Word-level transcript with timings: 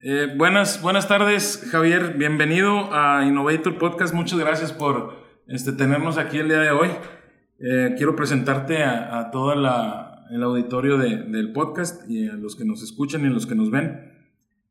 Eh, 0.00 0.32
buenas, 0.36 0.80
buenas 0.80 1.08
tardes, 1.08 1.60
Javier. 1.72 2.14
Bienvenido 2.16 2.94
a 2.94 3.24
Innovator 3.26 3.78
Podcast. 3.78 4.14
Muchas 4.14 4.38
gracias 4.38 4.72
por 4.72 5.24
este, 5.48 5.72
tenernos 5.72 6.18
aquí 6.18 6.38
el 6.38 6.46
día 6.46 6.60
de 6.60 6.70
hoy. 6.70 6.90
Eh, 7.58 7.94
quiero 7.96 8.14
presentarte 8.14 8.84
a, 8.84 9.30
todo 9.32 9.54
el 9.54 10.42
auditorio 10.44 10.98
del 10.98 11.52
podcast 11.52 12.08
y 12.08 12.28
a 12.28 12.34
los 12.34 12.54
que 12.54 12.64
nos 12.64 12.80
escuchan 12.84 13.22
y 13.22 13.26
a 13.26 13.30
los 13.30 13.48
que 13.48 13.56
nos 13.56 13.72
ven 13.72 14.12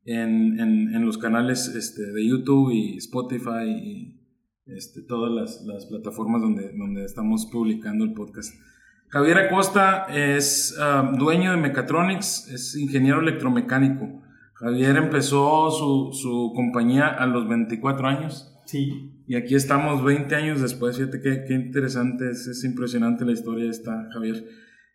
en, 0.06 0.58
en, 0.60 1.04
los 1.04 1.18
canales 1.18 1.68
este, 1.76 2.10
de 2.10 2.26
YouTube 2.26 2.70
y 2.72 2.96
Spotify 2.96 3.68
y 3.68 4.20
este, 4.64 5.02
todas 5.02 5.30
las, 5.30 5.62
las, 5.66 5.84
plataformas 5.84 6.40
donde, 6.40 6.72
donde 6.72 7.04
estamos 7.04 7.44
publicando 7.52 8.06
el 8.06 8.14
podcast. 8.14 8.54
Javier 9.08 9.36
Acosta 9.36 10.06
es 10.06 10.74
ah, 10.80 11.12
dueño 11.18 11.50
de 11.50 11.58
Mechatronics, 11.58 12.48
es 12.48 12.74
ingeniero 12.76 13.20
electromecánico. 13.20 14.22
Javier 14.58 14.96
empezó 14.96 15.70
su, 15.70 16.10
su, 16.12 16.52
compañía 16.54 17.06
a 17.06 17.26
los 17.26 17.48
24 17.48 18.08
años. 18.08 18.52
Sí. 18.66 19.22
Y 19.26 19.36
aquí 19.36 19.54
estamos 19.54 20.02
20 20.02 20.34
años 20.34 20.60
después. 20.60 20.96
Fíjate 20.96 21.20
qué, 21.20 21.44
qué 21.46 21.54
interesante, 21.54 22.30
es, 22.30 22.46
es, 22.48 22.64
impresionante 22.64 23.24
la 23.24 23.32
historia 23.32 23.70
esta, 23.70 24.08
Javier. 24.12 24.44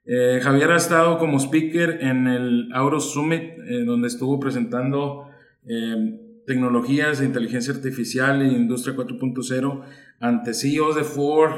Eh, 0.06 0.42
Javier 0.44 0.72
ha 0.72 0.76
estado 0.76 1.18
como 1.18 1.40
speaker 1.40 2.00
en 2.02 2.28
el 2.28 2.70
Auro 2.74 3.00
Summit, 3.00 3.58
eh, 3.66 3.84
donde 3.86 4.10
estuvo 4.10 4.38
presentando 4.38 5.30
eh, 5.66 6.20
tecnologías 6.46 7.20
de 7.20 7.26
inteligencia 7.26 7.74
artificial 7.74 8.42
e 8.42 8.48
industria 8.48 8.96
4.0 8.96 9.82
ante 10.20 10.54
CEOs 10.54 10.96
de 10.96 11.04
Ford, 11.04 11.54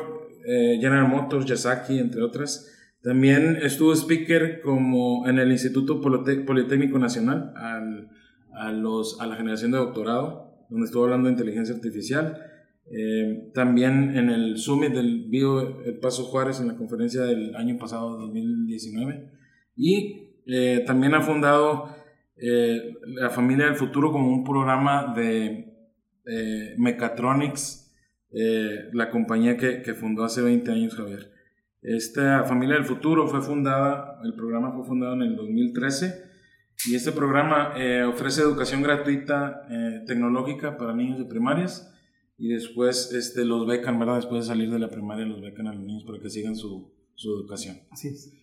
General 0.46 1.08
Motors, 1.08 1.48
Yasaki, 1.48 1.98
entre 1.98 2.22
otras. 2.22 2.75
También 3.06 3.60
estuvo 3.62 3.94
speaker 3.94 4.62
como 4.62 5.28
en 5.28 5.38
el 5.38 5.52
Instituto 5.52 6.02
Politécnico 6.02 6.98
Nacional 6.98 7.54
a, 7.56 8.72
la 8.72 9.36
generación 9.36 9.70
de 9.70 9.78
doctorado, 9.78 10.66
donde 10.72 10.88
estuvo 10.88 11.04
hablando 11.04 11.28
de 11.28 11.34
inteligencia 11.34 11.76
artificial. 11.76 12.42
Eh, 12.92 13.52
también 13.54 14.18
en 14.18 14.32
el 14.32 14.58
Summit 14.58 14.92
del 14.92 15.28
Bio 15.30 15.84
El 15.84 16.00
Paso 16.00 16.24
Juárez, 16.24 16.60
en 16.60 16.68
la 16.68 16.78
conferencia 16.78 17.22
del 17.22 17.56
año 17.56 17.78
pasado, 17.78 18.18
2019. 18.18 19.30
Y 19.76 20.32
eh, 20.48 20.84
también 20.88 21.14
ha 21.14 21.22
fundado 21.22 21.96
eh, 22.38 22.96
La 23.06 23.30
Familia 23.30 23.66
del 23.66 23.76
Futuro 23.76 24.12
como 24.12 24.32
un 24.32 24.44
programa 24.44 25.14
de 25.16 25.74
Mechatronics, 26.80 27.94
la 28.94 29.12
compañía 29.12 29.58
que 29.58 29.94
fundó 29.94 30.24
hace 30.24 30.42
20 30.42 30.72
años 30.72 30.96
Javier. 30.96 31.35
Esta 31.88 32.44
Familia 32.46 32.76
del 32.76 32.86
Futuro 32.86 33.28
fue 33.28 33.44
fundada, 33.44 34.20
el 34.24 34.34
programa 34.34 34.72
fue 34.72 34.86
fundado 34.86 35.14
en 35.14 35.22
el 35.22 35.36
2013 35.36 36.24
y 36.88 36.96
este 36.96 37.12
programa 37.12 37.74
eh, 37.78 38.04
ofrece 38.04 38.42
educación 38.42 38.82
gratuita 38.82 39.68
eh, 39.70 40.04
tecnológica 40.08 40.78
para 40.78 40.96
niños 40.96 41.20
de 41.20 41.26
primarias 41.26 41.94
y 42.40 42.50
después 42.50 43.12
este, 43.14 43.46
los 43.46 43.68
becan, 43.68 44.00
¿verdad? 44.00 44.16
Después 44.16 44.44
de 44.44 44.48
salir 44.48 44.72
de 44.72 44.80
la 44.80 44.90
primaria 44.90 45.26
los 45.26 45.42
becan 45.42 45.68
a 45.68 45.74
los 45.74 45.84
niños 45.84 46.04
para 46.06 46.20
que 46.20 46.28
sigan 46.28 46.56
su, 46.56 46.92
su 47.14 47.30
educación. 47.36 47.78
Así 47.92 48.08
es. 48.08 48.34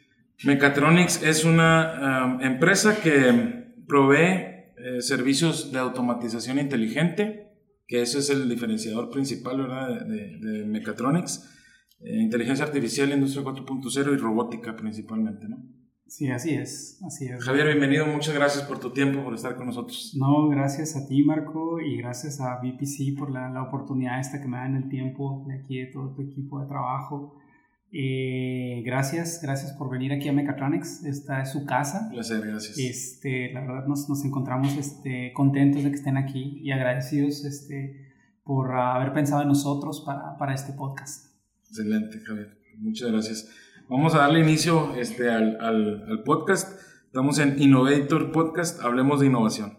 Mechatronics 0.44 1.24
es 1.24 1.44
una 1.44 2.36
um, 2.36 2.42
empresa 2.42 3.00
que 3.02 3.74
provee 3.88 4.70
eh, 4.76 5.00
servicios 5.00 5.72
de 5.72 5.80
automatización 5.80 6.60
inteligente, 6.60 7.48
que 7.88 8.02
ese 8.02 8.20
es 8.20 8.30
el 8.30 8.48
diferenciador 8.48 9.10
principal, 9.10 9.62
¿verdad? 9.62 10.06
De, 10.06 10.38
de, 10.38 10.38
de 10.38 10.64
Mechatronics 10.64 11.48
eh, 12.04 12.20
inteligencia 12.20 12.64
artificial, 12.64 13.10
industria 13.10 13.44
4.0 13.44 14.14
y 14.14 14.16
robótica 14.16 14.76
principalmente, 14.76 15.48
¿no? 15.48 15.58
Sí, 16.06 16.30
así 16.30 16.50
es, 16.50 17.00
así 17.06 17.24
es. 17.26 17.42
Javier, 17.42 17.68
bienvenido, 17.68 18.06
muchas 18.06 18.34
gracias 18.34 18.64
por 18.64 18.78
tu 18.78 18.90
tiempo, 18.90 19.24
por 19.24 19.34
estar 19.34 19.56
con 19.56 19.66
nosotros. 19.66 20.14
No, 20.18 20.48
gracias 20.48 20.94
a 20.94 21.06
ti, 21.06 21.22
Marco, 21.22 21.80
y 21.80 21.96
gracias 21.96 22.38
a 22.40 22.56
BPC 22.56 23.18
por 23.18 23.30
la, 23.30 23.48
la 23.48 23.62
oportunidad 23.62 24.20
esta 24.20 24.38
que 24.38 24.46
me 24.46 24.58
dan 24.58 24.76
el 24.76 24.90
tiempo 24.90 25.42
de 25.48 25.54
aquí, 25.54 25.78
de 25.78 25.86
todo 25.86 26.12
tu 26.12 26.20
equipo 26.20 26.60
de 26.60 26.66
trabajo. 26.66 27.38
Eh, 27.94 28.82
gracias, 28.84 29.40
gracias 29.42 29.72
por 29.72 29.90
venir 29.90 30.12
aquí 30.12 30.28
a 30.28 30.32
Mechatronics. 30.32 31.04
Esta 31.04 31.42
es 31.42 31.50
su 31.50 31.64
casa. 31.66 32.08
Placer, 32.10 32.46
gracias. 32.46 32.78
Este, 32.78 33.52
la 33.52 33.60
verdad 33.60 33.86
nos, 33.86 34.08
nos 34.08 34.24
encontramos 34.24 34.76
este, 34.76 35.32
contentos 35.34 35.82
de 35.82 35.90
que 35.90 35.96
estén 35.96 36.16
aquí 36.16 36.58
y 36.62 36.72
agradecidos 36.72 37.44
este, 37.44 38.12
por 38.44 38.74
haber 38.74 39.12
pensado 39.12 39.42
en 39.42 39.48
nosotros 39.48 40.02
para, 40.06 40.36
para 40.36 40.54
este 40.54 40.72
podcast. 40.72 41.31
Excelente, 41.72 42.20
Javier. 42.20 42.58
Muchas 42.76 43.10
gracias. 43.10 43.50
Vamos 43.88 44.14
a 44.14 44.18
darle 44.18 44.40
inicio 44.40 44.94
este, 44.96 45.30
al, 45.30 45.58
al, 45.58 46.22
podcast. 46.22 46.78
Estamos 47.06 47.38
en 47.38 47.62
Innovator 47.62 48.30
Podcast, 48.30 48.82
hablemos 48.82 49.20
de 49.20 49.28
innovación. 49.28 49.78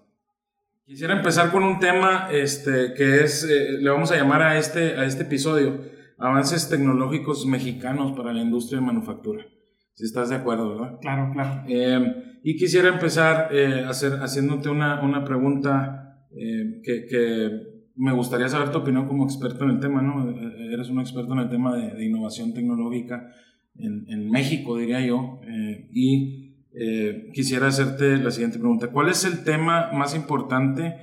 Quisiera 0.88 1.16
empezar 1.16 1.52
con 1.52 1.62
un 1.62 1.78
tema 1.78 2.30
este, 2.32 2.96
que 2.96 3.24
es, 3.24 3.44
eh, 3.44 3.74
le 3.80 3.88
vamos 3.92 4.12
a 4.12 4.16
llamar 4.16 4.42
a 4.42 4.58
este, 4.58 4.98
a 4.98 5.06
este 5.06 5.22
episodio, 5.22 5.82
avances 6.18 6.68
tecnológicos 6.68 7.46
mexicanos 7.46 8.14
para 8.14 8.34
la 8.34 8.42
industria 8.42 8.80
de 8.80 8.88
manufactura. 8.88 9.46
Si 9.94 10.06
estás 10.06 10.30
de 10.30 10.38
acuerdo, 10.38 10.76
¿verdad? 10.76 10.98
Claro, 11.00 11.32
claro. 11.32 11.64
Eh, 11.68 12.40
y 12.44 12.58
quisiera 12.58 12.90
empezar 12.90 13.50
eh, 13.52 13.86
hacer, 13.88 14.14
haciéndote 14.14 14.68
una, 14.68 15.00
una 15.04 15.24
pregunta 15.24 16.26
que, 16.32 17.06
que 17.08 17.73
me 17.96 18.14
gustaría 18.14 18.50
saber 18.50 18.72
tu 18.72 18.80
opinión 18.80 19.08
como 19.08 19.24
experto 19.26 19.66
en 19.66 19.72
el 19.72 19.80
tema, 19.80 20.02
¿no? 20.02 20.30
Eres 20.72 20.90
un 20.90 21.00
experto 21.00 21.34
en 21.34 21.40
el 21.40 21.50
tema 21.50 21.76
de, 21.76 22.04
innovación 22.04 22.54
tecnológica 22.54 23.30
en, 23.76 24.30
México, 24.30 24.78
diría 24.78 25.06
yo. 25.06 25.40
Eh, 25.44 25.90
y 25.92 26.56
eh, 26.74 27.30
quisiera 27.34 27.68
hacerte 27.68 28.18
la 28.18 28.32
siguiente 28.32 28.58
pregunta. 28.58 28.88
¿Cuál 28.88 29.10
es 29.10 29.26
el 29.26 29.44
tema 29.44 29.92
más 29.94 30.16
importante 30.16 30.96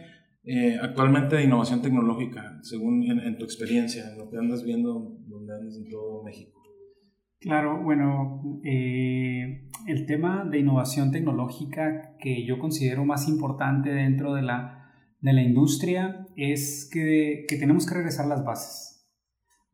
eh, 0.44 0.78
actualmente 0.82 1.36
de 1.36 1.44
innovación 1.44 1.80
tecnológica, 1.80 2.58
según 2.62 3.04
en, 3.04 3.38
tu 3.38 3.44
experiencia, 3.44 4.10
en 4.10 4.18
lo 4.18 4.28
que 4.28 4.38
andas 4.38 4.64
viendo, 4.64 5.16
donde 5.26 5.54
andas 5.54 5.76
en 5.76 5.88
todo 5.88 6.24
México? 6.24 6.58
Claro, 7.38 7.82
bueno, 7.82 8.60
el 8.62 10.06
tema 10.06 10.44
de 10.44 10.58
innovación 10.58 11.10
tecnológica 11.10 12.16
que 12.18 12.44
yo 12.44 12.58
considero 12.58 13.04
más 13.06 13.28
importante 13.28 13.90
dentro 13.90 14.34
de 14.34 14.42
la 14.42 14.79
de 15.20 15.32
la 15.32 15.42
industria 15.42 16.26
es 16.36 16.88
que, 16.92 17.46
tenemos 17.48 17.86
que 17.86 17.94
regresar 17.94 18.26
las 18.26 18.44
bases. 18.44 19.06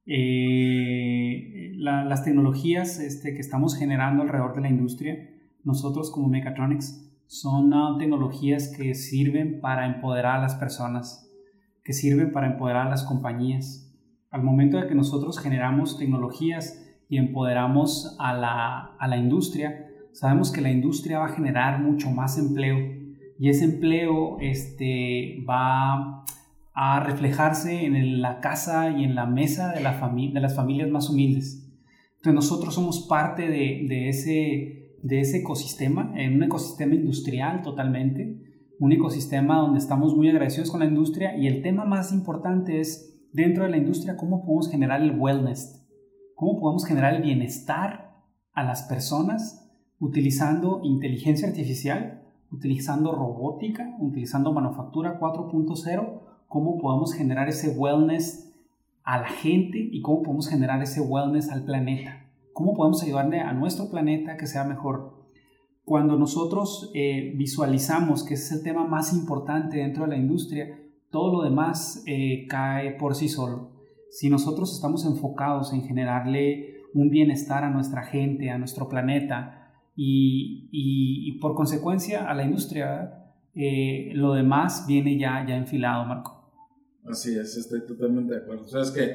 Eh, 0.06 1.72
las 1.76 2.24
tecnologías 2.24 2.98
este, 2.98 3.34
que 3.34 3.40
estamos 3.40 3.76
generando 3.76 4.22
alrededor 4.22 4.54
de 4.54 4.62
la 4.62 4.68
industria, 4.68 5.16
nosotros 5.64 6.10
como 6.10 6.28
Mechatronics, 6.28 7.02
son 7.26 7.72
uh, 7.72 7.98
tecnologías 7.98 8.72
que 8.76 8.94
sirven 8.94 9.60
para 9.60 9.86
empoderar 9.86 10.36
a 10.36 10.42
las 10.42 10.54
personas, 10.54 11.28
que 11.82 11.92
sirven 11.92 12.32
para 12.32 12.46
empoderar 12.46 12.86
a 12.86 12.90
las 12.90 13.02
compañías. 13.02 13.92
Al 14.30 14.44
momento 14.44 14.78
de 14.78 14.86
que 14.86 14.94
nosotros 14.94 15.40
generamos 15.40 15.98
tecnologías 15.98 16.84
y 17.08 17.18
empoderamos 17.18 18.16
a 18.20 18.32
la, 18.34 18.96
a 18.98 19.08
la 19.08 19.16
industria, 19.16 19.88
sabemos 20.12 20.52
que 20.52 20.60
la 20.60 20.70
industria 20.70 21.18
va 21.18 21.26
a 21.26 21.34
generar 21.34 21.82
mucho 21.82 22.10
más 22.10 22.38
empleo 22.38 22.95
y 23.38 23.50
ese 23.50 23.64
empleo 23.64 24.38
este, 24.40 25.44
va 25.48 26.24
a 26.74 27.00
reflejarse 27.00 27.86
en 27.86 28.20
la 28.20 28.40
casa 28.40 28.90
y 28.90 29.04
en 29.04 29.14
la 29.14 29.26
mesa 29.26 29.72
de, 29.72 29.80
la 29.80 29.92
de 29.92 30.40
las 30.40 30.54
familias 30.54 30.90
más 30.90 31.08
humildes. 31.08 31.66
Entonces 32.16 32.34
nosotros 32.34 32.74
somos 32.74 33.06
parte 33.08 33.48
de, 33.48 34.08
ese, 34.08 34.96
de 35.02 35.20
ese 35.20 35.38
ecosistema, 35.38 36.12
en 36.16 36.34
un 36.34 36.42
ecosistema 36.42 36.94
industrial 36.94 37.62
totalmente, 37.62 38.42
un 38.78 38.92
ecosistema 38.92 39.56
donde 39.58 39.78
estamos 39.78 40.14
muy 40.14 40.28
agradecidos 40.28 40.70
con 40.70 40.80
la 40.80 40.86
industria 40.86 41.36
y 41.36 41.46
el 41.46 41.62
tema 41.62 41.84
más 41.84 42.12
importante 42.12 42.80
es 42.80 43.18
dentro 43.32 43.64
de 43.64 43.70
la 43.70 43.78
industria 43.78 44.16
cómo 44.16 44.44
podemos 44.44 44.70
generar 44.70 45.00
el 45.00 45.18
wellness, 45.18 45.86
cómo 46.34 46.60
podemos 46.60 46.84
generar 46.84 47.14
el 47.14 47.22
bienestar 47.22 48.16
a 48.52 48.64
las 48.64 48.82
personas 48.82 49.66
utilizando 49.98 50.80
inteligencia 50.82 51.48
artificial 51.48 52.25
utilizando 52.50 53.12
robótica, 53.12 53.96
utilizando 53.98 54.52
manufactura 54.52 55.18
4.0, 55.18 56.20
cómo 56.48 56.78
podemos 56.78 57.12
generar 57.12 57.48
ese 57.48 57.70
wellness 57.76 58.54
a 59.02 59.18
la 59.18 59.28
gente 59.28 59.78
y 59.78 60.02
cómo 60.02 60.22
podemos 60.22 60.48
generar 60.48 60.82
ese 60.82 61.00
wellness 61.00 61.50
al 61.50 61.64
planeta. 61.64 62.26
¿Cómo 62.52 62.74
podemos 62.74 63.02
ayudarle 63.02 63.40
a 63.40 63.52
nuestro 63.52 63.90
planeta 63.90 64.32
a 64.32 64.36
que 64.36 64.46
sea 64.46 64.64
mejor? 64.64 65.26
Cuando 65.84 66.16
nosotros 66.18 66.90
eh, 66.94 67.32
visualizamos 67.36 68.24
que 68.24 68.34
es 68.34 68.50
el 68.50 68.62
tema 68.62 68.86
más 68.86 69.12
importante 69.12 69.76
dentro 69.76 70.04
de 70.04 70.10
la 70.10 70.16
industria, 70.16 70.80
todo 71.10 71.32
lo 71.32 71.42
demás 71.42 72.02
eh, 72.06 72.46
cae 72.48 72.92
por 72.92 73.14
sí 73.14 73.28
solo. 73.28 73.70
Si 74.10 74.28
nosotros 74.28 74.74
estamos 74.74 75.04
enfocados 75.04 75.72
en 75.72 75.82
generarle 75.82 76.76
un 76.94 77.10
bienestar 77.10 77.62
a 77.62 77.70
nuestra 77.70 78.02
gente, 78.02 78.50
a 78.50 78.58
nuestro 78.58 78.88
planeta, 78.88 79.65
y, 79.96 80.68
y, 80.70 81.38
por 81.40 81.54
consecuencia 81.54 82.28
a 82.30 82.34
la 82.34 82.44
industria 82.44 83.32
eh, 83.54 84.10
lo 84.14 84.34
demás 84.34 84.84
viene 84.86 85.18
ya, 85.18 85.44
ya 85.48 85.56
enfilado, 85.56 86.04
Marco. 86.04 86.52
Así 87.04 87.36
es, 87.36 87.56
estoy 87.56 87.86
totalmente 87.86 88.34
de 88.34 88.40
acuerdo. 88.40 88.64
O 88.64 88.68
sea, 88.68 88.82
es 88.82 88.90
que, 88.90 89.12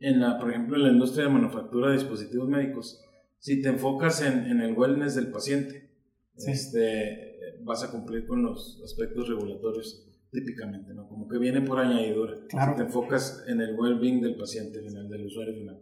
en 0.00 0.20
la, 0.20 0.38
por 0.38 0.50
ejemplo, 0.50 0.76
en 0.76 0.82
la 0.82 0.90
industria 0.90 1.26
de 1.26 1.30
manufactura 1.30 1.88
de 1.88 1.94
dispositivos 1.98 2.48
médicos, 2.48 3.00
si 3.38 3.62
te 3.62 3.68
enfocas 3.68 4.22
en, 4.22 4.46
en 4.46 4.60
el 4.60 4.76
wellness 4.76 5.14
del 5.14 5.28
paciente, 5.28 5.90
este, 6.36 7.34
vas 7.62 7.84
a 7.84 7.90
cumplir 7.90 8.26
con 8.26 8.42
los 8.42 8.80
aspectos 8.84 9.28
regulatorios 9.28 10.04
típicamente, 10.30 10.92
¿no? 10.92 11.08
Como 11.08 11.28
que 11.28 11.38
viene 11.38 11.62
por 11.62 11.78
añadidura. 11.78 12.34
Claro. 12.48 12.72
Si 12.72 12.78
te 12.78 12.82
enfocas 12.86 13.44
en 13.46 13.60
el 13.60 13.78
well-being 13.78 14.20
del 14.20 14.36
paciente 14.36 14.80
final, 14.80 15.08
del 15.08 15.26
usuario 15.26 15.54
final. 15.54 15.80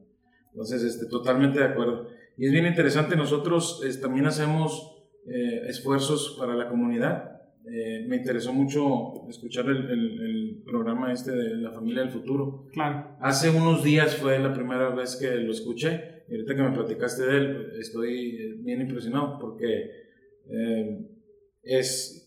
Entonces, 0.51 0.83
este, 0.83 1.07
totalmente 1.07 1.59
de 1.59 1.65
acuerdo. 1.65 2.09
Y 2.37 2.47
es 2.47 2.53
bien 2.53 2.67
interesante, 2.67 3.17
nosotros 3.17 3.83
también 4.01 4.27
hacemos 4.27 4.93
eh, 5.27 5.67
esfuerzos 5.69 6.37
para 6.39 6.55
la 6.55 6.69
comunidad. 6.69 7.41
Eh, 7.65 8.05
me 8.09 8.17
interesó 8.17 8.53
mucho 8.53 9.29
escuchar 9.29 9.67
el, 9.67 9.89
el, 9.89 10.63
programa 10.65 11.13
este 11.13 11.31
de 11.33 11.57
la 11.57 11.71
familia 11.71 12.03
del 12.03 12.11
futuro. 12.11 12.69
Claro. 12.73 13.17
Hace 13.21 13.51
unos 13.51 13.85
días 13.85 14.17
fue 14.17 14.39
la 14.39 14.53
primera 14.53 14.91
vez 14.91 15.17
que 15.17 15.31
lo 15.37 15.53
escuché. 15.53 16.25
Y 16.29 16.35
ahorita 16.35 16.57
que 16.57 16.63
me 16.63 16.73
platicaste 16.73 17.27
de 17.27 17.37
él, 17.37 17.73
estoy 17.79 18.61
bien 18.63 18.81
impresionado 18.81 19.39
porque 19.39 19.91
eh, 20.51 21.07
es 21.63 22.23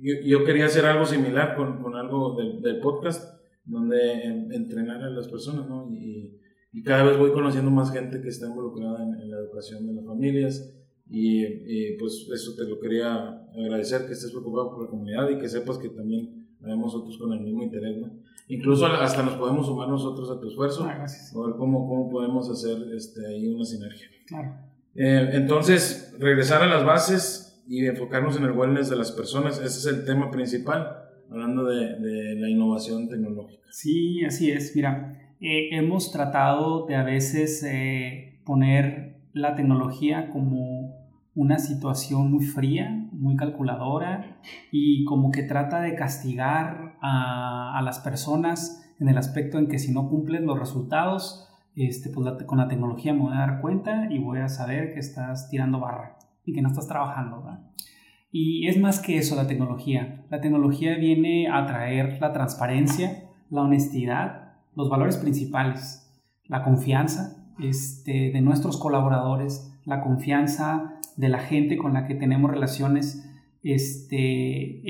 yo, 0.00 0.44
quería 0.44 0.66
hacer 0.66 0.84
algo 0.84 1.06
similar 1.06 1.56
con, 1.56 1.82
con 1.82 1.96
algo 1.96 2.36
del, 2.36 2.60
del, 2.60 2.80
podcast, 2.80 3.40
donde 3.64 4.22
entrenar 4.54 5.02
a 5.02 5.10
las 5.10 5.28
personas, 5.28 5.68
¿no? 5.68 5.90
Y, 5.90 6.38
y, 6.72 6.82
cada 6.82 7.04
vez 7.04 7.18
voy 7.18 7.32
conociendo 7.32 7.70
más 7.70 7.92
gente 7.92 8.20
que 8.20 8.28
está 8.28 8.46
involucrada 8.46 9.02
en, 9.02 9.30
la 9.30 9.38
educación 9.38 9.86
de 9.86 9.94
las 9.94 10.04
familias. 10.04 10.72
Y, 11.08 11.44
y, 11.44 11.96
pues 11.98 12.28
eso 12.32 12.54
te 12.54 12.64
lo 12.64 12.80
quería 12.80 13.46
agradecer, 13.54 14.06
que 14.06 14.12
estés 14.12 14.30
preocupado 14.30 14.72
por 14.72 14.84
la 14.84 14.90
comunidad 14.90 15.28
y 15.30 15.38
que 15.38 15.48
sepas 15.48 15.78
que 15.78 15.88
también 15.88 16.48
vemos 16.60 16.94
otros 16.94 17.16
con 17.18 17.32
el 17.32 17.40
mismo 17.40 17.62
interés, 17.62 17.96
¿no? 17.98 18.10
Incluso 18.48 18.86
hasta 18.86 19.22
nos 19.22 19.34
podemos 19.34 19.66
sumar 19.66 19.88
nosotros 19.88 20.30
a 20.30 20.40
tu 20.40 20.48
esfuerzo, 20.48 20.84
ah, 20.84 21.04
a 21.04 21.46
ver 21.46 21.56
cómo, 21.56 21.88
cómo 21.88 22.08
podemos 22.08 22.48
hacer 22.48 22.76
este, 22.94 23.26
ahí 23.26 23.48
una 23.48 23.64
sinergia. 23.64 24.06
Claro. 24.26 24.54
Eh, 24.94 25.30
entonces, 25.32 26.14
regresar 26.18 26.62
a 26.62 26.66
las 26.66 26.84
bases, 26.84 27.46
y 27.66 27.86
enfocarnos 27.86 28.36
en 28.36 28.44
el 28.44 28.52
wellness 28.52 28.88
de 28.88 28.96
las 28.96 29.12
personas. 29.12 29.58
Ese 29.58 29.78
es 29.78 29.86
el 29.86 30.04
tema 30.04 30.30
principal, 30.30 31.10
hablando 31.30 31.64
de, 31.64 31.98
de 31.98 32.34
la 32.36 32.48
innovación 32.48 33.08
tecnológica. 33.08 33.66
Sí, 33.70 34.24
así 34.24 34.50
es. 34.50 34.74
Mira, 34.76 35.15
eh, 35.40 35.68
hemos 35.72 36.12
tratado 36.12 36.86
de 36.86 36.96
a 36.96 37.02
veces 37.02 37.62
eh, 37.62 38.40
poner 38.44 39.20
la 39.32 39.54
tecnología 39.54 40.30
como 40.30 41.06
una 41.34 41.58
situación 41.58 42.30
muy 42.30 42.44
fría, 42.44 43.08
muy 43.12 43.36
calculadora 43.36 44.40
y 44.72 45.04
como 45.04 45.30
que 45.30 45.42
trata 45.42 45.80
de 45.80 45.94
castigar 45.94 46.96
a, 47.02 47.78
a 47.78 47.82
las 47.82 48.00
personas 48.00 48.94
en 48.98 49.08
el 49.08 49.18
aspecto 49.18 49.58
en 49.58 49.68
que 49.68 49.78
si 49.78 49.92
no 49.92 50.08
cumplen 50.08 50.46
los 50.46 50.58
resultados, 50.58 51.46
este, 51.76 52.08
pues 52.08 52.26
con 52.46 52.58
la 52.58 52.68
tecnología 52.68 53.12
me 53.12 53.20
voy 53.20 53.34
a 53.34 53.40
dar 53.40 53.60
cuenta 53.60 54.08
y 54.10 54.18
voy 54.18 54.38
a 54.38 54.48
saber 54.48 54.94
que 54.94 55.00
estás 55.00 55.50
tirando 55.50 55.78
barra 55.78 56.16
y 56.44 56.54
que 56.54 56.62
no 56.62 56.68
estás 56.68 56.88
trabajando. 56.88 57.44
Y 58.32 58.66
es 58.66 58.78
más 58.80 59.00
que 59.00 59.18
eso 59.18 59.36
la 59.36 59.46
tecnología. 59.46 60.24
La 60.30 60.40
tecnología 60.40 60.96
viene 60.96 61.48
a 61.50 61.66
traer 61.66 62.18
la 62.20 62.32
transparencia, 62.32 63.24
la 63.50 63.62
honestidad, 63.62 64.45
los 64.76 64.88
valores 64.88 65.16
principales, 65.16 66.08
la 66.44 66.62
confianza 66.62 67.52
este, 67.58 68.30
de 68.30 68.40
nuestros 68.40 68.76
colaboradores, 68.76 69.76
la 69.84 70.02
confianza 70.02 71.00
de 71.16 71.28
la 71.28 71.38
gente 71.38 71.76
con 71.76 71.94
la 71.94 72.06
que 72.06 72.14
tenemos 72.14 72.50
relaciones. 72.50 73.28
Este, 73.62 74.82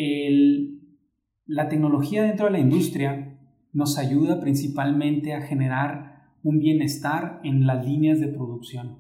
la 1.46 1.68
tecnología 1.68 2.24
dentro 2.24 2.46
de 2.46 2.52
la 2.52 2.58
industria 2.58 3.38
nos 3.72 3.96
ayuda 3.96 4.40
principalmente 4.40 5.32
a 5.32 5.40
generar 5.40 6.32
un 6.42 6.58
bienestar 6.58 7.40
en 7.44 7.66
las 7.66 7.86
líneas 7.86 8.20
de 8.20 8.28
producción. 8.28 8.98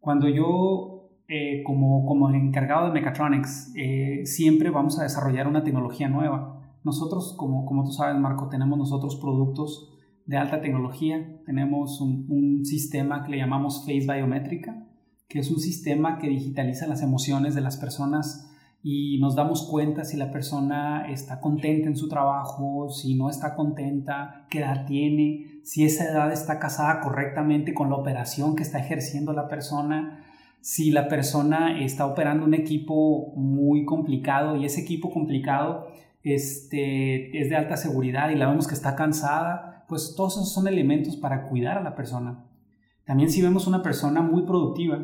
Cuando 0.00 0.28
yo 0.28 0.98
eh, 1.30 1.62
como, 1.62 2.06
como 2.06 2.30
encargado 2.30 2.86
de 2.86 2.92
Mechatronics, 2.92 3.74
eh, 3.76 4.22
siempre 4.24 4.70
vamos 4.70 4.98
a 4.98 5.02
desarrollar 5.02 5.46
una 5.46 5.62
tecnología 5.62 6.08
nueva. 6.08 6.58
Nosotros, 6.84 7.34
como, 7.36 7.66
como 7.66 7.84
tú 7.84 7.92
sabes, 7.92 8.18
Marco, 8.18 8.48
tenemos 8.48 8.78
nosotros 8.78 9.16
productos 9.16 9.97
de 10.28 10.36
alta 10.36 10.60
tecnología. 10.60 11.26
Tenemos 11.44 12.00
un, 12.00 12.64
sistema 12.64 13.24
que 13.24 13.32
le 13.32 13.38
llamamos 13.38 13.80
Face 13.86 14.06
Biométrica, 14.06 14.86
que 15.26 15.40
es 15.40 15.50
un 15.50 15.58
sistema 15.58 16.18
que 16.18 16.28
digitaliza 16.28 16.86
las 16.86 17.02
emociones 17.02 17.54
de 17.54 17.62
las 17.62 17.76
personas 17.78 18.48
y 18.82 19.18
nos 19.18 19.34
damos 19.34 19.66
cuenta 19.68 20.04
si 20.04 20.16
la 20.16 20.30
persona 20.30 21.10
está 21.10 21.40
contenta 21.40 21.88
en 21.88 21.96
su 21.96 22.08
trabajo, 22.08 22.90
si 22.90 23.16
no 23.16 23.28
está 23.28 23.54
contenta, 23.54 24.46
qué 24.50 24.58
edad 24.58 24.86
tiene, 24.86 25.60
si 25.64 25.84
esa 25.84 26.04
edad 26.04 26.30
está 26.30 26.58
casada 26.58 27.00
correctamente 27.00 27.74
con 27.74 27.90
la 27.90 27.96
operación 27.96 28.54
que 28.54 28.62
está 28.62 28.78
ejerciendo 28.78 29.32
la 29.32 29.48
persona 29.48 30.24
si 30.60 30.90
la 30.90 31.08
persona 31.08 31.80
está 31.80 32.04
operando 32.04 32.44
un 32.44 32.52
equipo 32.52 33.32
muy 33.36 33.84
complicado 33.84 34.56
y 34.56 34.64
ese 34.64 34.80
equipo 34.80 35.10
complicado 35.10 35.86
este, 36.24 37.40
es 37.40 37.48
de 37.48 37.56
alta 37.56 37.76
seguridad 37.76 38.30
y 38.30 38.34
la 38.34 38.48
vemos 38.48 38.66
que 38.66 38.74
está 38.74 38.96
cansada, 38.96 39.77
pues 39.88 40.14
todos 40.16 40.34
esos 40.34 40.52
son 40.52 40.68
elementos 40.68 41.16
para 41.16 41.48
cuidar 41.48 41.78
a 41.78 41.82
la 41.82 41.94
persona. 41.94 42.44
También 43.04 43.30
si 43.30 43.40
vemos 43.40 43.66
una 43.66 43.82
persona 43.82 44.20
muy 44.20 44.42
productiva, 44.42 44.98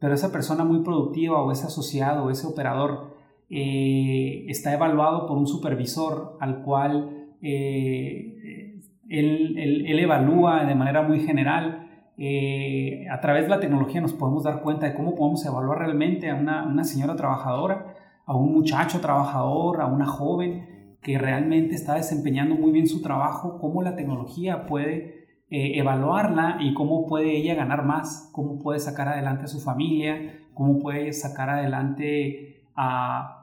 pero 0.00 0.14
esa 0.14 0.32
persona 0.32 0.64
muy 0.64 0.80
productiva 0.80 1.40
o 1.40 1.52
ese 1.52 1.66
asociado 1.66 2.24
o 2.24 2.30
ese 2.30 2.46
operador 2.46 3.14
eh, 3.48 4.44
está 4.48 4.72
evaluado 4.72 5.26
por 5.26 5.38
un 5.38 5.46
supervisor 5.46 6.36
al 6.40 6.62
cual 6.62 7.28
eh, 7.42 8.80
él, 9.08 9.98
evalúa 9.98 10.64
de 10.64 10.74
manera 10.74 11.02
muy 11.02 11.20
general 11.20 11.88
eh, 12.16 13.06
a 13.10 13.18
través 13.20 13.44
de 13.44 13.48
la 13.48 13.60
tecnología 13.60 14.00
nos 14.00 14.12
podemos 14.12 14.44
dar 14.44 14.60
cuenta 14.60 14.86
de 14.86 14.94
cómo 14.94 15.14
podemos 15.14 15.44
evaluar 15.46 15.78
realmente 15.78 16.28
a 16.28 16.34
una, 16.34 16.84
señora 16.84 17.16
trabajadora, 17.16 17.94
a 18.26 18.36
un 18.36 18.52
muchacho 18.52 19.00
trabajador, 19.00 19.80
a 19.80 19.86
una 19.86 20.06
joven 20.06 20.79
que 21.02 21.18
realmente 21.18 21.74
está 21.74 21.94
desempeñando 21.94 22.54
muy 22.54 22.72
bien 22.72 22.86
su 22.86 23.00
trabajo, 23.00 23.58
cómo 23.58 23.82
la 23.82 23.96
tecnología 23.96 24.66
puede 24.66 25.26
eh, 25.50 25.78
evaluarla 25.78 26.58
y 26.60 26.74
cómo 26.74 27.06
puede 27.06 27.36
ella 27.36 27.54
ganar 27.54 27.84
más, 27.84 28.28
cómo 28.32 28.58
puede 28.58 28.78
sacar 28.80 29.08
adelante 29.08 29.44
a 29.44 29.48
su 29.48 29.60
familia, 29.60 30.40
cómo 30.54 30.78
puede 30.78 31.12
sacar 31.12 31.50
adelante 31.50 32.64
a, 32.76 33.36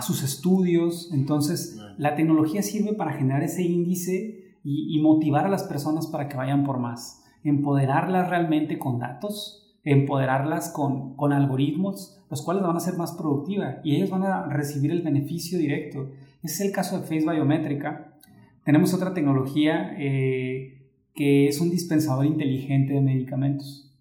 sus 0.00 0.24
estudios. 0.24 1.10
Entonces, 1.12 1.78
la 1.96 2.16
tecnología 2.16 2.60
sirve 2.60 2.92
para 2.94 3.12
generar 3.12 3.44
ese 3.44 3.62
índice 3.62 4.56
y 4.64 5.00
motivar 5.00 5.46
a 5.46 5.48
las 5.48 5.62
personas 5.62 6.08
para 6.08 6.28
que 6.28 6.36
vayan 6.36 6.64
por 6.64 6.80
más 6.80 7.20
empoderarlas 7.44 8.28
realmente 8.28 8.78
con 8.78 8.98
datos, 8.98 9.76
empoderarlas 9.84 10.70
con, 10.70 11.16
con 11.16 11.32
algoritmos, 11.32 12.18
los 12.28 12.42
cuales 12.42 12.62
van 12.62 12.76
a 12.76 12.80
ser 12.80 12.96
más 12.96 13.12
productivas 13.12 13.78
y 13.82 13.96
ellos 13.96 14.10
van 14.10 14.24
a 14.24 14.46
recibir 14.46 14.90
el 14.90 15.02
beneficio 15.02 15.58
directo. 15.58 16.10
Ese 16.42 16.54
es 16.54 16.60
el 16.68 16.72
caso 16.72 16.98
de 16.98 17.06
Face 17.06 17.30
Biométrica. 17.30 18.16
Tenemos 18.64 18.94
otra 18.94 19.12
tecnología 19.12 19.94
eh, 19.98 20.88
que 21.14 21.48
es 21.48 21.60
un 21.60 21.70
dispensador 21.70 22.24
inteligente 22.24 22.94
de 22.94 23.00
medicamentos. 23.00 23.94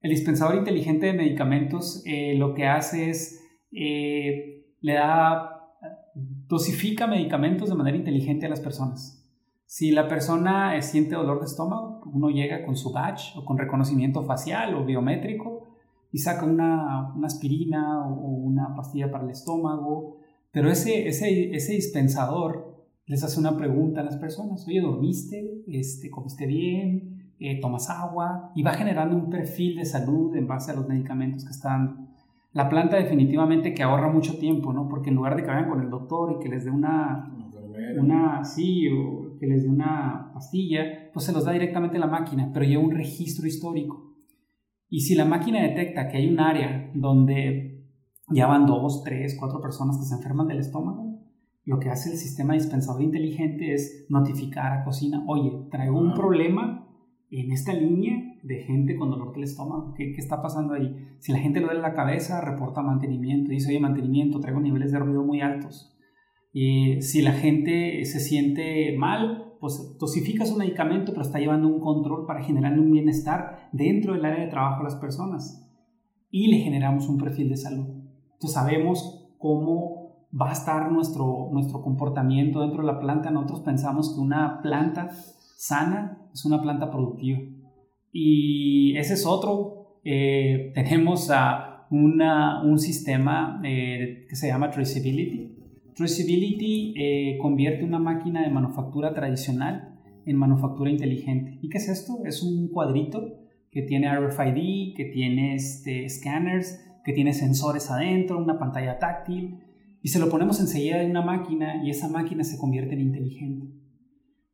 El 0.00 0.10
dispensador 0.10 0.56
inteligente 0.56 1.06
de 1.06 1.14
medicamentos 1.14 2.02
eh, 2.04 2.34
lo 2.36 2.54
que 2.54 2.66
hace 2.66 3.10
es, 3.10 3.42
eh, 3.72 4.66
le 4.80 4.92
da, 4.92 5.72
dosifica 6.46 7.06
medicamentos 7.06 7.70
de 7.70 7.74
manera 7.74 7.96
inteligente 7.96 8.46
a 8.46 8.50
las 8.50 8.60
personas. 8.60 9.26
Si 9.64 9.90
la 9.90 10.08
persona 10.08 10.80
siente 10.82 11.16
dolor 11.16 11.40
de 11.40 11.46
estómago, 11.46 12.02
uno 12.12 12.28
llega 12.28 12.64
con 12.64 12.76
su 12.76 12.92
badge 12.92 13.36
o 13.36 13.44
con 13.44 13.58
reconocimiento 13.58 14.22
facial 14.24 14.74
o 14.74 14.84
biométrico 14.84 15.66
y 16.12 16.18
saca 16.18 16.44
una, 16.44 17.12
aspirina 17.24 18.06
o 18.06 18.28
una 18.28 18.74
pastilla 18.76 19.10
para 19.10 19.24
el 19.24 19.30
estómago, 19.30 20.18
pero 20.56 20.70
ese, 20.70 21.06
ese, 21.06 21.54
ese 21.54 21.74
dispensador 21.74 22.82
les 23.04 23.22
hace 23.22 23.38
una 23.38 23.58
pregunta 23.58 24.00
a 24.00 24.04
las 24.04 24.16
personas, 24.16 24.66
oye, 24.66 24.80
¿dormiste? 24.80 25.62
Este, 25.68 26.08
¿Comiste 26.08 26.46
bien? 26.46 27.34
Eh, 27.38 27.60
¿Tomas 27.60 27.90
agua? 27.90 28.52
Y 28.54 28.62
va 28.62 28.72
generando 28.72 29.16
un 29.16 29.28
perfil 29.28 29.76
de 29.76 29.84
salud 29.84 30.34
en 30.34 30.46
base 30.46 30.70
a 30.70 30.74
los 30.74 30.88
medicamentos 30.88 31.44
que 31.44 31.50
están 31.50 32.08
La 32.54 32.70
planta 32.70 32.96
definitivamente 32.96 33.74
que 33.74 33.82
ahorra 33.82 34.10
mucho 34.10 34.38
tiempo, 34.38 34.72
¿no? 34.72 34.88
Porque 34.88 35.10
en 35.10 35.16
lugar 35.16 35.36
de 35.36 35.42
que 35.42 35.48
vayan 35.48 35.68
con 35.68 35.82
el 35.82 35.90
doctor 35.90 36.38
y 36.38 36.42
que 36.42 36.48
les 36.48 36.64
dé 36.64 36.70
una, 36.70 37.30
una, 38.00 38.42
sí, 38.42 38.88
o 38.88 39.36
que 39.38 39.46
les 39.46 39.62
dé 39.62 39.68
una 39.68 40.30
pastilla, 40.32 41.10
pues 41.12 41.26
se 41.26 41.34
los 41.34 41.44
da 41.44 41.52
directamente 41.52 41.98
a 41.98 42.00
la 42.00 42.06
máquina, 42.06 42.50
pero 42.50 42.64
lleva 42.64 42.82
un 42.82 42.92
registro 42.92 43.46
histórico. 43.46 44.16
Y 44.88 45.00
si 45.00 45.16
la 45.16 45.26
máquina 45.26 45.60
detecta 45.60 46.08
que 46.08 46.16
hay 46.16 46.32
un 46.32 46.40
área 46.40 46.90
donde 46.94 47.75
ya 48.28 48.46
van 48.46 48.66
dos, 48.66 49.02
tres, 49.04 49.36
cuatro 49.38 49.60
personas 49.60 49.98
que 49.98 50.04
se 50.04 50.14
enferman 50.14 50.48
del 50.48 50.58
estómago, 50.58 51.20
lo 51.64 51.78
que 51.78 51.90
hace 51.90 52.12
el 52.12 52.16
sistema 52.16 52.54
dispensador 52.54 53.02
inteligente 53.02 53.72
es 53.72 54.06
notificar 54.08 54.72
a 54.72 54.84
cocina, 54.84 55.24
oye, 55.26 55.66
traigo 55.70 55.98
un 55.98 56.14
problema 56.14 56.88
en 57.30 57.50
esta 57.50 57.72
línea 57.72 58.16
de 58.42 58.62
gente 58.62 58.96
con 58.96 59.10
dolor 59.10 59.32
del 59.32 59.44
estómago, 59.44 59.92
¿qué, 59.94 60.12
qué 60.12 60.20
está 60.20 60.40
pasando 60.40 60.74
ahí? 60.74 60.96
Si 61.18 61.32
la 61.32 61.38
gente 61.38 61.60
lo 61.60 61.66
duele 61.66 61.82
la 61.82 61.94
cabeza, 61.94 62.40
reporta 62.40 62.82
mantenimiento, 62.82 63.50
dice, 63.50 63.70
oye, 63.70 63.80
mantenimiento, 63.80 64.40
traigo 64.40 64.60
niveles 64.60 64.92
de 64.92 64.98
ruido 65.00 65.24
muy 65.24 65.40
altos 65.40 65.96
y 66.58 67.02
si 67.02 67.20
la 67.20 67.32
gente 67.32 68.02
se 68.06 68.18
siente 68.18 68.96
mal, 68.96 69.52
pues 69.60 69.98
dosificas 70.00 70.50
un 70.50 70.60
medicamento, 70.60 71.12
pero 71.12 71.20
está 71.20 71.38
llevando 71.38 71.68
un 71.68 71.80
control 71.80 72.24
para 72.24 72.42
generar 72.42 72.78
un 72.78 72.90
bienestar 72.90 73.68
dentro 73.72 74.14
del 74.14 74.24
área 74.24 74.42
de 74.42 74.50
trabajo 74.50 74.78
de 74.78 74.84
las 74.84 74.96
personas. 74.96 75.70
Y 76.30 76.46
le 76.46 76.60
generamos 76.60 77.10
un 77.10 77.18
perfil 77.18 77.50
de 77.50 77.58
salud. 77.58 77.95
Entonces 78.36 78.54
sabemos 78.54 79.26
cómo 79.38 80.28
va 80.38 80.50
a 80.50 80.52
estar 80.52 80.92
nuestro, 80.92 81.48
nuestro 81.52 81.80
comportamiento 81.80 82.60
dentro 82.60 82.82
de 82.82 82.92
la 82.92 83.00
planta. 83.00 83.30
Nosotros 83.30 83.60
pensamos 83.60 84.14
que 84.14 84.20
una 84.20 84.60
planta 84.60 85.08
sana 85.56 86.18
es 86.32 86.44
una 86.44 86.60
planta 86.60 86.90
productiva. 86.90 87.40
Y 88.12 88.96
ese 88.96 89.14
es 89.14 89.26
otro. 89.26 90.00
Eh, 90.04 90.72
tenemos 90.74 91.30
a 91.30 91.86
una, 91.90 92.62
un 92.62 92.78
sistema 92.78 93.60
eh, 93.64 94.26
que 94.28 94.36
se 94.36 94.48
llama 94.48 94.70
Traceability. 94.70 95.56
Traceability 95.94 96.94
eh, 96.96 97.38
convierte 97.40 97.84
una 97.84 97.98
máquina 97.98 98.42
de 98.42 98.50
manufactura 98.50 99.14
tradicional 99.14 99.98
en 100.26 100.36
manufactura 100.36 100.90
inteligente. 100.90 101.58
¿Y 101.62 101.68
qué 101.68 101.78
es 101.78 101.88
esto? 101.88 102.18
Es 102.26 102.42
un 102.42 102.68
cuadrito 102.68 103.38
que 103.70 103.82
tiene 103.82 104.14
RFID, 104.14 104.94
que 104.94 105.10
tiene 105.12 105.54
este, 105.54 106.08
scanners, 106.08 106.85
que 107.06 107.12
tiene 107.12 107.32
sensores 107.32 107.88
adentro, 107.88 108.36
una 108.36 108.58
pantalla 108.58 108.98
táctil, 108.98 109.62
y 110.02 110.08
se 110.08 110.18
lo 110.18 110.28
ponemos 110.28 110.58
enseguida 110.58 111.00
en 111.00 111.10
una 111.10 111.22
máquina 111.22 111.80
y 111.84 111.90
esa 111.90 112.08
máquina 112.08 112.42
se 112.42 112.58
convierte 112.58 112.94
en 112.94 113.00
inteligente. 113.00 113.68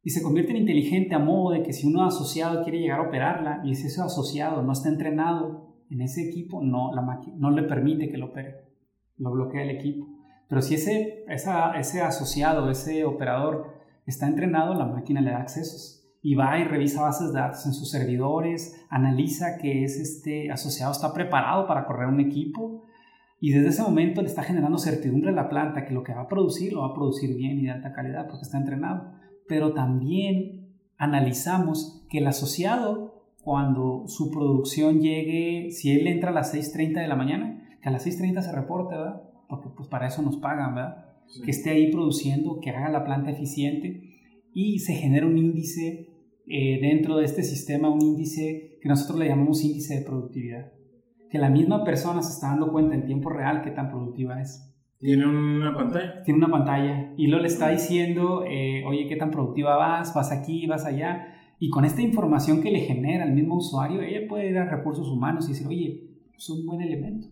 Y 0.03 0.11
se 0.11 0.23
convierte 0.23 0.51
en 0.51 0.59
inteligente 0.59 1.15
a 1.15 1.19
modo 1.19 1.55
de 1.55 1.63
que 1.63 1.73
si 1.73 1.87
uno 1.87 2.05
asociado 2.05 2.63
quiere 2.63 2.81
llegar 2.81 3.01
a 3.01 3.09
operarla 3.09 3.63
y 3.65 3.75
si 3.75 3.87
ese 3.87 4.03
asociado 4.03 4.63
no 4.63 4.73
está 4.73 4.91
entrenado 4.91 5.79
en 5.89 6.03
ese 6.03 6.29
equipo, 6.29 6.63
no, 6.63 6.95
la 6.95 7.01
máquina, 7.01 7.35
no 7.39 7.51
le 7.51 7.63
permite 7.63 8.11
que 8.11 8.19
lo 8.19 8.27
opere, 8.27 8.67
lo 9.17 9.31
bloquea 9.31 9.63
el 9.63 9.71
equipo. 9.71 10.07
Pero 10.51 10.61
si 10.61 10.75
ese, 10.75 11.25
ese 11.27 12.03
asociado, 12.03 12.71
ese 12.71 13.07
operador 13.07 13.79
está 14.05 14.27
entrenado, 14.27 14.75
la 14.75 14.85
máquina 14.85 15.23
le 15.23 15.31
da 15.31 15.41
accesos 15.41 16.02
y 16.23 16.37
va 16.37 16.59
y 16.59 16.65
revisa 16.65 17.03
bases 17.03 17.33
de 17.33 17.41
datos 17.41 17.67
en 17.67 17.75
sus 17.75 17.91
servidores, 17.91 18.87
analiza 18.89 19.59
que 19.59 19.83
es 19.85 19.99
este 19.99 20.51
asociado 20.53 20.93
está 20.93 21.13
preparado 21.13 21.67
para 21.67 21.85
correr 21.85 22.07
un 22.07 22.21
equipo 22.21 22.85
y 23.41 23.51
desde 23.51 23.71
ese 23.71 23.83
momento 23.83 24.23
le 24.23 24.29
está 24.29 24.45
generando 24.45 24.79
certidumbre 24.79 25.31
a 25.31 25.35
la 25.35 25.49
planta 25.49 25.85
que 25.85 25.93
lo 25.93 26.05
que 26.05 26.15
va 26.15 26.23
a 26.23 26.29
producir 26.29 26.73
lo 26.73 26.83
va 26.83 26.89
a 26.89 26.95
producir 26.95 27.37
bien 27.37 27.59
y 27.59 27.65
de 27.65 27.73
alta 27.73 27.93
calidad 27.93 28.29
porque 28.29 28.45
está 28.45 28.57
entrenado. 28.57 29.15
Pero 29.49 29.75
también 29.75 30.77
analizamos 30.97 32.07
que 32.09 32.19
el 32.19 32.29
asociado 32.29 33.25
cuando 33.43 34.05
su 34.07 34.31
producción 34.31 35.01
llegue, 35.01 35.73
si 35.73 35.91
él 35.91 36.07
entra 36.07 36.31
a 36.31 36.33
las 36.33 36.55
6.30 36.55 37.01
de 37.01 37.09
la 37.09 37.17
mañana, 37.17 37.77
que 37.83 37.89
a 37.89 37.93
las 37.93 38.07
6.30 38.07 38.43
se 38.43 38.53
reporte, 38.53 38.95
¿verdad? 38.95 39.23
Porque 39.49 39.69
pues 39.77 39.89
para 39.89 40.07
eso 40.07 40.23
nos 40.23 40.37
pagan, 40.37 40.77
¿verdad? 40.77 41.07
Que 41.45 41.51
esté 41.51 41.71
ahí 41.71 41.91
produciendo, 41.91 42.61
que 42.61 42.71
haga 42.71 42.91
la 42.91 43.03
planta 43.05 43.33
eficiente 43.33 44.21
y 44.55 44.79
se 44.79 44.95
genera 44.95 45.27
un 45.27 45.37
índice 45.37 46.12
eh, 46.47 46.79
dentro 46.81 47.17
de 47.17 47.25
este 47.25 47.43
sistema 47.43 47.89
un 47.89 48.03
índice 48.03 48.79
que 48.81 48.89
nosotros 48.89 49.19
le 49.19 49.29
llamamos 49.29 49.65
índice 49.65 49.99
de 49.99 50.05
productividad. 50.05 50.73
Que 51.31 51.39
la 51.39 51.49
misma 51.49 51.85
persona 51.85 52.23
se 52.23 52.33
está 52.33 52.49
dando 52.49 52.73
cuenta 52.73 52.95
en 52.95 53.07
tiempo 53.07 53.31
real 53.31 53.63
qué 53.63 53.71
tan 53.71 53.91
productiva 53.91 54.41
es. 54.41 54.69
¿Tiene 54.99 55.27
una 55.27 55.75
pantalla? 55.75 56.23
Tiene 56.23 56.39
una 56.39 56.51
pantalla 56.51 57.13
y 57.17 57.27
lo 57.27 57.41
le 57.41 57.49
está 57.49 57.71
diciendo, 57.71 58.45
eh, 58.47 58.85
oye, 58.87 59.09
qué 59.09 59.17
tan 59.17 59.31
productiva 59.31 59.77
vas, 59.77 60.15
vas 60.15 60.31
aquí, 60.31 60.67
vas 60.67 60.85
allá. 60.85 61.35
Y 61.59 61.71
con 61.71 61.85
esta 61.85 62.03
información 62.03 62.61
que 62.61 62.71
le 62.71 62.81
genera 62.81 63.25
el 63.25 63.33
mismo 63.33 63.57
usuario, 63.57 64.01
ella 64.03 64.29
puede 64.29 64.51
ir 64.51 64.59
a 64.59 64.69
recursos 64.69 65.09
humanos 65.09 65.47
y 65.49 65.53
decir, 65.53 65.67
oye, 65.67 66.09
es 66.37 66.51
un 66.51 66.67
buen 66.67 66.81
elemento. 66.81 67.29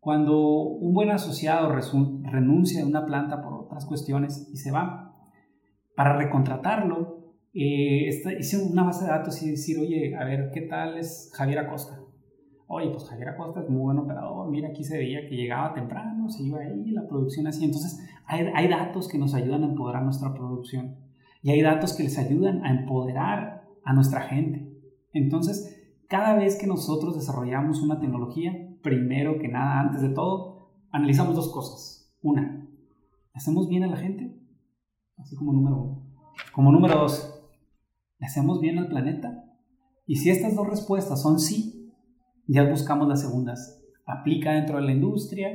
Cuando 0.00 0.40
un 0.40 0.94
buen 0.94 1.10
asociado 1.10 1.72
renuncia 1.72 2.80
de 2.80 2.86
una 2.86 3.04
planta 3.04 3.42
por 3.42 3.54
otras 3.54 3.86
cuestiones 3.86 4.48
y 4.52 4.56
se 4.56 4.70
va, 4.70 5.14
para 5.94 6.16
recontratarlo, 6.16 7.19
eh, 7.52 8.08
hice 8.38 8.62
una 8.62 8.84
base 8.84 9.04
de 9.04 9.10
datos 9.10 9.42
y 9.42 9.50
decir, 9.50 9.78
oye, 9.78 10.14
a 10.16 10.24
ver, 10.24 10.50
¿qué 10.52 10.62
tal 10.62 10.98
es 10.98 11.30
Javier 11.34 11.60
Acosta? 11.60 12.00
Oye, 12.66 12.90
pues 12.90 13.04
Javier 13.08 13.30
Acosta 13.30 13.60
es 13.60 13.68
muy 13.68 13.82
buen 13.82 13.98
operador, 13.98 14.48
mira, 14.48 14.68
aquí 14.68 14.84
se 14.84 14.96
veía 14.96 15.28
que 15.28 15.34
llegaba 15.34 15.74
temprano, 15.74 16.28
se 16.28 16.44
iba 16.44 16.60
ahí, 16.60 16.90
la 16.92 17.08
producción 17.08 17.46
así. 17.46 17.64
Entonces, 17.64 17.98
hay, 18.26 18.46
hay 18.54 18.68
datos 18.68 19.08
que 19.08 19.18
nos 19.18 19.34
ayudan 19.34 19.64
a 19.64 19.66
empoderar 19.66 20.04
nuestra 20.04 20.32
producción 20.32 20.96
y 21.42 21.50
hay 21.50 21.62
datos 21.62 21.94
que 21.94 22.04
les 22.04 22.18
ayudan 22.18 22.64
a 22.64 22.70
empoderar 22.70 23.64
a 23.84 23.92
nuestra 23.92 24.22
gente. 24.22 24.70
Entonces, 25.12 25.76
cada 26.08 26.34
vez 26.34 26.56
que 26.56 26.66
nosotros 26.66 27.16
desarrollamos 27.16 27.82
una 27.82 28.00
tecnología, 28.00 28.52
primero 28.82 29.38
que 29.38 29.48
nada, 29.48 29.80
antes 29.80 30.02
de 30.02 30.10
todo, 30.10 30.70
analizamos 30.90 31.34
dos 31.34 31.52
cosas. 31.52 32.12
Una, 32.22 32.68
¿hacemos 33.32 33.68
bien 33.68 33.84
a 33.84 33.88
la 33.88 33.96
gente? 33.96 34.36
Así 35.16 35.36
como 35.36 35.52
número 35.52 35.76
uno. 35.76 36.02
Como 36.52 36.72
número 36.72 36.98
dos, 36.98 37.29
¿Le 38.20 38.26
hacemos 38.26 38.60
bien 38.60 38.78
al 38.78 38.88
planeta? 38.88 39.44
Y 40.06 40.16
si 40.16 40.30
estas 40.30 40.54
dos 40.54 40.68
respuestas 40.68 41.22
son 41.22 41.40
sí, 41.40 41.90
ya 42.46 42.68
buscamos 42.68 43.08
las 43.08 43.22
segundas. 43.22 43.82
¿Aplica 44.04 44.52
dentro 44.52 44.76
de 44.76 44.82
la 44.82 44.92
industria? 44.92 45.48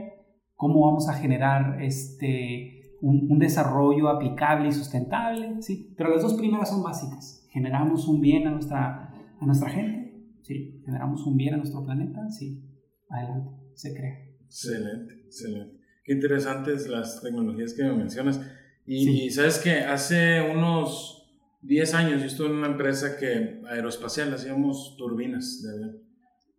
¿Cómo 0.56 0.86
vamos 0.86 1.08
a 1.08 1.14
generar 1.14 1.82
este, 1.84 2.96
un, 3.02 3.38
desarrollo 3.38 4.10
aplicable 4.10 4.70
y 4.70 4.72
sustentable? 4.72 5.62
¿Sí? 5.62 5.94
Pero 5.96 6.10
las 6.10 6.24
dos 6.24 6.34
primeras 6.34 6.70
son 6.70 6.82
básicas. 6.82 7.46
¿Generamos 7.52 8.08
un 8.08 8.20
bien 8.20 8.48
a 8.48 8.52
nuestra, 8.52 9.14
a 9.40 9.46
nuestra 9.46 9.70
gente? 9.70 10.24
Sí. 10.42 10.82
¿Generamos 10.86 11.26
un 11.28 11.38
bien 11.38 11.54
a 11.54 11.58
nuestro 11.58 11.86
planeta? 11.86 12.30
Sí. 12.30 12.64
Adelante, 13.10 13.52
se 13.76 13.94
crea. 13.94 14.18
Excelente, 14.46 15.14
excelente. 15.26 15.78
Qué 16.04 16.14
interesantes 16.14 16.88
las 16.88 17.22
tecnologías 17.22 17.74
que 17.74 17.84
me 17.84 17.94
mencionas. 17.94 18.42
Y, 18.86 19.26
y 19.26 19.30
sabes 19.30 19.60
que 19.60 19.80
hace 19.80 20.42
unos 20.42 21.15
10 21.66 21.94
años 21.96 22.22
yo 22.22 22.28
estuve 22.28 22.48
en 22.48 22.54
una 22.54 22.68
empresa 22.68 23.18
que 23.18 23.62
aeroespacial 23.68 24.34
hacíamos 24.34 24.96
turbinas 24.98 25.64
de 25.64 25.70
avión. 25.74 26.06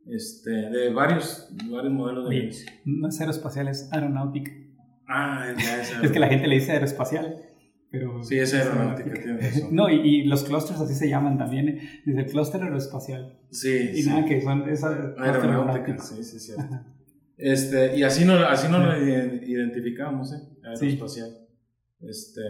Este, 0.09 0.51
de 0.51 0.93
varios, 0.93 1.49
varios 1.69 1.93
modelos 1.93 2.29
de 2.29 2.37
aviones. 2.37 2.67
No 2.85 3.09
es 3.09 3.21
aeroespacial, 3.21 3.69
es 3.69 3.89
aeronáutica. 3.93 4.53
Ah, 5.09 5.53
es, 5.57 5.93
es 6.03 6.11
que 6.11 6.19
la 6.19 6.29
gente 6.29 6.47
le 6.47 6.57
dice 6.57 6.73
aeroespacial. 6.73 7.37
Pero 7.91 8.23
sí, 8.23 8.39
es 8.39 8.53
aeronáutica, 8.53 9.13
tiene 9.15 9.39
razón. 9.39 9.75
No, 9.75 9.89
y, 9.89 10.25
los 10.25 10.45
clusters 10.45 10.81
así 10.81 10.95
se 10.95 11.09
llaman 11.09 11.39
también. 11.39 11.69
¿eh? 11.69 12.03
Dice 12.05 12.21
el 12.21 12.27
clúster 12.27 12.63
aeroespacial. 12.63 13.39
Sí. 13.51 13.91
Y 13.95 14.03
nada, 14.05 14.25
que 14.25 14.41
son 14.41 14.65
aeronáutica. 15.19 15.99
Sí, 15.99 16.23
sí, 16.25 16.41
sí. 16.41 16.53
Este, 17.37 17.97
y 17.97 18.03
así 18.03 18.25
no, 18.25 18.35
así 18.35 18.69
no 18.71 18.79
lo 18.79 18.97
identificamos, 18.99 20.33
¿eh? 20.33 20.39
Aeroespacial. 20.65 21.31
Este, 22.01 22.41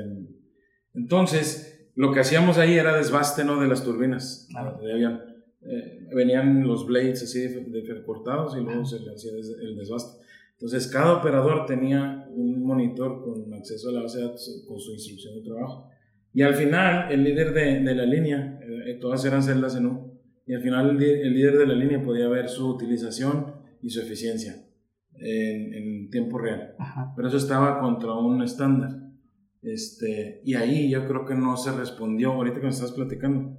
entonces, 0.95 1.76
lo 1.97 2.13
que 2.13 2.21
hacíamos 2.21 2.59
ahí 2.59 2.75
era 2.75 2.97
desbaste 2.97 3.43
¿no? 3.43 3.61
de 3.61 3.67
las 3.67 3.83
turbinas 3.83 4.49
de. 4.81 5.37
Eh, 5.69 6.07
venían 6.15 6.65
los 6.65 6.87
blades 6.87 7.25
así 7.25 7.41
de, 7.41 8.03
cortados 8.05 8.57
y 8.57 8.61
luego 8.61 8.85
se 8.85 9.01
le 9.01 9.13
hacía 9.13 9.33
el 9.33 9.77
desbaste. 9.77 10.25
Entonces, 10.53 10.87
cada 10.87 11.15
operador 11.15 11.67
tenía 11.67 12.25
un 12.31 12.63
monitor 12.65 13.23
con 13.25 13.53
acceso 13.53 13.89
a 13.89 13.93
la 13.93 14.03
base 14.03 14.19
de 14.19 14.25
datos 14.25 14.65
con 14.69 14.79
su 14.79 14.93
instrucción 14.93 15.35
de 15.35 15.43
trabajo. 15.43 15.91
Y 16.33 16.43
al 16.43 16.55
final, 16.55 17.11
el 17.11 17.25
líder 17.25 17.53
de, 17.53 17.81
de 17.81 17.95
la 17.95 18.05
línea, 18.05 18.61
eh, 18.63 18.99
todas 19.01 19.25
eran 19.25 19.43
celdas 19.43 19.75
en 19.75 19.87
U, 19.87 20.21
y 20.47 20.55
al 20.55 20.63
final 20.63 20.91
el, 21.03 21.35
líder 21.35 21.59
de 21.59 21.67
la 21.67 21.75
línea 21.75 22.03
podía 22.03 22.29
ver 22.29 22.49
su 22.49 22.69
utilización 22.69 23.55
y 23.83 23.91
su 23.91 24.01
eficiencia 24.01 24.65
en, 25.15 25.75
en 25.75 26.11
tiempo 26.11 26.39
real. 26.39 26.75
Pero 27.17 27.29
eso 27.29 27.39
estaba 27.39 27.81
contra 27.81 28.15
un 28.15 28.43
estándar. 28.43 29.06
Este, 29.67 30.43
y 30.45 30.55
ahí 30.55 30.89
yo 30.89 31.09
creo 31.09 31.27
que 31.27 31.35
no 31.35 31.57
se 31.57 31.73
respondió, 31.73 32.33
ahorita 32.33 32.61
que 32.61 32.67
me 32.67 32.73
estás 32.73 32.93
platicando, 32.93 33.59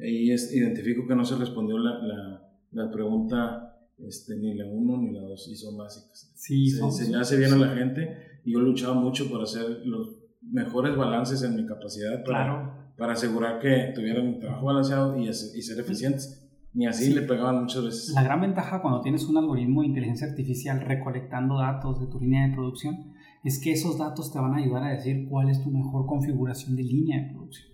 ahí 0.00 0.30
es, 0.30 0.54
identifico 0.54 1.04
que 1.08 1.16
no 1.16 1.24
se 1.24 1.34
respondió 1.34 1.78
la, 1.78 1.98
la, 1.98 2.48
la 2.70 2.90
pregunta 2.92 3.76
este, 3.98 4.36
ni 4.36 4.54
la 4.54 4.66
1 4.66 4.98
ni 4.98 5.10
la 5.10 5.20
2, 5.22 5.48
y 5.48 5.56
son 5.56 5.76
básicas. 5.76 6.30
Sí, 6.36 6.70
se, 6.70 6.88
se 6.92 7.16
hace 7.16 7.36
bien 7.36 7.52
a 7.54 7.56
la 7.56 7.74
gente 7.74 8.40
y 8.44 8.52
yo 8.52 8.60
he 8.60 8.62
luchado 8.62 8.94
mucho 8.94 9.28
por 9.28 9.42
hacer 9.42 9.84
los 9.84 10.20
mejores 10.42 10.96
balances 10.96 11.42
en 11.42 11.56
mi 11.56 11.66
capacidad 11.66 12.22
para, 12.22 12.92
para 12.96 13.14
asegurar 13.14 13.58
que 13.58 13.90
tuvieran 13.96 14.28
un 14.28 14.38
trabajo 14.38 14.66
balanceado 14.66 15.18
y, 15.18 15.28
y 15.28 15.32
ser 15.32 15.80
eficientes. 15.80 16.44
Ni 16.72 16.86
así 16.86 17.12
le 17.12 17.22
pegaban 17.22 17.62
muchas 17.62 17.82
veces. 17.82 18.14
La 18.14 18.22
gran 18.22 18.40
ventaja 18.40 18.80
cuando 18.80 19.00
tienes 19.00 19.24
un 19.24 19.38
algoritmo 19.38 19.80
de 19.80 19.88
inteligencia 19.88 20.28
artificial 20.28 20.80
recolectando 20.82 21.58
datos 21.58 21.98
de 21.98 22.06
tu 22.06 22.20
línea 22.20 22.46
de 22.46 22.54
producción 22.54 23.14
es 23.48 23.62
que 23.62 23.72
esos 23.72 23.96
datos 23.96 24.30
te 24.30 24.38
van 24.38 24.52
a 24.52 24.58
ayudar 24.58 24.84
a 24.84 24.90
decir 24.90 25.26
cuál 25.28 25.48
es 25.48 25.62
tu 25.62 25.70
mejor 25.70 26.06
configuración 26.06 26.76
de 26.76 26.82
línea 26.82 27.22
de 27.22 27.30
producción. 27.30 27.72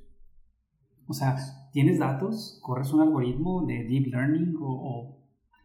O 1.06 1.12
sea, 1.12 1.36
tienes 1.72 1.98
datos, 1.98 2.60
corres 2.62 2.92
un 2.92 3.00
algoritmo 3.00 3.66
de 3.66 3.84
deep 3.84 4.06
learning 4.06 4.54
o, 4.60 5.18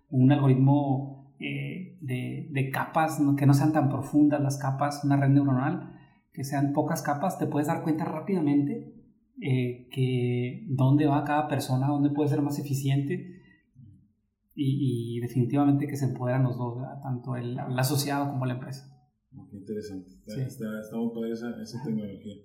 un 0.10 0.32
algoritmo 0.32 1.36
eh, 1.40 2.00
de, 2.02 2.72
capas 2.74 3.22
que 3.38 3.46
no 3.46 3.54
sean 3.54 3.72
tan 3.72 3.90
profundas 3.90 4.42
las 4.42 4.58
capas, 4.58 5.04
una 5.04 5.16
red 5.16 5.30
neuronal, 5.30 5.94
que 6.34 6.44
sean 6.44 6.74
pocas 6.74 7.04
capas, 7.04 7.38
te 7.38 7.46
puedes 7.46 7.68
dar 7.68 7.84
cuenta 7.84 8.04
rápidamente 8.04 8.96
eh, 9.40 9.88
que 9.92 10.66
dónde 10.70 11.06
va 11.06 11.24
cada 11.24 11.48
persona, 11.48 11.88
dónde 11.88 12.10
puede 12.10 12.30
ser 12.30 12.42
más 12.42 12.58
eficiente 12.58 13.44
y, 14.56 15.20
definitivamente 15.22 15.88
que 15.88 15.96
se 15.96 16.06
empoderan 16.06 16.44
los 16.44 16.58
dos, 16.58 16.80
tanto 17.04 17.36
el 17.36 17.58
asociado 17.60 18.32
como 18.32 18.48
la 18.48 18.56
empresa. 18.56 18.99
Qué 19.50 19.58
interesante. 19.58 20.10
Está, 20.26 20.80
está, 20.80 20.98
muy 20.98 21.14
padre 21.14 21.34
esa, 21.34 21.62
esa, 21.62 21.84
tecnología. 21.84 22.36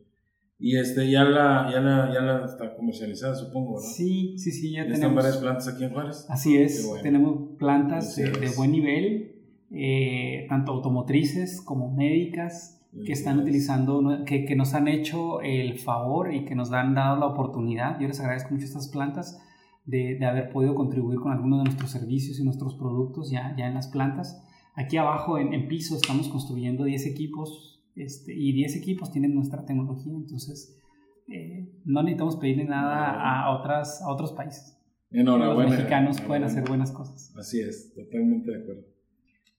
Y 0.59 0.77
este, 0.77 1.11
ya 1.11 1.25
la, 1.25 1.69
ya 1.71 1.81
la, 1.81 2.13
ya 2.13 2.21
la 2.21 2.45
está 2.45 2.77
comercializada, 2.77 3.35
supongo, 3.35 3.75
¿no? 3.75 3.81
Sí, 3.81 4.39
sí, 4.39 4.53
sí, 4.53 4.73
ya, 4.73 4.83
tenemos. 4.83 4.99
¿Están 4.99 5.15
varias 5.15 5.37
plantas 5.39 5.69
aquí 5.69 5.85
en 5.85 5.93
Juárez? 5.93 6.27
Así 6.29 6.57
es, 6.57 6.91
tenemos 7.03 7.57
plantas 7.59 8.15
de, 8.17 8.51
buen 8.57 8.73
nivel. 8.73 9.33
eh, 9.71 10.47
tanto 10.49 10.73
automotrices 10.73 11.61
como 11.61 11.93
médicas, 11.95 12.81
que 13.05 13.13
están 13.13 13.41
utilizando, 13.41 14.25
que, 14.25 14.45
que, 14.45 14.55
nos 14.55 14.75
han 14.75 14.87
hecho 14.87 15.41
el 15.41 15.79
favor 15.81 16.33
y 16.33 16.45
que 16.45 16.55
nos 16.55 16.71
han 16.73 16.95
dado 16.95 17.19
la 17.19 17.27
oportunidad. 17.27 17.99
Yo 17.99 18.07
les 18.07 18.21
agradezco 18.21 18.53
mucho 18.53 18.65
a 18.65 18.69
estas 18.69 18.89
plantas 18.89 19.43
de, 19.85 20.17
de 20.19 20.27
haber 20.27 20.51
podido 20.51 20.77
contribuir 20.77 21.19
con 21.19 21.33
algunos 21.33 21.59
de 21.59 21.65
nuestros 21.65 21.91
servicios 21.91 22.39
y 22.39 22.45
nuestros 22.45 22.77
productos 22.77 23.31
ya, 23.31 23.55
ya 23.59 23.67
en 23.67 23.75
las 23.75 23.89
plantas. 23.89 24.41
Aquí 24.75 24.97
abajo 24.97 25.39
en, 25.39 25.55
en 25.55 25.69
piso 25.69 25.97
estamos 25.97 26.29
construyendo 26.29 26.85
10 26.85 27.07
equipos 27.07 27.75
este, 27.97 28.35
y 28.35 28.53
10 28.53 28.77
equipos 28.77 29.13
tienen 29.13 29.35
nuestra 29.35 29.65
tecnología, 29.65 30.13
entonces 30.13 30.81
eh, 31.29 31.69
no 31.85 32.03
necesitamos 32.03 32.37
pedirle 32.37 32.65
nada 32.65 33.45
a, 33.45 33.51
otras, 33.57 34.03
a 34.03 34.11
otros 34.11 34.33
países. 34.33 34.77
Enhorabuena. 35.11 35.71
Los 35.71 35.79
mexicanos 35.79 36.21
pueden 36.21 36.45
hacer 36.45 36.65
buenas 36.65 36.91
cosas. 36.91 37.33
Así 37.37 37.61
es, 37.61 37.95
totalmente 37.95 38.51
de 38.51 38.63
acuerdo. 38.63 38.83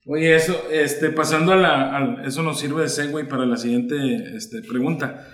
Oye, 0.08 0.36
eso, 0.36 0.54
este, 0.72 1.10
pasando 1.10 1.54
a 1.54 1.56
la, 1.56 2.24
eso 2.26 2.44
nos 2.44 2.60
sirve 2.60 2.84
de 2.84 2.90
segue 2.90 3.26
para 3.26 3.46
la 3.46 3.58
siguiente 3.58 4.36
este, 4.36 4.62
pregunta. 4.62 5.26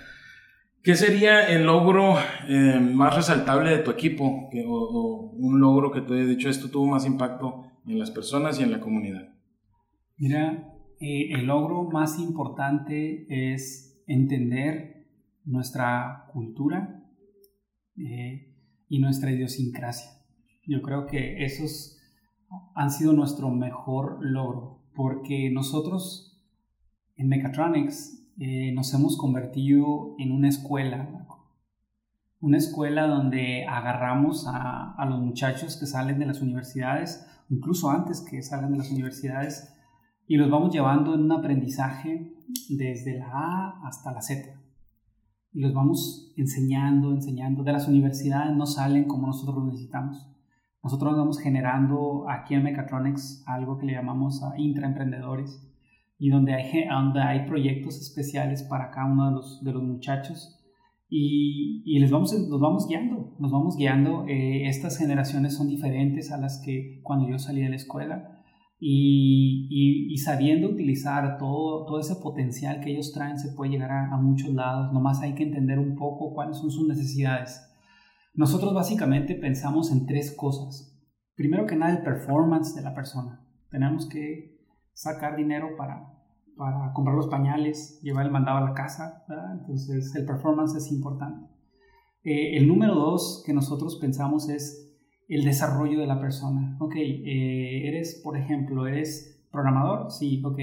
¿Qué 0.82 0.94
sería 0.94 1.46
el 1.48 1.64
logro 1.64 2.16
eh, 2.48 2.80
más 2.80 3.14
resaltable 3.14 3.70
de 3.70 3.78
tu 3.78 3.90
equipo? 3.90 4.48
o, 4.66 5.34
un 5.36 5.60
logro 5.60 5.90
que 5.90 6.00
te 6.00 6.14
haya 6.14 6.24
dicho 6.24 6.48
esto 6.48 6.70
tuvo 6.70 6.86
más 6.86 7.04
impacto 7.04 7.64
en 7.86 7.98
las 7.98 8.10
personas 8.10 8.60
y 8.60 8.62
en 8.62 8.70
la 8.70 8.80
comunidad. 8.80 9.31
Mira, 10.16 10.72
eh, 11.00 11.32
el 11.32 11.46
logro 11.46 11.84
más 11.90 12.18
importante 12.18 13.26
es 13.28 14.00
entender 14.06 15.08
nuestra 15.44 16.28
cultura 16.32 17.02
eh, 17.96 18.54
y 18.88 18.98
nuestra 19.00 19.32
idiosincrasia. 19.32 20.10
Yo 20.66 20.80
creo 20.82 21.06
que 21.06 21.44
esos 21.44 21.98
han 22.74 22.90
sido 22.90 23.12
nuestro 23.12 23.50
mejor 23.50 24.18
logro, 24.20 24.84
porque 24.94 25.50
nosotros 25.50 26.40
en 27.16 27.28
Mechatronics 27.28 28.28
eh, 28.38 28.72
nos 28.72 28.92
hemos 28.94 29.16
convertido 29.16 30.14
en 30.18 30.32
una 30.32 30.48
escuela, 30.48 31.26
una 32.40 32.58
escuela 32.58 33.06
donde 33.06 33.66
agarramos 33.66 34.46
a, 34.46 34.94
a, 34.94 35.06
los 35.06 35.20
muchachos 35.20 35.76
que 35.76 35.86
salen 35.86 36.18
de 36.18 36.26
las 36.26 36.40
universidades, 36.40 37.26
incluso 37.48 37.90
antes 37.90 38.20
que 38.20 38.42
salgan 38.42 38.72
de 38.72 38.78
las 38.78 38.90
universidades, 38.90 39.71
y 40.32 40.36
los 40.36 40.50
vamos 40.50 40.72
llevando 40.72 41.14
en 41.14 41.24
un 41.24 41.32
aprendizaje 41.32 42.32
desde 42.70 43.18
la 43.18 43.30
A 43.32 43.86
hasta 43.86 44.12
la 44.12 44.22
Z. 44.22 44.48
Y 45.52 45.60
los 45.60 45.74
vamos 45.74 46.32
enseñando, 46.38 47.12
enseñando. 47.12 47.62
De 47.62 47.72
las 47.72 47.86
universidades 47.86 48.56
no 48.56 48.64
salen 48.64 49.04
como 49.04 49.26
nosotros 49.26 49.56
lo 49.56 49.66
necesitamos 49.66 50.32
nosotros 50.82 51.16
vamos 51.16 51.38
generando 51.38 52.24
aquí 52.28 52.54
en 52.54 52.64
Mechatronics 52.64 53.44
algo 53.46 53.78
que 53.78 53.86
le 53.86 53.92
llamamos 53.92 54.42
a 54.42 54.58
intraemprendedores 54.58 55.62
y 56.18 56.28
donde 56.28 56.54
hay, 56.54 56.88
donde 56.88 57.20
hay 57.20 57.46
proyectos 57.46 58.00
especiales 58.00 58.64
para 58.64 58.90
cada 58.90 59.06
uno 59.06 59.26
de 59.26 59.32
los, 59.32 59.62
de 59.62 59.72
los 59.72 59.82
muchachos 59.82 60.58
y, 61.08 61.82
y 61.84 62.00
les 62.00 62.10
vamos, 62.10 62.32
los 62.32 62.60
vamos 62.60 62.88
guiando, 62.88 63.36
nos 63.38 63.52
vamos 63.52 63.76
guiando. 63.76 64.24
Eh, 64.26 64.66
estas 64.66 64.98
generaciones 64.98 65.54
son 65.54 65.68
diferentes 65.68 66.32
a 66.32 66.38
las 66.38 66.60
que 66.64 67.00
cuando 67.04 67.28
yo 67.28 67.38
salí 67.38 67.60
de 67.60 67.68
la 67.68 67.76
escuela 67.76 68.31
y, 68.84 70.16
sabiendo 70.18 70.68
utilizar 70.68 71.38
todo, 71.38 71.84
todo 71.86 72.00
ese 72.00 72.16
potencial 72.16 72.80
que 72.80 72.92
ellos 72.92 73.12
traen 73.12 73.38
se 73.38 73.52
puede 73.52 73.72
llegar 73.72 73.90
a, 73.90 74.16
muchos 74.16 74.52
lados, 74.52 74.92
nomás 74.92 75.20
hay 75.20 75.34
que 75.34 75.44
entender 75.44 75.78
un 75.78 75.94
poco 75.96 76.34
cuáles 76.34 76.56
son 76.58 76.70
sus 76.70 76.86
necesidades 76.86 77.72
nosotros 78.34 78.72
básicamente 78.72 79.34
pensamos 79.34 79.92
en 79.92 80.06
tres 80.06 80.34
cosas. 80.34 80.98
Primero 81.34 81.66
que 81.66 81.76
nada, 81.76 81.92
el 81.92 82.02
performance 82.02 82.74
de 82.74 82.82
la 82.82 82.94
persona. 82.94 83.46
Tenemos 83.70 84.08
que 84.08 84.58
sacar 84.94 85.36
dinero 85.36 85.76
para, 85.76 86.14
para 86.56 86.92
comprar 86.94 87.14
los 87.14 87.28
pañales, 87.28 88.00
llevar 88.02 88.24
el 88.24 88.32
mandado 88.32 88.58
a 88.58 88.68
la 88.68 88.74
casa. 88.74 89.24
Entonces, 89.52 90.14
el 90.14 90.24
performance 90.24 90.74
es 90.76 90.90
importante. 90.90 91.46
Eh, 92.24 92.56
el 92.56 92.68
número 92.68 92.94
dos 92.94 93.42
que 93.44 93.52
nosotros 93.52 93.96
pensamos 93.96 94.48
es 94.48 94.91
el 95.34 95.44
desarrollo 95.44 96.00
de 96.00 96.06
la 96.06 96.20
persona. 96.20 96.76
Ok, 96.78 96.94
eh, 96.96 97.88
eres, 97.88 98.20
por 98.22 98.36
ejemplo, 98.36 98.86
eres 98.86 99.42
programador. 99.50 100.10
Sí, 100.10 100.42
ok, 100.44 100.58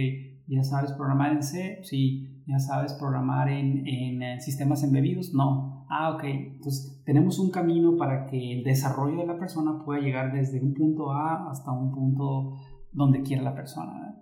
ya 0.47 0.63
sabes 0.63 0.93
programar 0.93 1.31
en 1.33 1.43
C. 1.43 1.79
Sí, 1.83 2.43
ya 2.47 2.59
sabes 2.59 2.93
programar 2.93 3.49
en, 3.49 3.87
en 3.87 4.23
eh, 4.23 4.41
sistemas 4.41 4.83
embebidos. 4.83 5.33
No, 5.33 5.79
Ah, 5.89 6.11
ok. 6.11 6.23
Entonces, 6.23 7.01
tenemos 7.03 7.39
un 7.39 7.49
camino 7.49 7.97
para 7.97 8.27
que 8.27 8.53
el 8.53 8.63
desarrollo 8.63 9.17
de 9.17 9.25
la 9.25 9.39
persona 9.39 9.83
pueda 9.83 9.99
llegar 9.99 10.31
desde 10.31 10.61
un 10.61 10.75
punto 10.75 11.11
A 11.11 11.49
hasta 11.49 11.71
un 11.71 11.91
punto 11.91 12.57
donde 12.93 13.23
quiera 13.23 13.41
la 13.41 13.55
persona. 13.55 14.15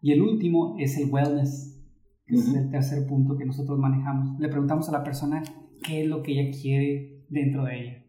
Y 0.00 0.12
el 0.12 0.22
último 0.22 0.74
es 0.78 0.96
el 0.98 1.10
wellness, 1.10 1.78
que 2.26 2.36
es 2.36 2.54
el 2.54 2.70
tercer 2.70 3.06
punto 3.06 3.36
que 3.36 3.44
nosotros 3.44 3.78
manejamos. 3.78 4.40
Le 4.40 4.48
preguntamos 4.48 4.88
a 4.88 4.92
la 4.92 5.04
persona 5.04 5.42
qué 5.84 6.02
es 6.02 6.08
lo 6.08 6.22
que 6.22 6.40
ella 6.40 6.58
quiere 6.58 7.26
dentro 7.28 7.64
de 7.64 7.80
ella. 7.80 8.01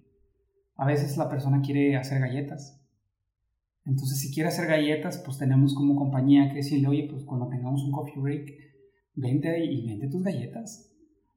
A 0.76 0.86
veces 0.86 1.18
la 1.18 1.30
persona 1.30 1.62
quiere 1.62 1.96
hacer 1.96 2.20
galletas. 2.20 2.82
Entonces, 3.86 4.20
si 4.20 4.34
quiere 4.34 4.50
hacer 4.50 4.68
galletas, 4.68 5.22
pues 5.26 5.38
tenemos 5.38 5.76
como 5.76 5.96
compañía 5.96 6.50
que 6.50 6.56
decirle, 6.56 6.88
oye, 6.88 7.08
pues 7.10 7.24
cuando 7.26 7.50
tengamos 7.50 7.84
un 7.84 7.92
coffee 7.92 8.22
break, 8.22 8.54
vente 9.16 9.66
y 9.66 9.86
vente 9.86 10.08
tus 10.08 10.24
galletas 10.24 10.94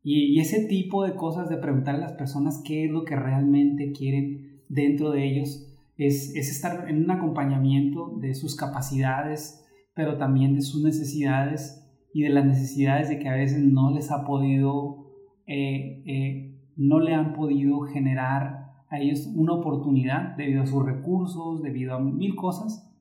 y, 0.08 0.38
ese 0.38 0.66
tipo 0.66 1.04
de 1.04 1.16
cosas 1.16 1.48
de 1.48 1.56
preguntar 1.56 1.96
a 1.96 1.98
las 1.98 2.12
personas 2.12 2.62
qué 2.64 2.84
es 2.84 2.90
lo 2.92 3.04
que 3.04 3.16
realmente 3.16 3.90
quieren 3.90 4.62
dentro 4.68 5.10
de 5.10 5.26
ellos 5.26 5.66
es, 5.96 6.32
es 6.36 6.48
estar 6.48 6.88
en 6.88 7.02
un 7.02 7.10
acompañamiento 7.10 8.16
de 8.20 8.34
sus 8.34 8.54
capacidades, 8.54 9.66
pero 9.94 10.16
también 10.16 10.54
de 10.54 10.62
sus 10.62 10.84
necesidades 10.84 11.84
y 12.14 12.22
de 12.22 12.28
las 12.28 12.44
necesidades 12.44 13.08
de 13.08 13.18
que 13.18 13.28
a 13.28 13.34
veces 13.34 13.58
no 13.64 13.90
les 13.90 14.12
ha 14.12 14.24
podido, 14.24 15.08
eh, 15.48 16.04
eh, 16.06 16.54
no 16.76 17.00
le 17.00 17.12
han 17.12 17.32
podido 17.32 17.80
generar 17.80 18.55
a 18.88 18.98
ellos 18.98 19.28
una 19.34 19.54
oportunidad 19.54 20.36
debido 20.36 20.62
a 20.62 20.66
sus 20.66 20.84
recursos, 20.84 21.62
debido 21.62 21.94
a 21.94 22.00
mil 22.00 22.34
cosas. 22.34 22.92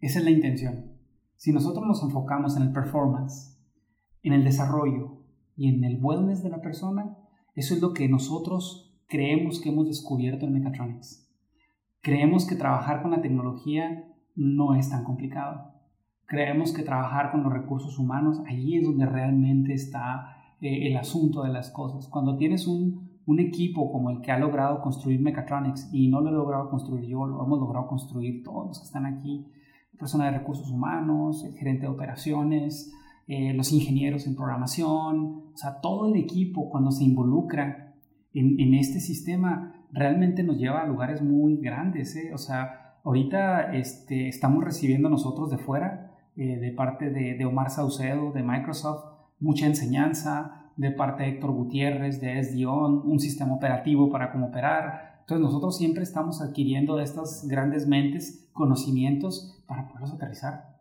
Esa 0.00 0.18
es 0.18 0.24
la 0.24 0.30
intención. 0.30 0.92
Si 1.36 1.52
nosotros 1.52 1.86
nos 1.86 2.02
enfocamos 2.02 2.56
en 2.56 2.62
el 2.64 2.72
performance, 2.72 3.58
en 4.22 4.32
el 4.32 4.44
desarrollo, 4.44 5.24
y 5.56 5.68
en 5.68 5.84
el 5.84 5.98
wellness 6.02 6.42
de 6.42 6.50
la 6.50 6.60
persona, 6.60 7.16
eso 7.54 7.74
es 7.74 7.80
lo 7.80 7.92
que 7.92 8.08
nosotros 8.08 8.92
creemos 9.06 9.60
que 9.60 9.68
hemos 9.68 9.86
descubierto 9.86 10.46
en 10.46 10.52
Mechatronics. 10.52 11.30
Creemos 12.00 12.46
que 12.46 12.56
trabajar 12.56 13.02
con 13.02 13.12
la 13.12 13.22
tecnología 13.22 14.04
no 14.34 14.74
es 14.74 14.90
tan 14.90 15.04
complicado. 15.04 15.72
Creemos 16.26 16.72
que 16.72 16.82
trabajar 16.82 17.30
con 17.30 17.42
los 17.42 17.52
recursos 17.52 17.98
humanos, 17.98 18.40
allí 18.46 18.78
es 18.78 18.86
donde 18.86 19.06
realmente 19.06 19.74
está 19.74 20.56
eh, 20.60 20.88
el 20.88 20.96
asunto 20.96 21.42
de 21.42 21.52
las 21.52 21.70
cosas. 21.70 22.08
Cuando 22.08 22.36
tienes 22.36 22.66
un, 22.66 23.03
un 23.26 23.40
equipo 23.40 23.90
como 23.90 24.10
el 24.10 24.20
que 24.20 24.32
ha 24.32 24.38
logrado 24.38 24.80
construir 24.80 25.20
Mechatronics, 25.20 25.88
y 25.92 26.08
no 26.08 26.20
lo 26.20 26.30
he 26.30 26.32
logrado 26.32 26.68
construir 26.68 27.06
yo, 27.06 27.26
lo 27.26 27.42
hemos 27.44 27.58
logrado 27.58 27.86
construir 27.86 28.42
todos 28.42 28.68
los 28.68 28.78
que 28.78 28.84
están 28.84 29.06
aquí, 29.06 29.46
persona 29.98 30.26
de 30.26 30.38
recursos 30.38 30.70
humanos, 30.70 31.44
el 31.44 31.54
gerente 31.54 31.82
de 31.82 31.92
operaciones, 31.92 32.92
eh, 33.26 33.54
los 33.54 33.72
ingenieros 33.72 34.26
en 34.26 34.36
programación, 34.36 35.44
o 35.54 35.56
sea, 35.56 35.80
todo 35.80 36.08
el 36.12 36.20
equipo 36.20 36.68
cuando 36.68 36.90
se 36.90 37.04
involucra 37.04 37.94
en, 38.34 38.74
este 38.74 39.00
sistema 39.00 39.72
realmente 39.92 40.42
nos 40.42 40.58
lleva 40.58 40.82
a 40.82 40.86
lugares 40.86 41.22
muy 41.22 41.56
grandes. 41.56 42.16
¿eh? 42.16 42.32
O 42.34 42.38
sea, 42.38 42.96
ahorita 43.04 43.72
este, 43.74 44.28
estamos 44.28 44.64
recibiendo 44.64 45.08
nosotros 45.08 45.50
de 45.50 45.58
fuera, 45.58 46.12
eh, 46.36 46.58
de 46.58 46.72
parte 46.72 47.10
de, 47.10 47.44
Omar 47.44 47.70
Saucedo, 47.70 48.32
de 48.32 48.42
Microsoft, 48.42 49.04
mucha 49.38 49.66
enseñanza, 49.66 50.63
de 50.76 50.90
parte 50.90 51.22
de 51.22 51.30
Héctor 51.30 51.52
Gutiérrez, 51.52 52.20
de 52.20 52.42
SDON, 52.42 53.02
un 53.04 53.20
sistema 53.20 53.54
operativo 53.54 54.10
para 54.10 54.32
cómo 54.32 54.46
operar. 54.46 55.18
Entonces 55.20 55.44
nosotros 55.44 55.76
siempre 55.76 56.02
estamos 56.02 56.40
adquiriendo 56.42 56.96
de 56.96 57.04
estas 57.04 57.46
grandes 57.48 57.86
mentes 57.86 58.48
conocimientos 58.52 59.62
para 59.66 59.88
poderlos 59.88 60.12
aterrizar 60.12 60.74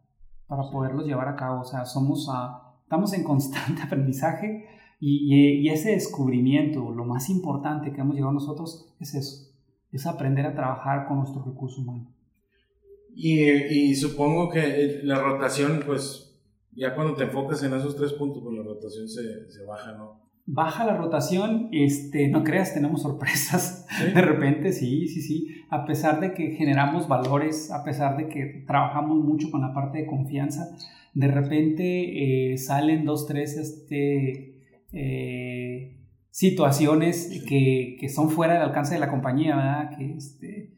para 0.47 0.69
poderlos 0.69 1.06
llevar 1.06 1.27
a 1.27 1.36
cabo. 1.36 1.62
O 1.62 1.65
sea, 1.65 1.86
somos 1.86 2.27
a, 2.32 2.75
estamos 2.84 3.13
en 3.13 3.23
constante 3.23 3.82
aprendizaje 3.84 4.65
y, 4.99 5.62
y, 5.62 5.69
ese 5.69 5.91
descubrimiento, 5.91 6.91
lo 6.91 7.06
más 7.06 7.29
importante 7.29 7.91
que 7.91 8.01
hemos 8.01 8.15
llevado 8.15 8.34
nosotros 8.34 8.95
es 9.01 9.15
eso, 9.15 9.51
es 9.91 10.06
aprender 10.06 10.45
a 10.45 10.56
trabajar 10.56 11.08
con 11.08 11.17
nuestro 11.17 11.43
recurso 11.43 11.82
humano. 11.82 12.10
Y, 13.13 13.41
y 13.41 13.95
supongo 13.95 14.49
que 14.49 15.01
la 15.03 15.19
rotación, 15.19 15.82
pues 15.86 16.32
ya 16.75 16.95
cuando 16.95 17.15
te 17.15 17.23
enfocas 17.23 17.63
en 17.63 17.73
esos 17.73 17.95
tres 17.95 18.13
puntos, 18.13 18.41
pues 18.43 18.55
la 18.57 18.63
rotación 18.63 19.07
se, 19.07 19.49
se 19.51 19.63
baja, 19.65 19.93
¿no? 19.93 20.23
baja 20.45 20.86
la 20.86 20.97
rotación, 20.97 21.69
este, 21.71 22.27
no 22.27 22.43
creas, 22.43 22.73
tenemos 22.73 23.01
sorpresas 23.03 23.86
de 24.13 24.21
repente, 24.21 24.73
sí, 24.73 25.07
sí, 25.07 25.21
sí, 25.21 25.47
a 25.69 25.86
pesar 25.86 26.19
de 26.19 26.33
que 26.33 26.51
generamos 26.51 27.07
valores, 27.07 27.71
a 27.71 27.83
pesar 27.83 28.17
de 28.17 28.27
que 28.27 28.63
trabajamos 28.67 29.23
mucho 29.23 29.49
con 29.51 29.62
la 29.62 29.73
parte 29.73 29.99
de 29.99 30.05
confianza, 30.05 30.75
de 31.13 31.27
repente 31.27 32.51
eh, 32.53 32.57
salen 32.57 33.05
dos, 33.05 33.27
tres, 33.27 33.55
este, 33.55 34.62
eh, 34.91 35.97
situaciones 36.29 37.43
que, 37.47 37.95
que, 37.99 38.09
son 38.09 38.31
fuera 38.31 38.55
del 38.55 38.63
alcance 38.63 38.95
de 38.95 38.99
la 38.99 39.09
compañía, 39.09 39.55
¿verdad? 39.55 39.97
Que, 39.97 40.13
este, 40.13 40.73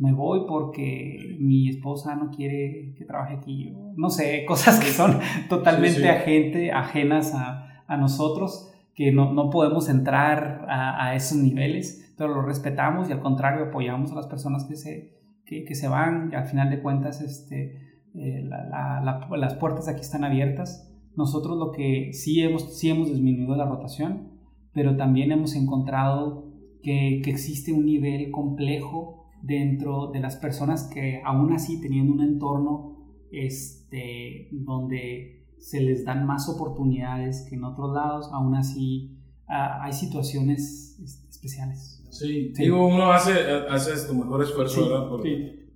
me 0.00 0.14
voy 0.14 0.46
porque 0.48 1.36
mi 1.38 1.68
esposa 1.68 2.16
no 2.16 2.30
quiere 2.30 2.94
que 2.96 3.04
trabaje 3.04 3.34
aquí. 3.34 3.76
No 3.96 4.08
sé, 4.08 4.44
cosas 4.48 4.80
que 4.80 4.90
son 4.90 5.20
totalmente 5.48 6.72
ajenas 6.72 7.34
a, 7.34 7.84
a, 7.86 7.96
nosotros, 7.98 8.72
que 8.94 9.12
no, 9.12 9.32
no 9.34 9.50
podemos 9.50 9.90
entrar 9.90 10.64
a, 10.68 11.06
a, 11.06 11.14
esos 11.14 11.36
niveles, 11.38 12.14
pero 12.16 12.34
lo 12.34 12.42
respetamos 12.42 13.10
y 13.10 13.12
al 13.12 13.20
contrario 13.20 13.66
apoyamos 13.66 14.10
a 14.12 14.14
las 14.14 14.26
personas 14.26 14.64
que 14.64 14.76
se, 14.76 15.20
que, 15.44 15.64
que 15.64 15.74
se 15.74 15.86
van 15.86 16.30
y 16.32 16.34
al 16.34 16.46
final 16.46 16.70
de 16.70 16.80
cuentas 16.80 17.20
este, 17.20 18.00
eh, 18.14 18.42
la, 18.42 19.02
la, 19.02 19.36
las 19.36 19.54
puertas 19.54 19.86
aquí 19.86 20.00
están 20.00 20.24
abiertas. 20.24 20.90
Nosotros 21.14 21.58
lo 21.58 21.72
que 21.72 22.14
sí 22.14 22.42
hemos, 22.42 22.78
sí 22.78 22.88
hemos 22.88 23.10
disminuido 23.10 23.54
la 23.54 23.66
rotación, 23.66 24.30
pero 24.72 24.96
también 24.96 25.30
hemos 25.30 25.54
encontrado 25.54 26.46
que, 26.82 27.20
que 27.22 27.30
existe 27.30 27.70
un 27.74 27.84
nivel 27.84 28.30
complejo 28.30 29.19
dentro 29.42 30.10
de 30.12 30.20
las 30.20 30.36
personas 30.36 30.90
que 30.92 31.22
aún 31.24 31.52
así 31.52 31.80
teniendo 31.80 32.12
un 32.12 32.22
entorno 32.22 32.96
este, 33.30 34.48
donde 34.52 35.46
se 35.58 35.80
les 35.80 36.04
dan 36.04 36.26
más 36.26 36.48
oportunidades 36.48 37.46
que 37.48 37.56
en 37.56 37.64
otros 37.64 37.94
lados, 37.94 38.30
aún 38.32 38.54
así 38.54 39.18
ah, 39.46 39.80
hay 39.82 39.92
situaciones 39.92 40.98
este, 41.02 41.28
especiales. 41.28 42.02
Sí, 42.10 42.52
digo, 42.56 42.86
uno 42.86 43.12
hace, 43.12 43.32
hace 43.68 44.06
tu 44.08 44.14
mejor 44.14 44.42
esfuerzo 44.42 45.08
Por, 45.08 45.22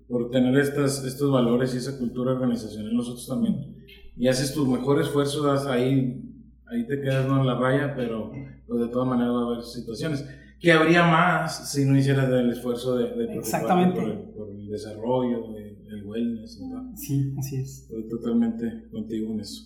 por, 0.09 0.31
tener 0.31 0.59
estas, 0.59 1.05
estos 1.05 1.31
valores 1.31 1.75
y 1.75 1.79
esa 1.79 1.97
cultura 1.97 2.33
organizacional, 2.33 2.95
nosotros 2.95 3.27
también. 3.27 3.77
Y 4.17 4.27
haces 4.29 4.53
tu 4.53 4.67
mejor 4.67 5.01
esfuerzo, 5.01 5.51
ahí, 5.71 6.23
ahí 6.67 6.87
te 6.87 7.01
quedas 7.01 7.29
¿no? 7.29 7.41
en 7.41 7.47
la 7.47 7.59
raya, 7.59 7.95
pero 7.95 8.33
pues, 8.67 8.81
de 8.81 8.89
todas 8.89 9.09
maneras 9.09 9.33
va 9.33 9.43
a 9.43 9.47
haber 9.47 9.63
situaciones 9.63 10.25
que 10.65 10.73
habría 10.73 11.05
más 11.05 11.71
si 11.71 11.85
no 11.85 11.95
hicieras 11.95 12.27
el 12.31 12.51
esfuerzo 12.51 12.97
de, 12.97 13.15
de 13.15 13.35
Exactamente. 13.35 14.01
Por, 14.01 14.49
el, 14.49 14.67
desarrollo, 14.71 15.55
el 15.59 16.03
wellness. 16.07 16.59
Sí, 16.97 17.35
así 17.39 17.57
es. 17.57 17.83
Estoy 17.83 18.09
totalmente 18.09 18.89
contigo 18.91 19.35
en 19.35 19.41
eso. 19.41 19.63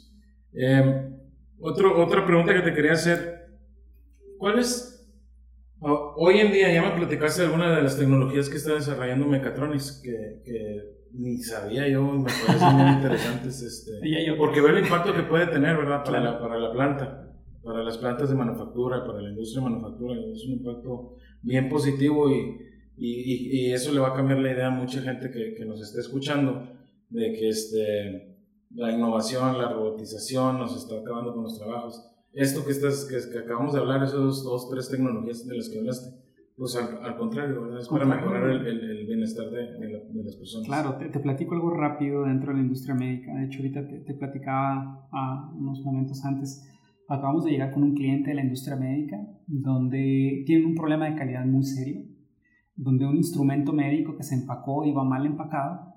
Eh, 0.52 1.08
otro, 1.60 2.04
otra 2.04 2.26
pregunta 2.26 2.52
que 2.52 2.62
te 2.62 2.74
quería 2.74 2.92
hacer, 2.92 3.48
¿cuál 4.38 4.58
es, 4.58 5.08
hoy 5.80 6.38
en 6.40 6.52
día 6.52 6.72
ya 6.72 6.82
me 6.82 6.96
platicaste 6.96 7.42
de 7.42 7.46
alguna 7.46 7.76
de 7.76 7.82
las 7.82 7.96
tecnologías 7.96 8.48
que 8.48 8.56
está 8.56 8.74
desarrollando 8.74 9.26
Mechatronics, 9.26 10.02
que, 10.02 10.42
que 10.44 10.98
ni 11.12 11.38
sabía 11.38 11.88
yo 11.88 12.12
y 12.12 12.18
me 12.18 12.30
parecen 12.46 12.74
muy 12.74 12.92
interesantes, 12.94 13.62
este, 13.62 14.34
porque 14.36 14.60
veo 14.60 14.76
el 14.76 14.82
impacto 14.82 15.14
que 15.14 15.22
puede 15.22 15.46
tener, 15.46 15.76
¿verdad? 15.76 16.02
Para, 16.04 16.20
la, 16.20 16.40
para 16.40 16.58
la 16.58 16.72
planta 16.72 17.27
para 17.68 17.84
las 17.84 17.98
plantas 17.98 18.30
de 18.30 18.34
manufactura, 18.34 19.04
para 19.04 19.20
la 19.20 19.28
industria 19.28 19.62
de 19.62 19.70
manufactura, 19.70 20.14
es 20.32 20.42
un 20.46 20.52
impacto 20.52 21.16
bien 21.42 21.68
positivo 21.68 22.30
y, 22.30 22.56
y, 22.96 23.66
y 23.66 23.72
eso 23.72 23.92
le 23.92 24.00
va 24.00 24.08
a 24.08 24.14
cambiar 24.14 24.38
la 24.38 24.52
idea 24.52 24.68
a 24.68 24.70
mucha 24.70 25.02
gente 25.02 25.30
que, 25.30 25.54
que 25.54 25.66
nos 25.66 25.82
esté 25.82 26.00
escuchando 26.00 26.66
de 27.10 27.32
que 27.34 27.50
este, 27.50 28.38
la 28.74 28.90
innovación, 28.90 29.58
la 29.58 29.68
robotización 29.68 30.58
nos 30.58 30.74
está 30.76 30.98
acabando 30.98 31.34
con 31.34 31.42
los 31.42 31.58
trabajos. 31.58 32.10
Esto 32.32 32.64
que, 32.64 32.72
estás, 32.72 33.04
que, 33.04 33.38
acabamos 33.38 33.74
de 33.74 33.80
hablar, 33.80 34.02
esas 34.02 34.42
dos, 34.42 34.70
tres 34.70 34.88
tecnologías 34.88 35.46
de 35.46 35.54
las 35.54 35.68
que 35.68 35.78
hablaste, 35.78 36.16
pues 36.56 36.74
al, 36.74 37.16
contrario, 37.18 37.62
¿verdad? 37.62 37.80
es 37.80 37.88
para 37.88 38.06
mejorar 38.06 38.48
el, 38.48 38.66
el, 38.66 39.06
bienestar 39.06 39.50
de, 39.50 39.74
de, 39.78 40.24
las 40.24 40.36
personas. 40.36 40.66
Claro, 40.66 40.96
te, 40.96 41.10
te, 41.10 41.20
platico 41.20 41.54
algo 41.54 41.70
rápido 41.70 42.24
dentro 42.24 42.48
de 42.48 42.56
la 42.56 42.62
industria 42.62 42.94
médica. 42.94 43.34
De 43.34 43.44
hecho, 43.44 43.58
ahorita 43.58 43.86
te, 43.86 44.00
te 44.00 44.14
platicaba 44.14 45.06
a 45.12 45.52
unos 45.54 45.80
momentos 45.82 46.24
antes 46.24 46.66
acabamos 47.08 47.44
de 47.44 47.52
llegar 47.52 47.72
con 47.72 47.82
un 47.82 47.94
cliente 47.94 48.30
de 48.30 48.36
la 48.36 48.42
industria 48.42 48.76
médica 48.76 49.16
donde 49.46 50.42
tienen 50.46 50.66
un 50.66 50.74
problema 50.74 51.08
de 51.08 51.16
calidad 51.16 51.44
muy 51.46 51.64
serio, 51.64 52.04
donde 52.76 53.06
un 53.06 53.16
instrumento 53.16 53.72
médico 53.72 54.14
que 54.16 54.22
se 54.22 54.34
empacó 54.34 54.84
iba 54.84 55.02
mal 55.02 55.24
empacado 55.24 55.94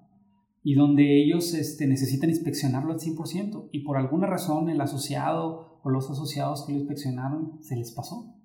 y 0.63 0.76
donde 0.76 1.21
ellos 1.21 1.54
este, 1.54 1.86
necesitan 1.86 2.30
inspeccionarlo 2.30 2.93
al 2.93 3.00
100% 3.00 3.69
y 3.71 3.80
por 3.84 3.97
alguna 3.97 4.28
razón 4.28 4.69
el 4.69 4.80
asociado 4.80 5.80
o 5.84 5.89
los 5.89 6.10
asociados 6.10 6.65
que 6.65 6.74
lo 6.74 6.80
inspeccionaron 6.80 7.62
se 7.62 7.76
les 7.76 7.91
pasó. 7.91 8.36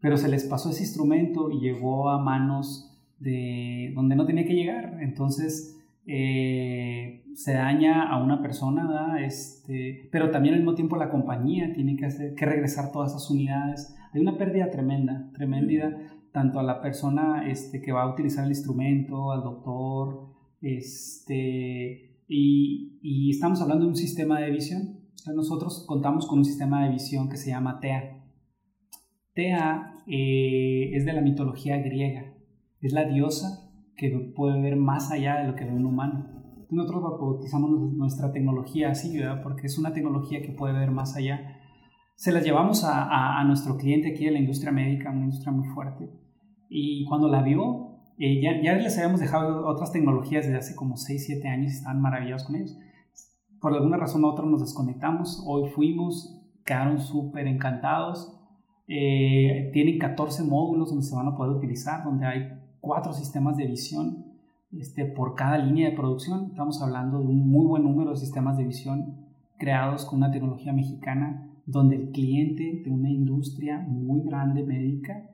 Pero 0.00 0.16
se 0.16 0.28
les 0.28 0.44
pasó 0.44 0.70
ese 0.70 0.84
instrumento 0.84 1.50
y 1.50 1.60
llegó 1.60 2.08
a 2.08 2.22
manos 2.22 2.98
de 3.18 3.92
donde 3.94 4.16
no 4.16 4.26
tenía 4.26 4.44
que 4.44 4.54
llegar. 4.54 4.98
Entonces, 5.02 5.79
eh, 6.12 7.22
se 7.34 7.52
daña 7.52 8.10
a 8.10 8.20
una 8.20 8.42
persona, 8.42 9.24
este, 9.24 10.08
pero 10.10 10.32
también 10.32 10.54
al 10.54 10.60
mismo 10.60 10.74
tiempo 10.74 10.96
la 10.96 11.08
compañía 11.08 11.72
tiene 11.72 11.94
que, 11.94 12.06
hacer, 12.06 12.34
que 12.34 12.46
regresar 12.46 12.90
todas 12.90 13.12
esas 13.12 13.30
unidades. 13.30 13.94
Hay 14.12 14.20
una 14.20 14.36
pérdida 14.36 14.70
tremenda, 14.70 15.30
tremenda, 15.32 15.96
tanto 16.32 16.58
a 16.58 16.64
la 16.64 16.82
persona 16.82 17.48
este, 17.48 17.80
que 17.80 17.92
va 17.92 18.02
a 18.02 18.12
utilizar 18.12 18.44
el 18.44 18.50
instrumento, 18.50 19.30
al 19.30 19.44
doctor, 19.44 20.30
este, 20.60 22.24
y, 22.26 23.30
estamos 23.30 23.62
hablando 23.62 23.84
de 23.84 23.90
un 23.90 23.96
sistema 23.96 24.40
de 24.40 24.50
visión. 24.50 25.00
nosotros 25.32 25.84
contamos 25.86 26.26
con 26.26 26.40
un 26.40 26.44
sistema 26.44 26.84
de 26.84 26.90
visión 26.90 27.28
que 27.28 27.36
se 27.36 27.50
llama 27.50 27.78
TEA. 27.78 28.24
TEA 29.34 29.94
eh, 30.08 30.90
es 30.92 31.04
de 31.04 31.12
la 31.12 31.20
mitología 31.20 31.78
griega, 31.78 32.34
es 32.80 32.92
la 32.92 33.04
diosa 33.04 33.59
que 34.00 34.32
puede 34.34 34.62
ver 34.62 34.76
más 34.76 35.12
allá 35.12 35.40
de 35.40 35.48
lo 35.48 35.54
que 35.54 35.66
ve 35.66 35.72
un 35.72 35.84
humano. 35.84 36.24
Nosotros 36.70 37.02
bautizamos 37.02 37.70
nuestra 37.70 38.32
tecnología 38.32 38.92
así, 38.92 39.18
¿verdad? 39.18 39.42
Porque 39.42 39.66
es 39.66 39.76
una 39.78 39.92
tecnología 39.92 40.40
que 40.40 40.52
puede 40.52 40.72
ver 40.72 40.90
más 40.90 41.16
allá. 41.16 41.58
Se 42.16 42.32
las 42.32 42.42
llevamos 42.42 42.82
a, 42.84 43.38
a, 43.38 43.44
nuestro 43.44 43.76
cliente 43.76 44.12
aquí 44.12 44.24
de 44.24 44.30
la 44.30 44.38
industria 44.38 44.72
médica, 44.72 45.10
una 45.10 45.24
industria 45.24 45.52
muy 45.52 45.68
fuerte. 45.68 46.08
Y 46.70 47.04
cuando 47.04 47.28
la 47.28 47.42
vio, 47.42 47.98
eh, 48.16 48.40
ya, 48.40 48.62
ya, 48.62 48.72
les 48.74 48.96
habíamos 48.96 49.20
dejado 49.20 49.66
otras 49.66 49.92
tecnologías 49.92 50.46
desde 50.46 50.56
hace 50.56 50.74
como 50.74 50.96
6, 50.96 51.22
7 51.26 51.48
años 51.48 51.72
estaban 51.72 52.00
maravillados 52.00 52.44
con 52.44 52.56
ellos. 52.56 52.78
Por 53.60 53.74
alguna 53.74 53.98
razón 53.98 54.24
u 54.24 54.28
otra 54.28 54.46
nos 54.46 54.62
desconectamos, 54.62 55.44
hoy 55.46 55.68
fuimos, 55.68 56.40
quedaron 56.64 57.00
súper 57.00 57.46
encantados. 57.46 58.34
Eh, 58.88 59.70
tienen 59.74 59.98
14 59.98 60.44
módulos 60.44 60.88
donde 60.88 61.04
se 61.04 61.14
van 61.14 61.28
a 61.28 61.36
poder 61.36 61.54
utilizar, 61.54 62.02
donde 62.02 62.26
hay 62.26 62.59
cuatro 62.80 63.12
sistemas 63.12 63.56
de 63.56 63.66
visión 63.66 64.26
este, 64.72 65.04
por 65.04 65.34
cada 65.34 65.58
línea 65.58 65.90
de 65.90 65.96
producción. 65.96 66.46
Estamos 66.46 66.80
hablando 66.82 67.18
de 67.20 67.26
un 67.26 67.48
muy 67.48 67.66
buen 67.66 67.82
número 67.82 68.10
de 68.10 68.16
sistemas 68.16 68.56
de 68.56 68.64
visión 68.64 69.26
creados 69.58 70.04
con 70.04 70.18
una 70.18 70.30
tecnología 70.30 70.72
mexicana 70.72 71.46
donde 71.66 71.96
el 71.96 72.10
cliente 72.10 72.82
de 72.84 72.90
una 72.90 73.10
industria 73.10 73.78
muy 73.78 74.22
grande 74.22 74.62
médica 74.64 75.30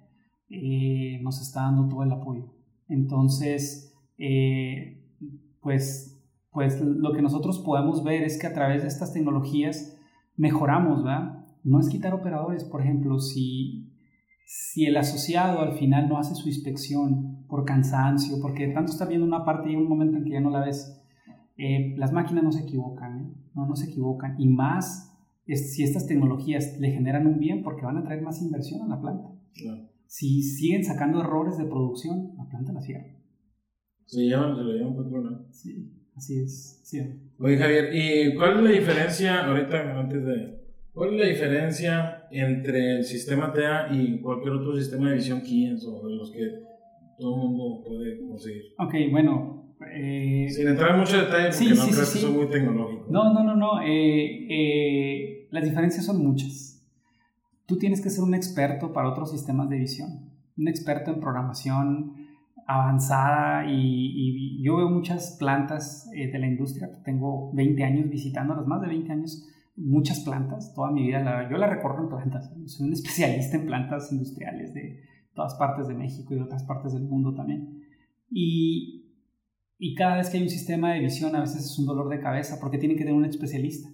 eh, 0.50 1.20
nos 1.22 1.40
está 1.40 1.62
dando 1.62 1.88
todo 1.88 2.02
el 2.02 2.12
apoyo. 2.12 2.52
Entonces, 2.88 3.94
eh, 4.18 5.04
pues, 5.60 6.20
pues 6.50 6.80
lo 6.80 7.12
que 7.12 7.22
nosotros 7.22 7.60
podemos 7.60 8.02
ver 8.02 8.22
es 8.22 8.38
que 8.38 8.46
a 8.46 8.54
través 8.54 8.82
de 8.82 8.88
estas 8.88 9.12
tecnologías 9.12 9.96
mejoramos, 10.36 11.04
¿verdad? 11.04 11.44
No 11.62 11.80
es 11.80 11.88
quitar 11.88 12.14
operadores, 12.14 12.64
por 12.64 12.82
ejemplo, 12.82 13.18
si 13.18 13.92
si 14.46 14.86
el 14.86 14.96
asociado 14.96 15.60
al 15.60 15.72
final 15.72 16.08
no 16.08 16.18
hace 16.18 16.36
su 16.36 16.48
inspección 16.48 17.35
por 17.48 17.64
cansancio, 17.64 18.36
porque 18.40 18.68
tanto 18.68 18.92
está 18.92 19.06
viendo 19.06 19.26
una 19.26 19.44
parte 19.44 19.70
y 19.70 19.76
un 19.76 19.88
momento 19.88 20.16
en 20.16 20.24
que 20.24 20.30
ya 20.30 20.40
no 20.40 20.50
la 20.50 20.64
ves, 20.64 21.02
eh, 21.56 21.94
las 21.96 22.12
máquinas 22.12 22.44
no 22.44 22.52
se 22.52 22.62
equivocan, 22.62 23.20
¿eh? 23.20 23.34
no, 23.54 23.66
no 23.66 23.76
se 23.76 23.90
equivocan. 23.90 24.34
Y 24.38 24.48
más 24.48 25.16
si 25.46 25.84
estas 25.84 26.06
tecnologías 26.06 26.78
le 26.80 26.90
generan 26.90 27.26
un 27.26 27.38
bien 27.38 27.62
porque 27.62 27.84
van 27.84 27.96
a 27.98 28.02
traer 28.02 28.22
más 28.22 28.42
inversión 28.42 28.82
a 28.82 28.88
la 28.88 29.00
planta. 29.00 29.28
Si 30.06 30.42
siguen 30.42 30.84
sacando 30.84 31.20
errores 31.20 31.56
de 31.56 31.64
producción, 31.64 32.32
la 32.36 32.48
planta 32.48 32.72
la 32.72 32.80
cierra. 32.80 33.16
Se 34.06 34.22
llevan, 34.22 34.56
se 34.56 34.62
lo 34.62 34.72
llevan 34.72 34.96
patrón. 34.96 35.46
Sí, 35.50 35.92
así 36.14 36.40
es. 36.40 36.80
Sí. 36.84 37.00
Oye 37.38 37.56
Javier, 37.56 37.90
¿y 37.92 38.34
cuál 38.36 38.58
es 38.58 38.64
la 38.64 38.70
diferencia 38.70 39.46
ahorita 39.46 39.98
antes 39.98 40.24
de 40.24 40.66
¿Cuál 40.96 41.12
es 41.12 41.20
la 41.20 41.26
diferencia 41.26 42.26
entre 42.30 42.96
el 42.96 43.04
sistema 43.04 43.52
TEA 43.52 43.88
y 43.92 44.18
cualquier 44.22 44.54
otro 44.54 44.74
sistema 44.74 45.10
de 45.10 45.16
visión 45.16 45.42
Keynes 45.42 45.84
o 45.84 46.08
de 46.08 46.16
los 46.16 46.30
que 46.30 46.40
todo 47.18 47.34
el 47.34 47.40
mundo 47.40 47.82
puede 47.86 48.18
conseguir? 48.18 48.62
Ok, 48.78 48.94
bueno. 49.10 49.74
Eh, 49.94 50.46
Sin 50.50 50.68
entrar 50.68 50.92
en 50.92 51.00
mucho 51.00 51.18
detalle 51.18 51.50
porque 51.50 51.74
no 51.74 51.84
creo 51.84 51.98
que 51.98 52.04
son 52.04 52.34
muy 52.34 52.46
tecnológicos. 52.48 53.10
No, 53.10 53.32
no, 53.32 53.44
no, 53.44 53.54
no. 53.54 53.82
Eh, 53.82 54.46
eh, 54.48 55.48
las 55.50 55.64
diferencias 55.64 56.04
son 56.04 56.24
muchas. 56.24 56.82
Tú 57.66 57.76
tienes 57.76 58.00
que 58.00 58.10
ser 58.10 58.24
un 58.24 58.34
experto 58.34 58.92
para 58.92 59.08
otros 59.08 59.30
sistemas 59.30 59.68
de 59.68 59.78
visión, 59.78 60.30
un 60.56 60.68
experto 60.68 61.10
en 61.10 61.20
programación 61.20 62.14
avanzada 62.66 63.70
y, 63.70 64.58
y 64.58 64.62
yo 64.62 64.76
veo 64.76 64.88
muchas 64.88 65.36
plantas 65.38 66.10
de 66.10 66.38
la 66.38 66.46
industria, 66.46 66.90
tengo 67.04 67.52
20 67.52 67.84
años 67.84 68.08
visitándolas, 68.08 68.66
más 68.66 68.80
de 68.80 68.88
20 68.88 69.12
años 69.12 69.48
muchas 69.76 70.20
plantas, 70.20 70.74
toda 70.74 70.90
mi 70.90 71.06
vida 71.06 71.48
yo 71.50 71.58
la 71.58 71.68
recorro 71.68 72.02
en 72.02 72.08
plantas, 72.08 72.50
soy 72.66 72.86
un 72.86 72.92
especialista 72.92 73.56
en 73.56 73.66
plantas 73.66 74.10
industriales 74.10 74.72
de 74.74 75.00
todas 75.36 75.54
partes 75.54 75.86
de 75.86 75.94
México 75.94 76.34
y 76.34 76.38
de 76.38 76.42
otras 76.42 76.64
partes 76.64 76.92
del 76.92 77.04
mundo 77.04 77.32
también. 77.34 77.84
Y, 78.28 79.12
y 79.78 79.94
cada 79.94 80.16
vez 80.16 80.28
que 80.28 80.38
hay 80.38 80.42
un 80.42 80.50
sistema 80.50 80.94
de 80.94 81.00
visión 81.00 81.36
a 81.36 81.40
veces 81.40 81.64
es 81.64 81.78
un 81.78 81.86
dolor 81.86 82.08
de 82.08 82.18
cabeza 82.18 82.58
porque 82.60 82.78
tiene 82.78 82.96
que 82.96 83.04
tener 83.04 83.14
un 83.14 83.24
especialista. 83.24 83.88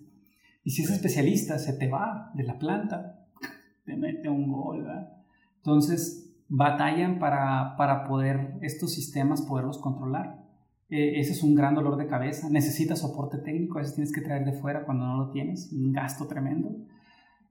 Y 0.64 0.70
si 0.70 0.83
ese 0.83 0.94
especialista 0.94 1.59
se 1.59 1.74
te 1.74 1.88
va 1.88 2.31
de 2.35 2.44
la 2.44 2.59
planta, 2.59 3.26
te 3.85 3.96
mete 3.96 4.31
un 4.31 4.50
gol, 4.50 4.85
¿verdad? 4.85 5.12
Entonces, 5.57 6.33
batallan 6.48 7.18
para, 7.18 7.76
para 7.76 8.05
poder 8.05 8.59
estos 8.62 8.92
sistemas 8.92 9.42
poderlos 9.42 9.78
controlar. 9.78 10.42
Eh, 10.88 11.20
ese 11.20 11.33
es 11.33 11.42
un 11.42 11.55
gran 11.55 11.74
dolor 11.74 11.96
de 11.96 12.07
cabeza. 12.07 12.48
Necesitas 12.50 13.00
soporte 13.00 13.38
técnico, 13.38 13.78
a 13.78 13.81
veces 13.81 13.94
tienes 13.94 14.12
que 14.12 14.20
traer 14.20 14.44
de 14.44 14.52
fuera 14.52 14.85
cuando 14.85 15.07
no 15.07 15.16
lo 15.16 15.31
tienes, 15.31 15.72
un 15.72 15.92
gasto 15.92 16.26
tremendo. 16.26 16.76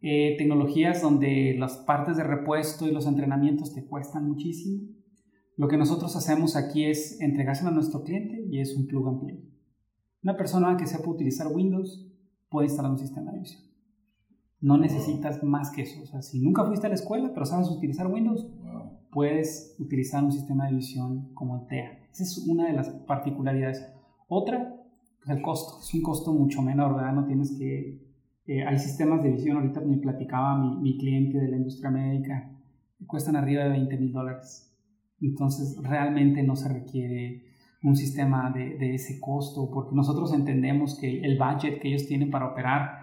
Eh, 0.01 0.35
tecnologías 0.37 1.01
donde 1.01 1.55
las 1.59 1.77
partes 1.77 2.17
de 2.17 2.23
repuesto 2.23 2.87
y 2.87 2.91
los 2.91 3.05
entrenamientos 3.05 3.73
te 3.73 3.85
cuestan 3.85 4.27
muchísimo. 4.27 4.89
Lo 5.57 5.67
que 5.67 5.77
nosotros 5.77 6.15
hacemos 6.15 6.55
aquí 6.55 6.85
es 6.85 7.21
entregárselo 7.21 7.69
a 7.69 7.73
nuestro 7.73 8.03
cliente 8.03 8.43
y 8.49 8.59
es 8.59 8.75
un 8.75 8.87
plug 8.87 9.07
and 9.07 9.19
play. 9.19 9.51
Una 10.23 10.35
persona 10.35 10.75
que 10.77 10.87
sepa 10.87 11.09
utilizar 11.09 11.47
Windows 11.47 12.07
puede 12.49 12.67
instalar 12.67 12.91
un 12.91 12.97
sistema 12.97 13.31
de 13.31 13.39
visión. 13.39 13.63
No 14.59 14.77
necesitas 14.77 15.43
más 15.43 15.71
que 15.71 15.83
eso. 15.83 16.01
O 16.03 16.05
sea, 16.05 16.21
si 16.21 16.39
nunca 16.39 16.65
fuiste 16.65 16.85
a 16.85 16.89
la 16.89 16.95
escuela, 16.95 17.31
pero 17.33 17.45
sabes 17.45 17.69
utilizar 17.69 18.07
Windows, 18.07 18.47
puedes 19.11 19.75
utilizar 19.79 20.23
un 20.23 20.31
sistema 20.31 20.67
de 20.67 20.75
visión 20.75 21.33
como 21.33 21.65
TEA. 21.65 22.07
Esa 22.11 22.23
es 22.23 22.37
una 22.47 22.67
de 22.67 22.73
las 22.73 22.89
particularidades. 22.89 23.87
Otra, 24.27 24.75
pues 25.17 25.35
el 25.35 25.43
costo. 25.43 25.79
Es 25.81 25.93
un 25.93 26.01
costo 26.01 26.33
mucho 26.33 26.61
menor, 26.61 26.95
¿verdad? 26.95 27.13
No 27.13 27.25
tienes 27.25 27.57
que... 27.57 28.11
Eh, 28.51 28.65
hay 28.67 28.77
sistemas 28.77 29.23
de 29.23 29.31
visión, 29.31 29.55
ahorita 29.55 29.79
me 29.79 29.95
platicaba 29.95 30.57
mi, 30.57 30.75
mi 30.81 30.97
cliente 30.97 31.37
de 31.37 31.47
la 31.47 31.55
industria 31.55 31.89
médica, 31.89 32.51
que 32.99 33.05
cuestan 33.07 33.37
arriba 33.37 33.63
de 33.63 33.69
20 33.69 33.97
mil 33.97 34.11
dólares. 34.11 34.69
Entonces, 35.21 35.77
realmente 35.81 36.43
no 36.43 36.57
se 36.57 36.67
requiere 36.67 37.43
un 37.81 37.95
sistema 37.95 38.51
de, 38.51 38.93
ese 38.93 39.21
costo, 39.21 39.71
porque 39.73 39.95
nosotros 39.95 40.33
entendemos 40.33 40.99
que 40.99 41.21
el 41.21 41.37
budget 41.37 41.79
que 41.79 41.87
ellos 41.87 42.05
tienen 42.07 42.29
para 42.29 42.47
operar 42.47 42.99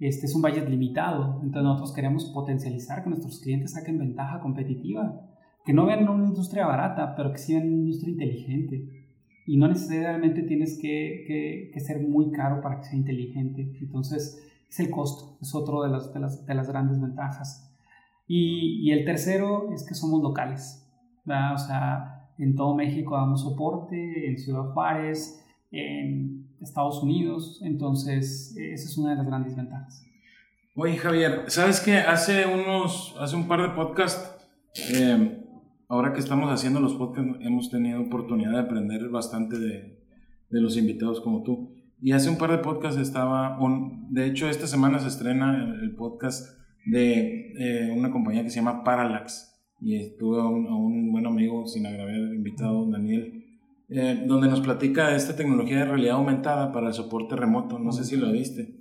este 0.00 0.26
es 0.26 0.34
un 0.34 0.42
budget 0.42 0.68
limitado, 0.68 1.40
entonces 1.44 1.62
nosotros 1.62 1.94
queremos 1.94 2.24
potencializar 2.34 3.04
que 3.04 3.10
nuestros 3.10 3.40
clientes 3.40 3.74
saquen 3.74 3.98
ventaja 3.98 4.40
competitiva, 4.40 5.20
que 5.64 5.72
no 5.72 5.86
vean 5.86 6.08
una 6.08 6.26
industria 6.26 6.66
barata, 6.66 7.14
pero 7.16 7.30
que 7.30 7.38
sí 7.38 7.54
una 7.54 7.66
industria 7.66 8.12
inteligente. 8.12 9.06
Y 9.46 9.58
no 9.58 9.68
necesariamente 9.68 10.42
tienes 10.42 10.76
que, 10.80 11.70
que, 11.72 11.80
ser 11.80 12.00
muy 12.00 12.32
caro 12.32 12.60
para 12.60 12.78
que 12.78 12.84
sea 12.84 12.98
inteligente. 12.98 13.72
Entonces, 13.80 14.40
es 14.68 14.80
el 14.80 14.90
costo, 14.90 15.38
es 15.40 15.54
otro 15.54 15.82
de 15.82 15.90
las, 15.90 16.12
de 16.12 16.20
las, 16.20 16.46
de 16.46 16.54
las 16.54 16.68
grandes 16.68 17.00
ventajas. 17.00 17.74
Y, 18.26 18.86
y, 18.86 18.92
el 18.92 19.04
tercero 19.04 19.72
es 19.72 19.86
que 19.86 19.94
somos 19.94 20.22
locales. 20.22 20.86
O 21.24 21.58
sea, 21.58 22.30
en 22.38 22.54
todo 22.54 22.74
México 22.74 23.16
damos 23.16 23.42
soporte, 23.42 24.28
en 24.28 24.38
Ciudad 24.38 24.70
Juárez, 24.72 25.44
en 25.70 26.48
Estados 26.60 27.02
Unidos, 27.02 27.60
entonces 27.62 28.56
esa 28.56 28.88
es 28.88 28.98
una 28.98 29.10
de 29.10 29.16
las 29.16 29.26
grandes 29.26 29.56
ventajas. 29.56 30.04
Oye 30.74 30.96
Javier, 30.96 31.44
¿sabes 31.48 31.80
qué? 31.80 31.98
Hace 31.98 32.46
unos, 32.46 33.16
hace 33.18 33.36
un 33.36 33.48
par 33.48 33.62
de 33.62 33.68
podcasts, 33.70 34.34
eh, 34.94 35.44
ahora 35.88 36.12
que 36.12 36.20
estamos 36.20 36.50
haciendo 36.50 36.80
los 36.80 36.94
podcasts, 36.94 37.38
hemos 37.40 37.70
tenido 37.70 38.00
oportunidad 38.00 38.52
de 38.52 38.60
aprender 38.60 39.08
bastante 39.08 39.58
de, 39.58 39.98
de 40.50 40.60
los 40.60 40.76
invitados 40.76 41.20
como 41.20 41.42
tú. 41.42 41.77
Y 42.00 42.12
hace 42.12 42.30
un 42.30 42.38
par 42.38 42.50
de 42.50 42.58
podcasts 42.58 43.00
estaba, 43.00 43.58
un, 43.58 44.12
de 44.12 44.26
hecho 44.26 44.48
esta 44.48 44.66
semana 44.66 44.98
se 45.00 45.08
estrena 45.08 45.76
el, 45.82 45.94
podcast 45.96 46.56
de 46.86 47.52
eh, 47.58 47.90
una 47.96 48.10
compañía 48.10 48.44
que 48.44 48.50
se 48.50 48.56
llama 48.56 48.84
Parallax. 48.84 49.56
Y 49.80 49.96
estuve 49.96 50.40
a 50.40 50.44
un, 50.44 50.66
a 50.66 50.76
un 50.76 51.12
buen 51.12 51.26
amigo, 51.26 51.66
sin 51.66 51.86
agravar, 51.86 52.14
invitado, 52.14 52.88
Daniel, 52.90 53.44
eh, 53.88 54.24
donde 54.26 54.48
nos 54.48 54.60
platica 54.60 55.08
de 55.08 55.16
esta 55.16 55.34
tecnología 55.34 55.78
de 55.78 55.84
realidad 55.86 56.16
aumentada 56.16 56.72
para 56.72 56.88
el 56.88 56.94
soporte 56.94 57.36
remoto. 57.36 57.78
No 57.78 57.92
sé 57.92 58.04
si 58.04 58.16
lo 58.16 58.30
viste. 58.32 58.78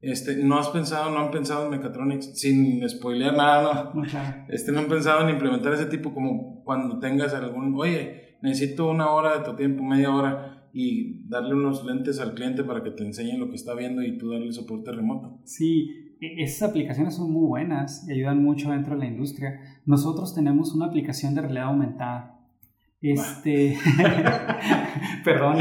Este, 0.00 0.36
¿No 0.36 0.58
has 0.58 0.68
pensado, 0.68 1.10
no 1.10 1.18
han 1.18 1.30
pensado 1.30 1.64
en 1.64 1.70
Mechatronics, 1.70 2.38
sin 2.38 2.86
spoilear 2.88 3.34
nada, 3.34 3.90
no? 3.94 4.02
Este, 4.48 4.70
no 4.70 4.80
han 4.80 4.88
pensado 4.88 5.22
en 5.22 5.30
implementar 5.30 5.72
ese 5.72 5.86
tipo 5.86 6.12
como 6.12 6.62
cuando 6.62 6.98
tengas 6.98 7.32
algún, 7.32 7.74
oye, 7.74 8.33
necesito 8.44 8.88
una 8.88 9.10
hora 9.10 9.38
de 9.38 9.44
tu 9.44 9.56
tiempo, 9.56 9.82
media 9.82 10.14
hora, 10.14 10.68
y 10.72 11.26
darle 11.28 11.54
unos 11.54 11.84
lentes 11.84 12.20
al 12.20 12.34
cliente 12.34 12.62
para 12.62 12.82
que 12.84 12.90
te 12.90 13.04
enseñe 13.04 13.36
lo 13.38 13.48
que 13.48 13.56
está 13.56 13.74
viendo 13.74 14.02
y 14.02 14.16
tú 14.18 14.30
darle 14.30 14.52
soporte 14.52 14.92
remoto. 14.92 15.40
Sí, 15.44 16.16
e, 16.20 16.42
esas 16.42 16.70
aplicaciones 16.70 17.16
son 17.16 17.32
muy 17.32 17.46
buenas 17.46 18.06
y 18.08 18.12
ayudan 18.12 18.42
mucho 18.42 18.70
dentro 18.70 18.94
de 18.94 19.00
la 19.00 19.06
industria. 19.06 19.60
Nosotros 19.86 20.34
tenemos 20.34 20.74
una 20.74 20.86
aplicación 20.86 21.34
de 21.34 21.42
realidad 21.42 21.66
aumentada 21.66 22.34
este. 23.12 23.76
Perdón. 25.24 25.58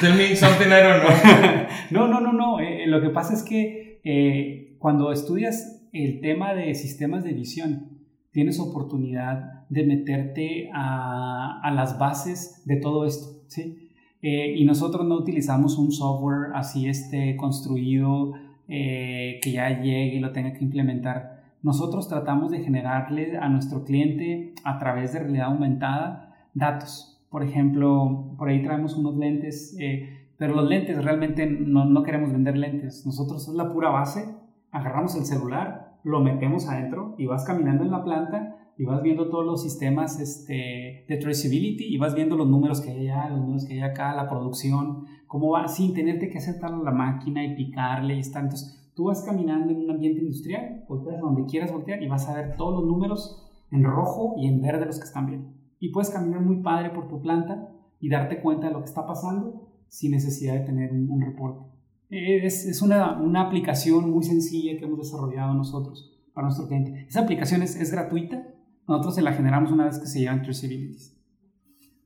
Tell 0.00 0.14
me 0.14 0.34
something 0.34 0.68
I 0.68 0.82
don't 0.82 1.02
know. 1.02 1.66
no, 1.90 2.08
no, 2.08 2.20
no, 2.20 2.32
no. 2.32 2.60
Eh, 2.60 2.86
lo 2.86 3.00
que 3.00 3.10
pasa 3.10 3.34
es 3.34 3.42
que 3.42 4.00
eh, 4.04 4.76
cuando 4.78 5.12
estudias 5.12 5.88
el 5.92 6.20
tema 6.20 6.54
de 6.54 6.74
sistemas 6.74 7.24
de 7.24 7.32
visión, 7.32 7.87
tienes 8.30 8.60
oportunidad 8.60 9.66
de 9.68 9.84
meterte 9.84 10.70
a, 10.72 11.60
a 11.62 11.70
las 11.70 11.98
bases 11.98 12.62
de 12.64 12.76
todo 12.76 13.04
esto, 13.04 13.42
¿sí? 13.48 13.90
Eh, 14.20 14.54
y 14.56 14.64
nosotros 14.64 15.06
no 15.06 15.16
utilizamos 15.16 15.78
un 15.78 15.92
software 15.92 16.50
así 16.54 16.88
este, 16.88 17.36
construido 17.36 18.32
que 18.68 19.50
ya 19.50 19.80
llegue 19.80 20.16
y 20.16 20.18
lo 20.18 20.32
tenga 20.32 20.52
que 20.52 20.62
implementar. 20.62 21.38
Nosotros 21.62 22.06
tratamos 22.08 22.50
de 22.50 22.60
generarle 22.60 23.36
a 23.38 23.48
nuestro 23.48 23.84
cliente 23.84 24.54
a 24.62 24.78
través 24.78 25.12
de 25.12 25.20
realidad 25.20 25.46
aumentada 25.46 26.28
datos. 26.54 27.20
Por 27.30 27.42
ejemplo, 27.42 28.34
por 28.38 28.48
ahí 28.48 28.62
traemos 28.62 28.96
unos 28.96 29.16
lentes, 29.16 29.76
eh, 29.78 30.08
pero 30.36 30.54
los 30.54 30.68
lentes 30.68 31.02
realmente 31.02 31.46
no, 31.46 31.84
no, 31.84 32.02
queremos 32.02 32.32
vender 32.32 32.56
lentes. 32.56 33.04
Nosotros 33.04 33.48
es 33.48 33.54
la 33.54 33.72
pura 33.72 33.90
base, 33.90 34.24
agarramos 34.70 35.16
el 35.16 35.24
celular, 35.24 35.87
lo 36.04 36.20
metemos 36.20 36.68
adentro 36.68 37.14
y 37.18 37.26
vas 37.26 37.44
caminando 37.44 37.84
en 37.84 37.90
la 37.90 38.04
planta 38.04 38.56
y 38.76 38.84
vas 38.84 39.02
viendo 39.02 39.28
todos 39.28 39.44
los 39.44 39.62
sistemas 39.62 40.20
este, 40.20 41.04
de 41.08 41.16
traceability 41.16 41.84
y 41.84 41.98
vas 41.98 42.14
viendo 42.14 42.36
los 42.36 42.48
números 42.48 42.80
que 42.80 42.90
hay 42.90 43.08
allá, 43.08 43.30
los 43.30 43.40
números 43.40 43.66
que 43.66 43.74
hay 43.74 43.80
acá, 43.80 44.14
la 44.14 44.28
producción, 44.28 45.04
cómo 45.26 45.50
va, 45.50 45.66
sin 45.68 45.94
tenerte 45.94 46.28
que 46.30 46.38
acercar 46.38 46.72
a 46.72 46.76
la 46.76 46.92
máquina 46.92 47.44
y 47.44 47.56
picarle 47.56 48.16
y 48.16 48.20
estar. 48.20 48.42
Entonces, 48.42 48.92
tú 48.94 49.04
vas 49.04 49.22
caminando 49.22 49.72
en 49.72 49.80
un 49.80 49.90
ambiente 49.90 50.20
industrial, 50.20 50.84
volteas 50.88 51.20
donde 51.20 51.44
quieras 51.46 51.72
voltear 51.72 52.02
y 52.02 52.08
vas 52.08 52.28
a 52.28 52.34
ver 52.34 52.56
todos 52.56 52.80
los 52.80 52.88
números 52.88 53.50
en 53.70 53.84
rojo 53.84 54.34
y 54.38 54.46
en 54.46 54.60
verde 54.62 54.86
los 54.86 54.98
que 54.98 55.04
están 55.04 55.26
bien 55.26 55.58
y 55.80 55.90
puedes 55.90 56.10
caminar 56.10 56.40
muy 56.40 56.62
padre 56.62 56.90
por 56.90 57.08
tu 57.08 57.20
planta 57.20 57.70
y 58.00 58.08
darte 58.08 58.40
cuenta 58.40 58.68
de 58.68 58.72
lo 58.72 58.80
que 58.80 58.86
está 58.86 59.06
pasando 59.06 59.68
sin 59.88 60.12
necesidad 60.12 60.54
de 60.54 60.60
tener 60.60 60.92
un, 60.92 61.20
reporte. 61.20 61.64
Es, 62.10 62.64
es 62.64 62.80
una, 62.80 63.20
una, 63.20 63.42
aplicación 63.42 64.10
muy 64.10 64.24
sencilla 64.24 64.78
que 64.78 64.84
hemos 64.86 64.98
desarrollado 64.98 65.52
nosotros 65.54 66.18
para 66.32 66.46
nuestro 66.46 66.66
cliente. 66.66 67.06
Esa 67.06 67.20
aplicación 67.20 67.62
es, 67.62 67.76
es 67.76 67.92
gratuita, 67.92 68.46
nosotros 68.86 69.14
se 69.14 69.22
la 69.22 69.32
generamos 69.32 69.70
una 69.70 69.84
vez 69.84 69.98
que 69.98 70.06
se 70.06 70.20
llevan 70.20 70.42
traceabilities. 70.42 71.18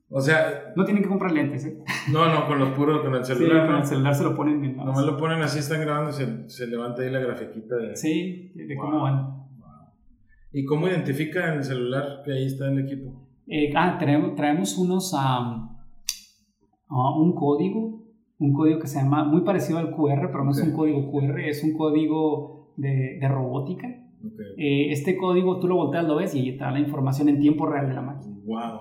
O 0.09 0.21
sea... 0.21 0.73
No 0.77 0.85
tienen 0.85 1.03
que 1.03 1.09
comprar 1.09 1.33
lentes, 1.33 1.65
¿eh? 1.65 1.83
No, 2.13 2.27
no, 2.29 2.47
con 2.47 2.59
los 2.59 2.71
puros, 2.71 3.01
con 3.03 3.15
el 3.15 3.25
celular. 3.25 3.63
Sí, 3.63 3.67
con 3.67 3.77
el 3.77 3.87
celular 3.87 4.15
se 4.15 4.25
lo 4.25 4.35
ponen 4.35 4.65
en 4.65 4.77
Nomás 4.77 5.07
lo 5.07 5.17
ponen 5.17 5.41
así, 5.41 5.61
están 5.61 5.81
grabando 5.81 6.11
y 6.11 6.15
se, 6.15 6.51
se 6.51 6.67
levanta 6.67 7.03
ahí 7.03 7.11
la 7.11 7.21
grafiquita 7.21 7.77
de... 7.77 7.97
Sí, 7.97 8.53
de, 8.55 8.77
cómo 8.77 9.01
van. 9.01 9.43
¿Y 10.53 10.65
cómo 10.65 10.87
identifica 10.87 11.55
el 11.55 11.65
celular 11.65 12.23
que 12.25 12.33
ahí 12.33 12.45
está 12.45 12.69
en 12.69 12.79
el 12.79 12.85
equipo? 12.85 13.27
Eh, 13.47 13.73
ah, 13.75 13.97
traemos, 13.99 14.35
traemos 14.35 14.77
unos, 14.77 15.15
un 16.89 17.35
código, 17.35 18.02
un 18.43 18.53
código 18.53 18.81
que 18.81 18.89
se 18.89 19.01
llama, 19.01 19.25
muy 19.25 19.43
parecido 19.43 19.79
al 19.79 19.93
QR, 19.93 20.31
pero 20.31 20.45
no 20.45 20.51
es 20.51 20.61
un 20.61 20.73
código 20.73 21.11
QR, 21.11 21.41
es 21.41 21.63
un 21.63 21.75
código 21.75 22.73
de, 22.77 23.19
de 23.21 23.29
robótica. 23.29 23.89
Eh, 24.57 24.91
este 24.91 25.17
código 25.17 25.59
tú 25.59 25.69
lo 25.69 25.77
volteas, 25.77 26.05
lo 26.05 26.17
ves 26.17 26.35
y 26.35 26.53
te 26.53 26.59
da 26.65 26.71
la 26.71 26.81
información 26.81 27.29
en 27.29 27.41
tiempo 27.41 27.67
real 27.67 27.89
de 27.89 27.95
la 27.95 28.03
máquina. 28.03 28.37
Wow. 28.45 28.81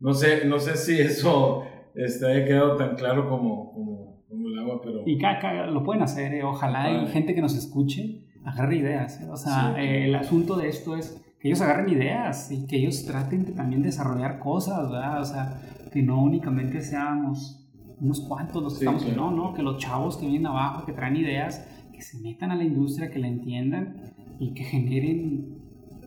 No 0.00 0.14
sé, 0.14 0.46
no 0.46 0.58
sé 0.58 0.76
si 0.76 1.00
eso 1.00 1.62
este, 1.94 2.26
haya 2.26 2.44
quedado 2.44 2.76
tan 2.76 2.94
claro 2.96 3.28
como, 3.28 3.72
como, 3.72 4.22
como 4.28 4.48
el 4.48 4.58
agua, 4.58 4.80
pero... 4.82 5.02
Y 5.04 5.18
cada, 5.18 5.66
lo 5.66 5.82
pueden 5.82 6.02
hacer, 6.02 6.34
eh, 6.34 6.44
ojalá 6.44 6.84
hay 6.84 7.06
gente 7.08 7.34
que 7.34 7.40
nos 7.40 7.56
escuche, 7.56 8.24
agarre 8.44 8.76
ideas. 8.76 9.20
O 9.30 9.36
sea, 9.36 9.74
el 9.78 10.14
asunto 10.14 10.56
de 10.56 10.68
esto 10.68 10.96
es 10.96 11.22
que 11.40 11.48
ellos 11.48 11.60
agarren 11.60 11.88
ideas 11.88 12.50
y 12.52 12.66
que 12.66 12.76
ellos 12.76 13.04
traten 13.04 13.44
de 13.44 13.52
también 13.52 13.82
desarrollar 13.82 14.38
cosas, 14.38 14.90
¿verdad? 14.90 15.20
O 15.20 15.24
sea, 15.24 15.60
que 15.92 16.02
no 16.02 16.22
únicamente 16.22 16.82
seamos 16.82 17.65
unos 18.00 18.20
cuantos 18.20 18.62
los 18.62 18.78
que 18.78 18.84
estamos, 18.84 19.16
no, 19.16 19.30
no, 19.30 19.54
que 19.54 19.62
los 19.62 19.78
chavos 19.78 20.16
que 20.16 20.26
vienen 20.26 20.46
abajo, 20.46 20.84
que 20.84 20.92
traen 20.92 21.16
ideas, 21.16 21.66
que 21.92 22.02
se 22.02 22.18
metan 22.20 22.50
a 22.50 22.56
la 22.56 22.64
industria, 22.64 23.10
que 23.10 23.18
la 23.18 23.28
entiendan 23.28 24.14
y 24.38 24.52
que 24.52 24.64
generen 24.64 25.58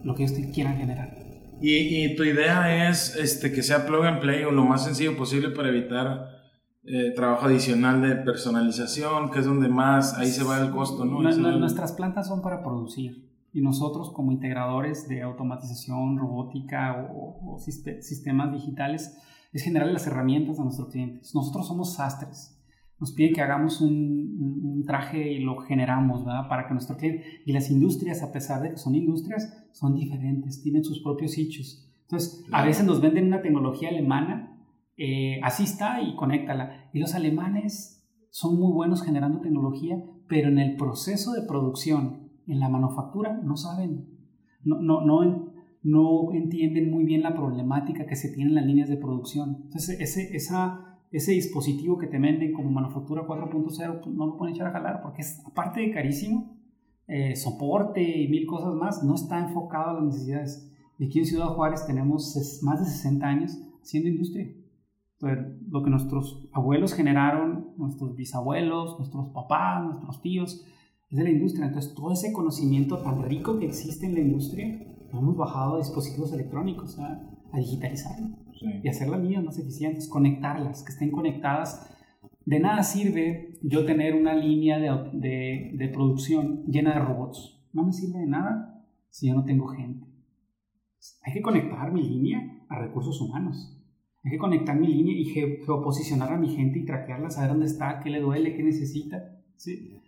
lo 0.04 0.15
que 0.15 0.23
ellos 0.23 0.38
quieran 0.54 0.78
generar. 0.78 1.17
Y, 1.62 2.06
y, 2.06 2.15
tu 2.15 2.23
idea 2.23 2.89
es 2.89 3.15
este, 3.17 3.52
que 3.52 3.63
sea 3.63 3.86
plug 3.86 4.06
and 4.06 4.21
play 4.21 4.43
o 4.43 4.52
lo 4.52 4.63
más 4.63 4.86
sencillo 4.86 5.17
posible 5.17 5.49
para 5.49 5.69
evitar 5.69 6.39
eh, 6.91 7.12
trabajo 7.12 7.45
adicional 7.45 8.02
de 8.02 8.15
personalización, 8.15 9.30
que 9.30 9.39
es 9.39 9.45
donde 9.45 9.67
más 9.67 10.17
ahí 10.17 10.28
se 10.28 10.43
va 10.43 10.60
el 10.60 10.71
costo, 10.71 11.06
¿no? 11.06 11.21
nuestras 11.21 11.91
plantas 11.91 12.28
son 12.28 12.41
para 12.41 12.63
producir. 12.63 13.30
Y 13.52 13.62
nosotros 13.62 14.12
como 14.12 14.32
integradores 14.32 15.08
de 15.10 15.21
automatización, 15.21 16.17
robótica 16.17 17.10
o, 17.13 17.58
sistemas 17.60 18.54
digitales, 18.54 19.17
es 19.52 19.64
generarle 19.64 19.94
las 19.94 20.08
herramientas 20.08 20.60
a 20.60 20.64
nuestros 20.64 20.90
clientes. 20.90 21.34
Nosotros 21.34 21.68
somos 21.68 21.96
sastres. 21.96 22.56
nos 23.00 23.14
piden 23.14 23.34
que 23.34 23.42
hagamos 23.42 23.82
un, 23.82 24.62
un, 24.64 24.84
traje 24.86 25.32
y 25.32 25.40
lo 25.40 25.58
generamos, 25.62 26.26
¿verdad? 26.26 26.48
Para 26.50 26.68
que 26.68 26.74
nuestro 26.74 26.98
cliente... 26.98 27.24
Y 27.46 27.54
las 27.54 27.72
industrias, 27.72 28.22
a 28.24 28.32
pesar 28.32 28.62
de 28.62 28.72
que 28.72 28.78
son 28.78 28.96
industrias, 28.96 29.68
son 29.72 29.96
diferentes, 29.96 30.62
tienen 30.62 30.84
sus 30.84 31.02
propios 31.02 31.38
hechos. 31.38 31.90
Entonces, 32.02 32.44
a 32.52 32.66
veces 32.66 32.86
nos 32.86 33.02
venden 33.02 33.28
una 33.28 33.42
tecnología 33.42 33.90
alemana, 33.90 34.58
eh, 34.98 35.40
así 35.44 35.64
está 35.64 36.02
y 36.02 36.16
conéctala. 36.16 36.90
Y 36.92 37.00
los 37.00 37.16
alemanes 37.16 38.04
son 38.32 38.60
muy 38.60 38.74
buenos 38.74 39.04
generando 39.04 39.42
tecnología, 39.42 40.04
pero 40.28 40.50
en 40.50 40.60
el 40.60 40.76
proceso 40.76 41.34
de 41.34 41.44
producción, 41.44 42.32
en 42.48 42.60
la 42.60 42.68
manufactura, 42.68 43.40
no 43.44 43.56
saben, 43.58 44.08
no, 44.64 44.82
no, 44.82 45.06
no, 45.06 45.54
no 45.82 46.32
entienden 46.34 46.92
muy 46.92 47.04
bien 47.04 47.22
la 47.22 47.36
problemática 47.36 48.06
que 48.06 48.15
se 48.15 48.30
tiene 48.30 48.50
en 48.50 48.56
las 48.56 48.65
líneas 48.65 48.89
de 48.89 48.98
producción. 48.98 49.62
Entonces, 49.63 50.00
ese, 50.00 50.36
esa, 50.36 51.00
ese 51.12 51.32
dispositivo 51.32 51.98
que 51.98 52.08
te 52.08 52.20
venden 52.20 52.54
como 52.54 52.70
manufactura 52.70 53.26
4.0, 53.26 54.02
pues, 54.02 54.15
no 54.15 54.26
lo 54.26 54.38
pueden 54.38 54.56
echar 54.56 54.68
a 54.68 54.72
jalar 54.72 55.02
porque 55.02 55.22
es, 55.22 55.42
aparte 55.46 55.82
de 55.82 55.92
carísimo, 55.92 56.58
eh, 57.08 57.36
soporte 57.36 58.04
y 58.04 58.28
mil 58.28 58.46
cosas 58.46 58.76
más, 58.76 59.04
no 59.04 59.15
está 59.15 59.39
enfocado 59.39 59.92
a 59.92 59.94
las 59.94 60.04
necesidades. 60.04 60.70
Y 61.00 61.06
aquí 61.06 61.20
en 61.20 61.26
Ciudad 61.26 61.48
Juárez 61.48 61.86
tenemos 61.88 62.62
más 62.62 62.80
de 62.80 62.86
60 62.86 63.26
años 63.26 63.58
haciendo 63.82 64.10
industria. 64.10 64.54
lo 65.22 65.84
que 65.84 65.89
nuestros 65.89 66.48
abuelos 66.54 66.94
generaron, 66.94 67.74
nuestros 67.78 68.15
bisabuelos, 68.15 68.98
nuestros 68.98 69.30
papás, 69.34 69.84
nuestros 69.84 70.22
tíos, 70.22 70.65
es 71.10 71.18
de 71.18 71.24
la 71.24 71.30
industria. 71.32 71.65
Entonces, 71.65 71.94
todo 71.94 72.13
ese 72.13 72.32
conocimiento 72.32 73.00
tan 73.00 73.24
rico 73.24 73.60
que 73.60 73.65
existe 73.65 74.06
en 74.06 74.13
la 74.13 74.20
industria, 74.22 74.80
lo 75.12 75.19
hemos 75.19 75.38
bajado 75.38 75.76
a 75.76 75.78
dispositivos 75.80 76.34
electrónicos, 76.34 77.00
a, 77.00 77.22
a 77.52 77.58
digitalizarlo 77.58 78.38
y 78.84 78.88
hacer 78.88 79.08
las 79.08 79.22
mías 79.22 79.43
más 79.43 79.58
eficientes, 79.58 80.08
conectarlas, 80.08 80.84
que 80.84 80.91
estén 80.91 81.12
conectadas. 81.12 81.89
De 82.45 82.60
nada 82.60 82.84
sirve 82.84 83.58
yo 83.62 83.86
tener 83.86 84.15
una 84.15 84.34
línea 84.34 84.80
de, 84.80 84.89
de, 85.13 85.72
de 85.76 85.88
producción 85.89 86.65
llena 86.65 86.93
de 86.93 87.00
robots. 87.00 87.62
No 87.74 87.84
me 87.84 87.93
sirve 87.93 88.19
de 88.19 88.28
nada 88.28 88.84
si 89.10 89.28
yo 89.28 89.36
no 89.36 89.45
tengo 89.45 89.67
gente. 89.67 90.06
Hay 91.24 91.34
que 91.34 91.41
conectar 91.41 91.91
mi 91.91 92.04
línea 92.04 92.65
a 92.67 92.80
recursos 92.80 93.22
humanos. 93.22 93.76
Hay 94.24 94.32
que 94.32 94.38
conectar 94.38 94.78
mi 94.78 94.88
línea 94.88 95.15
y 95.15 95.26
geoposicionar 95.26 96.34
a 96.34 96.38
mi 96.38 96.50
gente 96.50 96.80
y 96.80 96.86
traquearla, 96.86 97.30
saber 97.30 97.52
dónde 97.52 97.67
está, 97.67 98.02
qué 98.02 98.10
le 98.10 98.19
duele, 98.19 98.56
qué 98.56 98.63
necesita. 98.63 99.39
¿sí? 99.56 100.02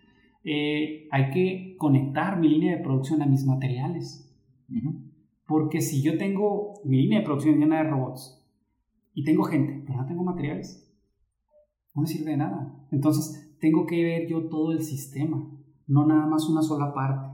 Eh, 0.44 1.08
hay 1.12 1.32
que 1.32 1.76
conectar 1.78 2.40
mi 2.40 2.50
línea 2.50 2.76
de 2.76 2.84
producción 2.84 3.22
a 3.22 3.26
mis 3.26 3.46
materiales. 3.46 4.31
Porque 5.48 5.82
si 5.82 6.02
yo 6.02 6.18
tengo 6.18 6.82
mi 6.86 7.02
línea 7.02 7.20
de 7.20 7.26
producción 7.26 7.60
llena 7.60 7.84
de 7.84 7.90
robots 7.90 8.42
y 9.14 9.24
tengo 9.24 9.44
gente, 9.44 9.84
pero 9.86 10.02
no 10.02 10.08
tengo 10.08 10.24
materiales, 10.24 10.90
no 11.94 12.04
me 12.04 12.08
sirve 12.08 12.32
de 12.32 12.38
nada. 12.38 12.88
Entonces, 12.92 13.58
tengo 13.60 13.86
que 13.86 14.04
ver 14.04 14.30
yo 14.30 14.48
todo 14.48 14.72
el 14.72 14.82
sistema, 14.82 15.52
no 15.88 16.06
nada 16.06 16.26
más 16.26 16.48
una 16.50 16.62
sola 16.62 16.94
parte. 16.94 17.32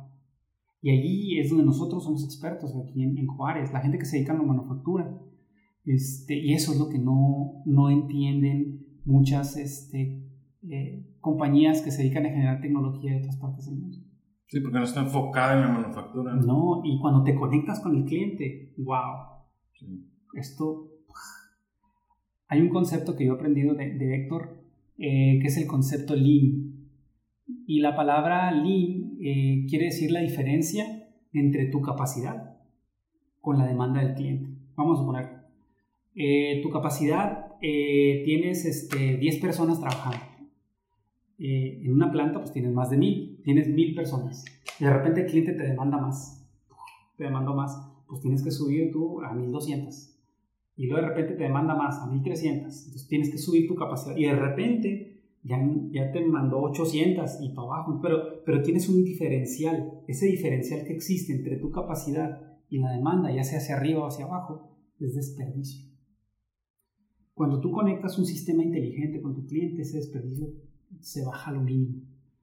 Y 0.81 0.91
allí 0.91 1.39
es 1.39 1.49
donde 1.49 1.65
nosotros 1.65 2.03
somos 2.03 2.23
expertos, 2.23 2.75
aquí 2.75 3.03
en, 3.03 3.27
Juárez, 3.27 3.71
la 3.71 3.81
gente 3.81 3.97
que 3.97 4.05
se 4.05 4.17
dedica 4.17 4.33
a 4.33 4.37
la 4.37 4.43
manufactura. 4.43 5.19
Este, 5.85 6.37
y 6.37 6.53
eso 6.53 6.73
es 6.73 6.79
lo 6.79 6.89
que 6.89 6.99
no, 6.99 7.63
no 7.65 7.89
entienden 7.89 8.99
muchas 9.05 9.57
este, 9.57 10.27
eh, 10.69 11.15
compañías 11.19 11.81
que 11.81 11.91
se 11.91 12.03
dedican 12.03 12.25
a 12.25 12.29
generar 12.29 12.61
tecnología 12.61 13.11
de 13.11 13.19
otras 13.19 13.37
partes 13.37 13.65
del 13.65 13.79
mundo. 13.79 14.06
Sí, 14.47 14.61
porque 14.61 14.77
no 14.77 14.85
está 14.85 15.01
enfocada 15.01 15.55
en 15.55 15.61
la 15.61 15.67
manufactura. 15.67 16.33
No, 16.33 16.81
y 16.83 16.99
cuando 16.99 17.23
te 17.23 17.35
conectas 17.35 17.81
con 17.81 17.95
el 17.97 18.05
cliente, 18.05 18.73
wow. 18.77 19.43
Esto. 20.33 20.89
Hay 22.47 22.61
un 22.61 22.69
concepto 22.69 23.15
que 23.15 23.25
yo 23.25 23.33
he 23.33 23.35
aprendido 23.35 23.75
de, 23.75 23.93
de 23.95 24.15
Héctor, 24.15 24.63
eh, 24.97 25.39
que 25.41 25.47
es 25.47 25.57
el 25.57 25.67
concepto 25.67 26.15
Lean. 26.15 26.89
Y 27.67 27.81
la 27.81 27.95
palabra 27.95 28.51
Lean 28.51 29.17
eh, 29.21 29.65
quiere 29.67 29.85
decir 29.85 30.11
la 30.11 30.21
diferencia 30.21 30.85
entre 31.33 31.65
tu 31.65 31.81
capacidad 31.81 32.57
con 33.41 33.57
la 33.57 33.67
demanda 33.67 34.01
del 34.01 34.15
cliente. 34.15 34.49
Vamos 34.75 34.97
a 34.97 35.01
suponer, 35.01 35.25
eh, 36.15 36.61
tu 36.63 36.69
capacidad, 36.69 37.57
tienes 37.59 38.65
este, 38.65 39.17
10 39.17 39.39
personas 39.39 39.79
trabajando 39.79 40.36
eh, 41.39 41.81
en 41.83 41.93
una 41.93 42.11
planta 42.11 42.39
pues 42.39 42.51
tienes 42.51 42.73
más 42.73 42.89
de 42.89 42.97
mil, 42.97 43.41
tienes 43.43 43.67
mil 43.67 43.93
personas. 43.95 44.43
Y 44.79 44.85
de 44.85 44.93
repente 44.93 45.21
el 45.21 45.27
cliente 45.27 45.53
te 45.53 45.63
demanda 45.63 45.97
más, 45.97 46.47
te 47.17 47.25
demanda 47.25 47.53
más, 47.53 47.77
pues 48.07 48.21
tienes 48.21 48.43
que 48.43 48.51
subir 48.51 48.91
tú 48.91 49.21
a 49.21 49.33
1200. 49.33 50.15
Y 50.77 50.85
luego 50.85 51.01
de 51.01 51.09
repente 51.09 51.33
te 51.33 51.43
demanda 51.43 51.75
más, 51.75 51.99
a 51.99 52.07
1300. 52.07 52.85
Entonces 52.85 53.07
tienes 53.07 53.31
que 53.31 53.37
subir 53.37 53.67
tu 53.67 53.75
capacidad. 53.75 54.15
Y 54.15 54.25
de 54.25 54.35
repente 54.35 55.23
ya, 55.43 55.57
ya 55.91 56.11
te 56.11 56.23
mandó 56.23 56.59
800 56.61 57.41
y 57.41 57.49
para 57.49 57.67
abajo. 57.67 57.99
Pero, 58.01 58.43
pero 58.45 58.61
tienes 58.61 58.87
un 58.87 59.03
diferencial. 59.03 60.01
Ese 60.07 60.27
diferencial 60.27 60.85
que 60.85 60.93
existe 60.93 61.33
entre 61.33 61.57
tu 61.57 61.71
capacidad 61.71 62.59
y 62.69 62.77
la 62.77 62.91
demanda, 62.91 63.33
ya 63.33 63.43
sea 63.43 63.57
hacia 63.57 63.75
arriba 63.75 64.03
o 64.03 64.07
hacia 64.07 64.25
abajo, 64.25 64.77
es 64.99 65.15
desperdicio. 65.15 65.87
Cuando 67.33 67.59
tú 67.59 67.71
conectas 67.71 68.17
un 68.19 68.25
sistema 68.25 68.63
inteligente 68.63 69.21
con 69.21 69.35
tu 69.35 69.45
cliente, 69.45 69.81
ese 69.81 69.97
desperdicio 69.97 70.47
se 70.99 71.23
baja 71.23 71.51
lo 71.51 71.61
mínimo. 71.61 72.01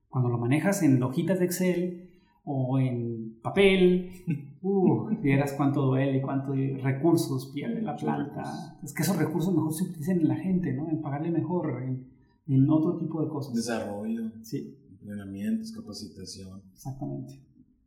Cuando 0.09 0.30
lo 0.30 0.38
manejas 0.38 0.83
en 0.83 1.02
hojitas 1.02 1.38
de 1.38 1.44
Excel 1.44 2.11
o 2.44 2.78
en 2.78 3.40
papel, 3.42 4.11
uh, 4.62 5.09
vieras 5.20 5.54
cuánto 5.54 5.83
duele, 5.83 6.22
cuántos 6.22 6.57
recursos 6.83 7.50
pierde 7.52 7.83
la 7.83 7.96
planta. 7.96 8.78
Es 8.83 8.92
que 8.92 9.02
esos 9.02 9.16
recursos 9.16 9.54
mejor 9.54 9.72
se 9.72 9.85
utilizan 9.85 10.20
en 10.20 10.28
la 10.28 10.37
gente, 10.37 10.72
¿no? 10.72 10.88
En 10.88 11.00
pagarle 11.00 11.30
mejor, 11.30 11.83
en, 11.83 12.07
en 12.46 12.70
otro 12.70 12.96
tipo 12.96 13.22
de 13.22 13.28
cosas. 13.28 13.54
Desarrollo. 13.54 14.30
Sí. 14.42 14.78
Entrenamientos, 14.90 15.72
capacitación. 15.72 16.62
Exactamente. 16.72 17.40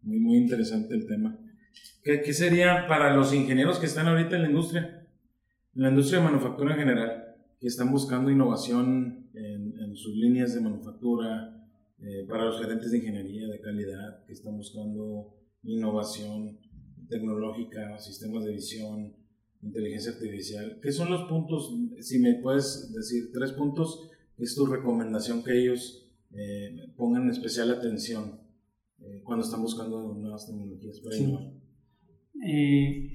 Muy, 0.04 0.20
muy 0.20 0.38
interesante 0.38 0.94
el 0.96 1.08
tema. 1.08 1.38
¿Qué, 2.04 2.22
¿Qué, 2.22 2.34
sería 2.34 2.88
para 2.88 3.16
los 3.16 3.34
ingenieros 3.34 3.80
que 3.80 3.86
están 3.86 4.08
ahorita 4.08 4.36
en 4.36 4.42
la 4.44 4.50
industria? 4.50 5.08
En 5.76 5.84
la 5.84 5.90
industria 5.90 6.20
de 6.20 6.26
manufactura 6.26 6.74
en 6.74 6.80
general, 6.80 7.36
que 7.60 7.68
están 7.68 7.92
buscando 7.92 8.32
innovación 8.32 9.28
en, 9.80 9.96
sus 9.96 10.16
líneas 10.16 10.54
de 10.54 10.62
manufactura, 10.62 11.54
eh, 12.00 12.26
para 12.28 12.46
los 12.46 12.60
gerentes 12.60 12.92
de 12.92 13.00
ingeniería 13.00 13.48
de 13.48 13.60
calidad 13.60 14.24
que 14.26 14.34
están 14.34 14.56
buscando 14.56 15.34
innovación 15.64 16.60
tecnológica, 17.10 17.98
sistemas 17.98 18.46
de 18.46 18.54
visión, 18.54 19.16
inteligencia 19.62 20.12
artificial. 20.12 20.80
¿Qué 20.82 20.92
son 20.92 21.10
los 21.10 21.24
puntos? 21.24 21.74
Si 22.02 22.20
me 22.20 22.36
puedes 22.36 22.94
decir 22.94 23.32
tres 23.34 23.52
puntos, 23.54 24.10
es 24.38 24.54
tu 24.56 24.66
recomendación 24.68 25.44
que 25.44 25.60
ellos 25.60 26.08
eh, 26.34 26.94
pongan 26.96 27.30
especial 27.30 27.72
atención 27.72 28.40
eh, 29.00 29.22
cuando 29.24 29.46
están 29.46 29.62
buscando 29.62 30.14
nuevas 30.14 30.46
tecnologías 30.46 31.00
para 31.00 31.18
innovar. 31.18 31.52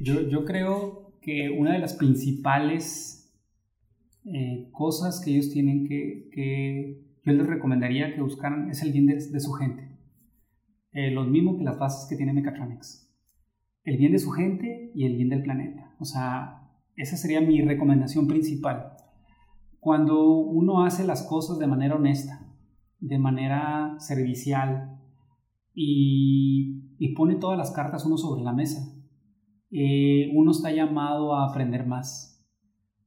yo, 0.01 0.29
yo 0.29 0.45
creo 0.45 1.19
que 1.21 1.51
una 1.51 1.73
de 1.73 1.79
las 1.79 1.95
principales 1.95 3.22
eh, 4.25 4.69
cosas 4.73 5.21
que 5.25 5.33
ellos 5.33 5.51
tienen 5.51 5.87
que, 5.87 6.29
que, 6.33 7.03
yo 7.25 7.33
les 7.33 7.47
recomendaría 7.47 8.15
que 8.15 8.23
buscaran 8.23 8.71
es 8.71 8.83
el 8.83 8.93
bien 8.93 9.07
de, 9.07 9.41
su 9.41 9.53
gente. 9.53 9.99
Eh, 10.93 11.11
lo 11.11 11.25
mismo 11.25 11.57
que 11.57 11.65
las 11.65 11.79
bases 11.79 12.09
que 12.09 12.17
tiene 12.17 12.33
Mechatronics. 12.33 13.09
El 13.85 13.97
bien 13.97 14.13
de 14.13 14.19
su 14.19 14.31
gente 14.31 14.93
y 14.95 15.07
el 15.07 15.17
bien 15.17 15.29
del 15.29 15.43
planeta. 15.43 15.95
O 15.99 16.05
sea, 16.05 16.69
esa 16.97 17.17
sería 17.17 17.41
mi 17.41 17.63
recomendación 17.63 18.27
principal. 18.27 18.93
Cuando 19.81 20.37
uno 20.37 20.85
hace 20.85 21.05
las 21.05 21.27
cosas 21.27 21.59
de 21.59 21.67
manera 21.67 21.97
honesta, 21.97 22.47
de 23.01 23.19
manera 23.19 23.97
servicial 23.99 25.01
y, 25.75 26.95
y 26.99 27.15
pone 27.15 27.37
todas 27.37 27.59
las 27.59 27.73
cartas 27.73 28.07
uno 28.07 28.17
sobre 28.17 28.43
la 28.43 28.53
mesa, 28.53 28.81
eh, 29.75 30.31
uno 30.35 30.51
está 30.51 30.71
llamado 30.71 31.35
a 31.35 31.49
aprender 31.49 31.87
más 31.87 32.32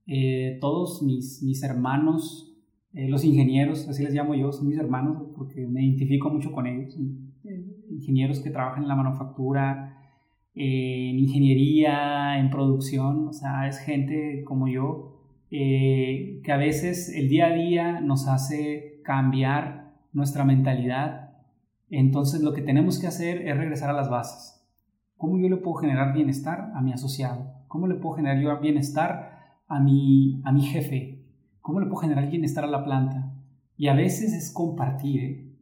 eh, 0.07 0.57
todos 0.61 1.01
mis, 1.03 1.41
mis 1.43 1.63
hermanos, 1.63 2.55
eh, 2.93 3.07
los 3.09 3.23
ingenieros, 3.25 3.87
así 3.87 4.03
les 4.03 4.13
llamo 4.13 4.35
yo, 4.35 4.51
son 4.51 4.67
mis 4.67 4.77
hermanos 4.77 5.23
porque 5.35 5.67
me 5.67 5.83
identifico 5.83 6.29
mucho 6.29 6.51
con 6.51 6.67
ellos, 6.67 6.97
ingenieros 7.89 8.39
que 8.39 8.49
trabajan 8.49 8.83
en 8.83 8.89
la 8.89 8.95
manufactura, 8.95 9.97
en 10.53 11.19
ingeniería, 11.19 12.39
en 12.39 12.49
producción, 12.49 13.27
o 13.27 13.33
sea, 13.33 13.67
es 13.67 13.79
gente 13.79 14.43
como 14.45 14.67
yo, 14.67 15.15
eh, 15.51 16.41
que 16.43 16.51
a 16.51 16.57
veces 16.57 17.09
el 17.15 17.29
día 17.29 17.47
a 17.47 17.53
día 17.53 18.01
nos 18.01 18.27
hace 18.27 19.01
cambiar 19.03 19.93
nuestra 20.11 20.43
mentalidad. 20.43 21.29
Entonces 21.89 22.41
lo 22.41 22.53
que 22.53 22.61
tenemos 22.61 22.99
que 22.99 23.07
hacer 23.07 23.47
es 23.47 23.55
regresar 23.55 23.89
a 23.89 23.93
las 23.93 24.09
bases. 24.09 24.65
¿Cómo 25.17 25.37
yo 25.37 25.47
le 25.47 25.57
puedo 25.57 25.75
generar 25.77 26.13
bienestar 26.13 26.71
a 26.75 26.81
mi 26.81 26.91
asociado? 26.93 27.53
¿Cómo 27.67 27.87
le 27.87 27.95
puedo 27.95 28.15
generar 28.15 28.41
yo 28.41 28.59
bienestar 28.59 29.34
a 29.67 29.79
mi, 29.79 30.41
a 30.45 30.51
mi 30.51 30.61
jefe? 30.61 31.25
¿Cómo 31.61 31.79
le 31.79 31.87
puedo 31.87 32.01
generar 32.01 32.29
bienestar 32.29 32.63
a 32.63 32.67
la 32.67 32.83
planta? 32.83 33.33
Y 33.77 33.87
a 33.87 33.93
veces 33.93 34.33
es 34.33 34.51
compartir, 34.53 35.23
¿eh? 35.23 35.57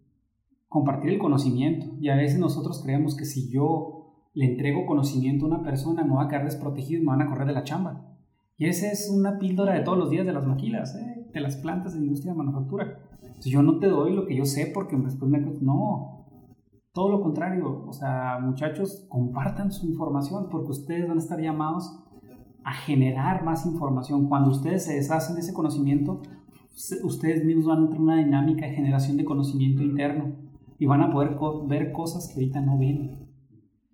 compartir 0.67 1.11
el 1.11 1.19
conocimiento. 1.19 1.87
Y 1.99 2.09
a 2.09 2.15
veces 2.15 2.39
nosotros 2.39 2.81
creemos 2.83 3.15
que 3.15 3.25
si 3.25 3.49
yo 3.49 4.29
le 4.33 4.45
entrego 4.45 4.85
conocimiento 4.85 5.45
a 5.45 5.49
una 5.49 5.63
persona, 5.63 6.03
me 6.03 6.15
va 6.15 6.23
a 6.23 6.27
quedar 6.27 6.45
desprotegido 6.45 7.01
y 7.01 7.05
me 7.05 7.11
van 7.11 7.21
a 7.21 7.29
correr 7.29 7.47
de 7.47 7.53
la 7.53 7.63
chamba. 7.63 8.09
Y 8.57 8.65
esa 8.65 8.91
es 8.91 9.09
una 9.09 9.39
píldora 9.39 9.73
de 9.73 9.81
todos 9.81 9.97
los 9.97 10.09
días 10.09 10.25
de 10.25 10.33
las 10.33 10.45
maquilas. 10.45 10.95
¿eh? 10.95 11.13
de 11.33 11.41
las 11.41 11.57
plantas 11.57 11.93
de 11.93 11.99
industria 11.99 12.31
de 12.31 12.37
manufactura. 12.37 12.99
Entonces, 13.21 13.51
yo 13.51 13.63
no 13.63 13.79
te 13.79 13.87
doy 13.87 14.13
lo 14.13 14.25
que 14.25 14.35
yo 14.35 14.45
sé 14.45 14.71
porque 14.73 14.95
después 14.95 15.29
me... 15.29 15.39
No, 15.39 16.27
todo 16.93 17.09
lo 17.09 17.21
contrario. 17.21 17.85
O 17.87 17.93
sea, 17.93 18.39
muchachos, 18.39 19.05
compartan 19.09 19.71
su 19.71 19.87
información 19.87 20.47
porque 20.49 20.71
ustedes 20.71 21.07
van 21.07 21.17
a 21.17 21.21
estar 21.21 21.41
llamados 21.41 21.99
a 22.63 22.73
generar 22.73 23.43
más 23.43 23.65
información. 23.65 24.27
Cuando 24.27 24.51
ustedes 24.51 24.85
se 24.85 24.95
deshacen 24.95 25.35
de 25.35 25.41
ese 25.41 25.53
conocimiento, 25.53 26.21
ustedes 27.03 27.43
mismos 27.43 27.65
van 27.65 27.79
a 27.79 27.81
entrar 27.81 27.99
en 27.99 28.03
una 28.03 28.17
dinámica 28.17 28.65
de 28.65 28.73
generación 28.73 29.17
de 29.17 29.25
conocimiento 29.25 29.83
interno 29.83 30.35
y 30.79 30.85
van 30.85 31.01
a 31.01 31.11
poder 31.11 31.37
ver 31.67 31.91
cosas 31.91 32.27
que 32.27 32.35
ahorita 32.35 32.61
no 32.61 32.77
ven. 32.77 33.29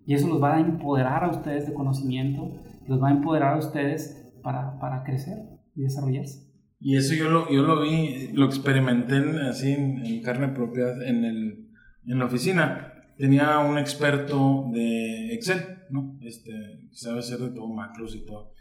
Y 0.06 0.14
eso 0.14 0.28
los 0.28 0.42
va 0.42 0.56
a 0.56 0.60
empoderar 0.60 1.24
a 1.24 1.30
ustedes 1.30 1.66
de 1.66 1.74
conocimiento, 1.74 2.52
los 2.86 3.02
va 3.02 3.08
a 3.08 3.12
empoderar 3.12 3.54
a 3.54 3.58
ustedes 3.58 4.32
para, 4.42 4.78
para 4.78 5.04
crecer 5.04 5.36
y 5.74 5.82
desarrollarse. 5.82 6.50
Y 6.80 6.96
eso 6.96 7.14
yo 7.14 7.30
lo, 7.30 7.50
yo 7.50 7.62
lo 7.62 7.82
vi, 7.82 8.28
lo 8.32 8.46
experimenté 8.46 9.18
así 9.42 9.72
en, 9.72 10.22
carne 10.22 10.48
propia 10.48 10.92
en, 11.04 11.24
el, 11.24 11.68
en 12.06 12.18
la 12.18 12.24
oficina. 12.24 12.94
Tenía 13.18 13.58
un 13.58 13.76
experto 13.76 14.70
de 14.72 15.34
Excel, 15.34 15.58
¿no? 15.90 16.18
Este, 16.22 16.88
sabe 16.90 17.18
hacer 17.18 17.38
de 17.38 17.50
todo, 17.50 17.68
macros 17.68 18.16
y 18.16 18.24
todo. 18.24 18.54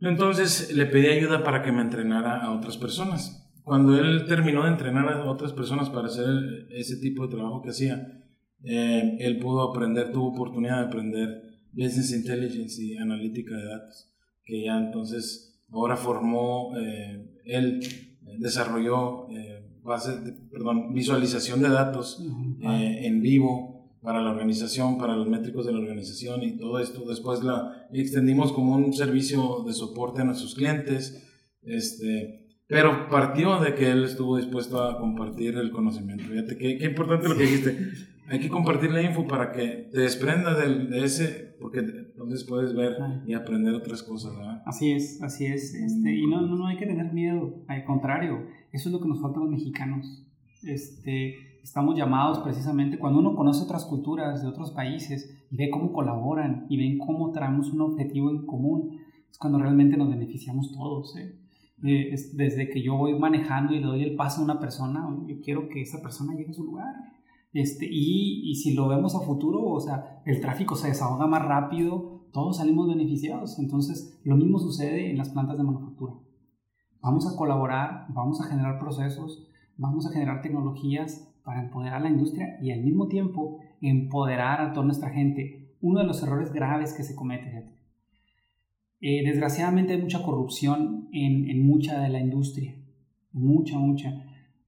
Entonces 0.00 0.74
le 0.74 0.86
pedí 0.86 1.08
ayuda 1.08 1.44
para 1.44 1.62
que 1.62 1.72
me 1.72 1.82
entrenara 1.82 2.42
a 2.42 2.52
otras 2.52 2.76
personas. 2.76 3.46
Cuando 3.62 3.98
él 3.98 4.24
terminó 4.26 4.64
de 4.64 4.70
entrenar 4.70 5.08
a 5.12 5.30
otras 5.30 5.52
personas 5.52 5.90
para 5.90 6.06
hacer 6.06 6.26
ese 6.70 6.96
tipo 6.96 7.26
de 7.26 7.36
trabajo 7.36 7.62
que 7.62 7.70
hacía, 7.70 8.20
eh, 8.64 9.16
él 9.20 9.38
pudo 9.38 9.62
aprender, 9.70 10.10
tuvo 10.10 10.28
oportunidad 10.28 10.80
de 10.80 10.86
aprender 10.86 11.42
Business 11.72 12.12
Intelligence 12.12 12.82
y 12.82 12.96
analítica 12.96 13.54
de 13.54 13.64
datos, 13.66 14.12
que 14.44 14.64
ya 14.64 14.76
entonces 14.76 15.62
ahora 15.70 15.96
formó, 15.96 16.72
eh, 16.78 17.40
él 17.44 17.80
desarrolló 18.38 19.28
eh, 19.30 19.60
perdón, 20.50 20.92
visualización 20.92 21.62
de 21.62 21.68
datos 21.68 22.22
en 22.60 23.22
vivo 23.22 23.79
para 24.02 24.22
la 24.22 24.30
organización, 24.30 24.98
para 24.98 25.16
los 25.16 25.28
métricos 25.28 25.66
de 25.66 25.72
la 25.72 25.78
organización 25.78 26.42
y 26.42 26.56
todo 26.56 26.78
esto. 26.78 27.04
Después 27.06 27.42
la 27.42 27.88
extendimos 27.92 28.52
como 28.52 28.74
un 28.74 28.92
servicio 28.92 29.62
de 29.66 29.72
soporte 29.72 30.22
a 30.22 30.24
nuestros 30.24 30.54
clientes, 30.54 31.26
este, 31.62 32.46
pero 32.66 33.08
partió 33.10 33.60
de 33.60 33.74
que 33.74 33.90
él 33.90 34.04
estuvo 34.04 34.36
dispuesto 34.36 34.82
a 34.82 34.98
compartir 34.98 35.56
el 35.56 35.70
conocimiento. 35.70 36.24
Fíjate 36.24 36.56
qué, 36.56 36.78
qué 36.78 36.86
importante 36.86 37.28
lo 37.28 37.36
que 37.36 37.42
dijiste. 37.42 37.76
Hay 38.28 38.38
que 38.38 38.48
compartir 38.48 38.92
la 38.92 39.02
info 39.02 39.26
para 39.26 39.50
que 39.50 39.88
te 39.90 40.02
desprendas 40.02 40.56
de, 40.56 41.04
ese, 41.04 41.56
porque 41.60 41.80
entonces 41.80 42.44
puedes 42.44 42.74
ver 42.74 42.96
y 43.26 43.34
aprender 43.34 43.74
otras 43.74 44.04
cosas. 44.04 44.36
¿verdad? 44.36 44.62
Así 44.66 44.92
es, 44.92 45.20
así 45.20 45.46
es. 45.46 45.74
Este, 45.74 46.14
y 46.14 46.28
no, 46.28 46.40
no, 46.42 46.54
no 46.54 46.68
hay 46.68 46.76
que 46.76 46.86
tener 46.86 47.12
miedo, 47.12 47.64
al 47.66 47.84
contrario, 47.84 48.46
eso 48.72 48.88
es 48.88 48.92
lo 48.92 49.00
que 49.00 49.08
nos 49.08 49.20
falta 49.20 49.40
a 49.40 49.42
los 49.42 49.50
mexicanos. 49.50 50.24
Este, 50.62 51.49
estamos 51.62 51.96
llamados 51.96 52.38
precisamente 52.40 52.98
cuando 52.98 53.20
uno 53.20 53.34
conoce 53.34 53.64
otras 53.64 53.84
culturas 53.84 54.42
de 54.42 54.48
otros 54.48 54.70
países 54.72 55.44
y 55.50 55.56
ve 55.56 55.70
cómo 55.70 55.92
colaboran 55.92 56.66
y 56.68 56.76
ven 56.76 56.98
cómo 56.98 57.30
traemos 57.32 57.72
un 57.72 57.80
objetivo 57.82 58.30
en 58.30 58.46
común, 58.46 58.98
es 59.30 59.38
cuando 59.38 59.58
realmente 59.58 59.96
nos 59.96 60.10
beneficiamos 60.10 60.72
todos. 60.72 61.16
¿eh? 61.16 61.38
Eh, 61.82 62.14
desde 62.34 62.68
que 62.68 62.82
yo 62.82 62.96
voy 62.96 63.18
manejando 63.18 63.74
y 63.74 63.80
le 63.80 63.86
doy 63.86 64.02
el 64.02 64.16
paso 64.16 64.40
a 64.40 64.44
una 64.44 64.60
persona, 64.60 65.08
yo 65.26 65.40
quiero 65.42 65.68
que 65.68 65.82
esa 65.82 66.02
persona 66.02 66.34
llegue 66.34 66.50
a 66.50 66.54
su 66.54 66.64
lugar. 66.64 66.94
Este, 67.52 67.86
y, 67.90 68.50
y 68.50 68.54
si 68.56 68.74
lo 68.74 68.88
vemos 68.88 69.14
a 69.14 69.20
futuro, 69.20 69.64
o 69.64 69.80
sea, 69.80 70.22
el 70.24 70.40
tráfico 70.40 70.76
se 70.76 70.88
desahoga 70.88 71.26
más 71.26 71.44
rápido, 71.44 72.26
todos 72.32 72.58
salimos 72.58 72.88
beneficiados. 72.88 73.58
Entonces, 73.58 74.20
lo 74.24 74.36
mismo 74.36 74.58
sucede 74.58 75.10
en 75.10 75.18
las 75.18 75.30
plantas 75.30 75.56
de 75.56 75.64
manufactura. 75.64 76.14
Vamos 77.02 77.26
a 77.26 77.36
colaborar, 77.36 78.06
vamos 78.10 78.40
a 78.40 78.44
generar 78.44 78.78
procesos, 78.78 79.46
vamos 79.76 80.06
a 80.06 80.12
generar 80.12 80.42
tecnologías 80.42 81.29
para 81.44 81.62
empoderar 81.62 81.96
a 81.96 82.00
la 82.00 82.10
industria 82.10 82.58
y 82.60 82.70
al 82.70 82.82
mismo 82.82 83.08
tiempo 83.08 83.58
empoderar 83.80 84.60
a 84.60 84.72
toda 84.72 84.86
nuestra 84.86 85.10
gente. 85.10 85.74
Uno 85.80 86.00
de 86.00 86.06
los 86.06 86.22
errores 86.22 86.52
graves 86.52 86.92
que 86.92 87.02
se 87.02 87.14
comete, 87.14 87.50
eh, 89.00 89.24
desgraciadamente 89.24 89.94
hay 89.94 90.02
mucha 90.02 90.22
corrupción 90.22 91.08
en, 91.12 91.48
en, 91.48 91.66
mucha 91.66 92.00
de 92.00 92.10
la 92.10 92.20
industria, 92.20 92.76
mucha, 93.32 93.78
mucha. 93.78 94.12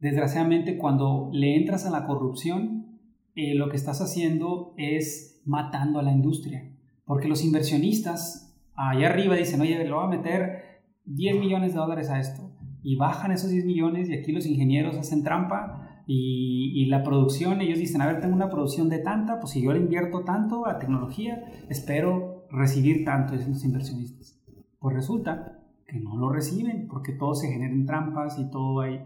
Desgraciadamente 0.00 0.78
cuando 0.78 1.28
le 1.32 1.56
entras 1.56 1.84
a 1.84 1.90
la 1.90 2.06
corrupción, 2.06 2.98
eh, 3.34 3.54
lo 3.54 3.68
que 3.68 3.76
estás 3.76 4.00
haciendo 4.00 4.74
es 4.78 5.42
matando 5.44 5.98
a 5.98 6.02
la 6.02 6.12
industria, 6.12 6.70
porque 7.04 7.28
los 7.28 7.44
inversionistas 7.44 8.54
allá 8.74 9.08
arriba 9.08 9.36
dicen, 9.36 9.60
oye, 9.60 9.76
le 9.78 9.92
voy 9.92 10.04
a 10.04 10.08
meter 10.08 10.82
10 11.04 11.38
millones 11.38 11.74
de 11.74 11.78
dólares 11.78 12.08
a 12.08 12.18
esto, 12.18 12.52
y 12.82 12.96
bajan 12.96 13.32
esos 13.32 13.50
10 13.50 13.64
millones 13.64 14.08
y 14.08 14.14
aquí 14.14 14.32
los 14.32 14.46
ingenieros 14.46 14.96
hacen 14.96 15.22
trampa 15.22 15.81
y, 16.06 16.86
la 16.86 17.02
producción, 17.02 17.60
ellos 17.60 17.78
dicen, 17.78 18.00
a 18.02 18.06
ver, 18.06 18.20
tengo 18.20 18.34
una 18.34 18.50
producción 18.50 18.88
de 18.88 18.98
tanta, 18.98 19.38
pues 19.38 19.52
si 19.52 19.62
yo 19.62 19.72
le 19.72 19.80
invierto 19.80 20.24
tanto 20.24 20.66
a 20.66 20.78
tecnología, 20.78 21.44
espero 21.68 22.46
recibir 22.50 23.04
tanto 23.04 23.36
de 23.36 23.46
los 23.46 23.64
inversionistas. 23.64 24.40
Pues 24.78 24.96
resulta 24.96 25.60
que 25.86 26.00
no 26.00 26.16
lo 26.16 26.28
reciben 26.30 26.88
porque 26.88 27.12
todo 27.12 27.34
se 27.34 27.48
genera 27.48 27.72
en 27.72 27.86
trampas 27.86 28.38
y 28.38 28.50
todo 28.50 28.80
hay... 28.80 29.04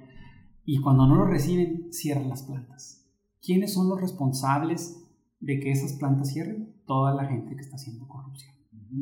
Y 0.64 0.80
cuando 0.80 1.06
no 1.06 1.14
lo 1.14 1.26
reciben, 1.26 1.92
cierran 1.92 2.28
las 2.28 2.42
plantas. 2.42 3.06
¿Quiénes 3.40 3.72
son 3.72 3.88
los 3.88 4.00
responsables 4.00 5.00
de 5.38 5.60
que 5.60 5.70
esas 5.70 5.92
plantas 5.92 6.32
cierren? 6.32 6.74
Toda 6.86 7.14
la 7.14 7.26
gente 7.26 7.54
que 7.54 7.62
está 7.62 7.76
haciendo 7.76 8.08
corrupción. 8.08 8.52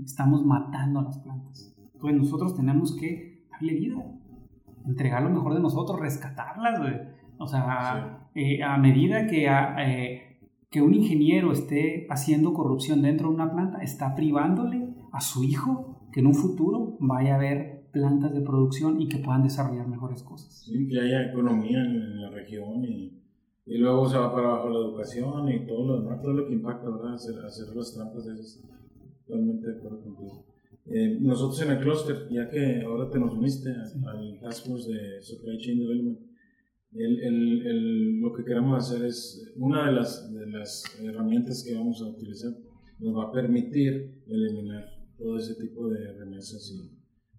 Estamos 0.04 0.44
matando 0.44 1.00
a 1.00 1.04
las 1.04 1.18
plantas. 1.18 1.74
Pues 1.98 2.14
nosotros 2.14 2.54
tenemos 2.54 2.94
que 2.96 3.46
darle 3.50 3.74
vida, 3.74 4.04
entregar 4.84 5.22
lo 5.22 5.30
mejor 5.30 5.54
de 5.54 5.60
nosotros, 5.60 5.98
rescatarlas. 5.98 6.80
O 7.38 7.46
sea, 7.46 8.28
eh, 8.34 8.62
a 8.62 8.76
medida 8.78 9.26
que, 9.26 9.46
eh, 9.46 10.38
que 10.70 10.82
un 10.82 10.94
ingeniero 10.94 11.52
esté 11.52 12.06
haciendo 12.10 12.52
corrupción 12.52 13.02
dentro 13.02 13.28
de 13.28 13.34
una 13.34 13.52
planta, 13.52 13.82
está 13.82 14.14
privándole 14.14 14.88
a 15.12 15.20
su 15.20 15.44
hijo 15.44 16.08
que 16.12 16.20
en 16.20 16.26
un 16.26 16.34
futuro 16.34 16.96
vaya 17.00 17.34
a 17.34 17.36
haber 17.36 17.88
plantas 17.92 18.34
de 18.34 18.40
producción 18.40 19.00
y 19.00 19.08
que 19.08 19.18
puedan 19.18 19.44
desarrollar 19.44 19.86
mejores 19.88 20.22
cosas. 20.22 20.64
Sí, 20.64 20.88
que 20.88 21.00
haya 21.00 21.30
economía 21.30 21.78
en, 21.84 22.20
la 22.20 22.30
región 22.30 22.84
y, 22.84 23.22
y, 23.66 23.78
luego 23.78 24.08
se 24.08 24.18
va 24.18 24.34
para 24.34 24.48
abajo 24.48 24.68
la 24.68 24.80
educación 24.80 25.48
y 25.48 25.66
todo 25.66 25.86
lo 25.86 26.00
demás, 26.00 26.20
todo 26.20 26.32
lo 26.32 26.46
que 26.46 26.54
impacta, 26.54 26.90
¿verdad? 26.90 27.14
Hacer, 27.14 27.36
hacer 27.44 27.74
las 27.74 27.94
trampas, 27.94 28.26
es 28.26 28.62
totalmente 29.26 29.66
de 29.68 29.78
acuerdo 29.78 30.02
contigo. 30.02 30.44
Eh, 30.86 31.18
nosotros 31.20 31.62
en 31.62 31.70
el 31.70 31.78
clúster, 31.78 32.28
ya 32.30 32.48
que 32.50 32.82
ahora 32.82 33.08
te 33.08 33.18
nos 33.18 33.32
uniste 33.32 33.70
al 33.70 34.38
Task 34.40 34.66
Force 34.66 34.92
de 34.92 35.22
Supply 35.22 35.58
Chain 35.58 35.78
Development, 35.78 36.18
el, 36.94 37.20
el, 37.20 37.66
el, 37.66 38.20
lo 38.20 38.32
que 38.32 38.44
queremos 38.44 38.78
hacer 38.78 39.04
es, 39.04 39.52
una 39.56 39.86
de 39.86 39.92
las, 39.92 40.32
de 40.32 40.46
las 40.46 40.84
herramientas 41.02 41.64
que 41.66 41.74
vamos 41.74 42.00
a 42.02 42.06
utilizar 42.06 42.52
nos 43.00 43.16
va 43.16 43.24
a 43.24 43.32
permitir 43.32 44.22
eliminar 44.28 44.84
todo 45.18 45.38
ese 45.38 45.54
tipo 45.56 45.88
de 45.88 46.12
remesas 46.12 46.72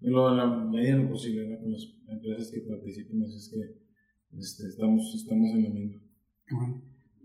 y, 0.01 0.09
lo, 0.09 0.29
en 0.29 0.37
la 0.37 0.47
medida 0.47 0.97
de 0.97 1.03
lo 1.03 1.09
posible 1.09 1.57
con 1.59 1.71
las 1.71 1.87
empresas 2.09 2.51
que 2.51 2.61
participen, 2.61 3.23
así 3.23 3.37
es 3.37 3.49
que 3.53 4.37
este, 4.37 4.67
estamos, 4.67 5.13
estamos 5.15 5.51
en 5.51 5.63
lo 5.63 5.69
mismo. 5.69 6.01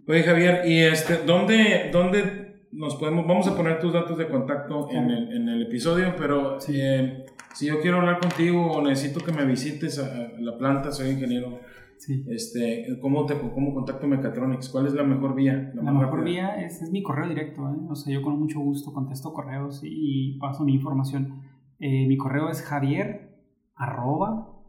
Oye 0.06 0.22
Javier, 0.22 0.62
¿y 0.66 0.78
este, 0.78 1.18
dónde, 1.26 1.90
dónde 1.92 2.66
nos 2.72 2.94
podemos, 2.94 3.26
vamos 3.26 3.48
a 3.48 3.56
poner 3.56 3.80
tus 3.80 3.92
datos 3.92 4.16
de 4.16 4.28
contacto 4.28 4.88
en 4.90 5.10
el, 5.10 5.32
en 5.32 5.48
el 5.48 5.62
episodio, 5.62 6.14
pero 6.16 6.58
eh, 6.68 7.24
si 7.54 7.66
yo 7.66 7.80
quiero 7.80 7.98
hablar 7.98 8.20
contigo 8.20 8.70
o 8.70 8.82
necesito 8.82 9.24
que 9.24 9.32
me 9.32 9.44
visites 9.44 9.98
a 9.98 10.32
la 10.38 10.56
planta, 10.56 10.92
soy 10.92 11.10
ingeniero 11.10 11.60
Sí. 12.00 12.24
Este, 12.28 12.98
¿cómo, 13.02 13.26
te, 13.26 13.38
¿Cómo 13.38 13.74
contacto 13.74 14.06
Mechatronics? 14.06 14.70
¿Cuál 14.70 14.86
es 14.86 14.94
la 14.94 15.02
mejor 15.02 15.34
vía? 15.34 15.70
La, 15.74 15.92
mejor 15.92 16.24
vía 16.24 16.64
es, 16.64 16.80
es, 16.80 16.90
mi 16.90 17.02
correo 17.02 17.28
directo. 17.28 17.68
¿eh? 17.68 17.76
O 17.90 17.94
sea, 17.94 18.10
yo 18.12 18.22
con 18.22 18.38
mucho 18.38 18.58
gusto 18.58 18.94
contesto 18.94 19.34
correos 19.34 19.82
y, 19.84 20.38
paso 20.38 20.64
mi 20.64 20.72
información. 20.72 21.42
Eh, 21.78 22.06
mi 22.08 22.16
correo 22.16 22.48
es 22.48 22.62
javier 22.62 23.36
arroba 23.74 24.62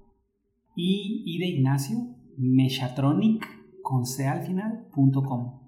y, 0.76 1.24
y 1.26 1.40
de 1.40 1.46
Ignacio 1.48 1.98
mechatronic 2.38 3.46
con 3.82 4.06
c 4.06 4.28
al 4.28 4.44
final 4.44 4.88
punto 4.94 5.24
com. 5.24 5.62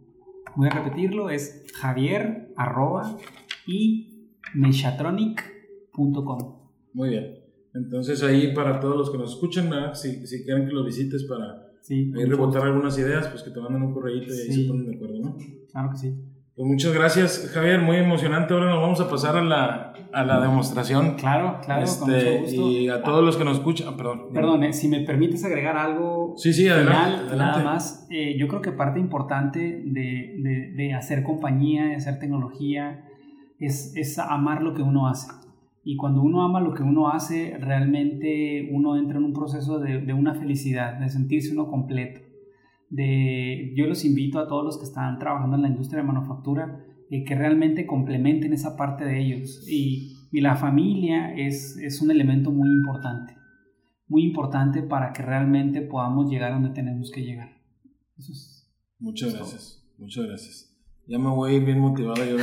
Voy 0.56 0.68
a 0.68 0.72
repetirlo, 0.72 1.30
es 1.30 1.66
javier 1.76 2.54
arroba 2.58 3.18
y 3.66 4.34
mechatronic.com. 4.54 6.56
Muy 6.94 7.10
bien. 7.10 7.43
Entonces 7.74 8.22
ahí 8.24 8.54
para 8.54 8.80
todos 8.80 8.96
los 8.96 9.10
que 9.10 9.18
nos 9.18 9.32
escuchan, 9.32 9.72
si, 9.96 10.28
si 10.28 10.44
quieren 10.44 10.68
que 10.68 10.74
los 10.74 10.86
visites 10.86 11.24
para 11.24 11.72
sí, 11.82 12.12
rebotar 12.14 12.64
algunas 12.64 12.98
ideas, 12.98 13.28
pues 13.28 13.44
que 13.44 13.52
te 13.52 13.60
manden 13.60 13.82
un 13.82 13.94
correo 13.94 14.16
y 14.16 14.20
ahí 14.22 14.30
se 14.30 14.68
ponen 14.68 14.86
de 14.86 14.96
acuerdo, 14.96 15.20
¿no? 15.20 15.38
Claro 15.72 15.90
que 15.92 15.98
sí. 15.98 16.16
Pues 16.56 16.68
muchas 16.68 16.94
gracias, 16.94 17.50
Javier, 17.52 17.82
muy 17.82 17.98
emocionante. 17.98 18.54
Ahora 18.54 18.68
nos 18.70 18.80
vamos 18.80 19.02
a 19.02 19.10
pasar 19.10 19.38
a 19.38 19.44
la, 19.44 19.94
a 20.14 20.24
la 20.24 20.40
demostración. 20.40 21.16
Claro, 21.16 21.58
claro, 21.66 21.88
con 22.00 22.12
mucho 22.12 22.16
este, 22.16 22.38
gusto. 22.42 22.70
Y 22.70 22.90
a 22.90 23.02
todos 23.02 23.24
los 23.24 23.38
que 23.38 23.44
nos 23.44 23.58
escuchan, 23.58 23.88
ah, 23.90 23.98
perdón. 23.98 24.28
Perdón, 24.32 24.64
eh, 24.64 24.72
si 24.72 24.88
me 24.88 25.00
permites 25.00 25.44
agregar 25.44 25.76
algo 25.78 26.36
sí, 26.38 26.54
sí, 26.54 26.68
adelante, 26.68 27.36
nada 27.36 27.64
más. 27.64 28.06
Eh, 28.12 28.38
yo 28.38 28.48
creo 28.48 28.62
que 28.62 28.72
parte 28.72 29.00
importante 29.00 29.82
de, 29.84 30.36
de, 30.44 30.74
de, 30.76 30.94
hacer 30.94 31.24
compañía, 31.24 31.86
de 31.86 31.96
hacer 31.96 32.20
tecnología, 32.20 33.04
es, 33.60 33.96
es 33.96 34.20
amar 34.20 34.62
lo 34.62 34.76
que 34.76 34.84
uno 34.84 35.08
hace. 35.08 35.32
Y 35.84 35.98
cuando 35.98 36.22
uno 36.22 36.44
ama 36.44 36.62
lo 36.62 36.74
que 36.74 36.84
uno 36.84 37.10
hace, 37.10 37.58
realmente 37.60 38.70
uno 38.72 38.98
entra 38.98 39.18
en 39.18 39.26
un 39.26 39.34
proceso 39.34 39.80
de, 39.80 40.00
de 40.02 40.14
una 40.14 40.34
felicidad, 40.34 41.00
de 41.00 41.10
sentirse 41.10 41.52
uno 41.52 41.68
completo. 41.68 42.22
De, 42.90 43.74
yo 43.76 43.88
los 43.88 44.06
invito 44.06 44.40
a 44.40 44.48
todos 44.48 44.64
los 44.64 44.78
que 44.78 44.86
están 44.86 45.20
trabajando 45.20 45.56
en 45.56 45.64
la 45.64 45.68
industria 45.68 46.02
de 46.02 46.08
manufactura 46.08 46.86
eh, 47.10 47.24
que 47.26 47.36
realmente 47.36 47.86
complementen 47.86 48.54
esa 48.54 48.76
parte 48.78 49.06
de 49.06 49.20
ellos. 49.20 49.68
Y, 49.70 50.18
y 50.32 50.42
la 50.42 50.56
familia 50.56 51.34
es, 51.36 51.78
es 51.78 52.02
un 52.02 52.10
elemento 52.10 52.52
muy 52.52 52.70
importante, 52.70 53.36
muy 54.08 54.24
importante 54.24 54.82
para 54.82 55.14
que 55.14 55.22
realmente 55.22 55.82
podamos 55.82 56.30
llegar 56.30 56.54
donde 56.54 56.70
tenemos 56.70 57.12
que 57.12 57.22
llegar. 57.22 57.50
Eso 58.18 58.32
es, 58.32 58.74
muchas 59.00 59.36
gracias, 59.36 59.86
muchas 59.98 60.26
gracias. 60.26 60.76
Ya 61.06 61.20
me 61.20 61.30
voy 61.30 61.60
bien 61.60 61.80
motivado, 61.80 62.24
ya 62.24 62.34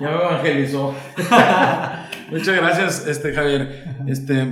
me, 0.00 0.06
evangelizó. 0.06 0.94
Muchas 2.32 2.56
gracias, 2.56 3.06
este, 3.06 3.32
Javier. 3.32 3.96
Este, 4.06 4.42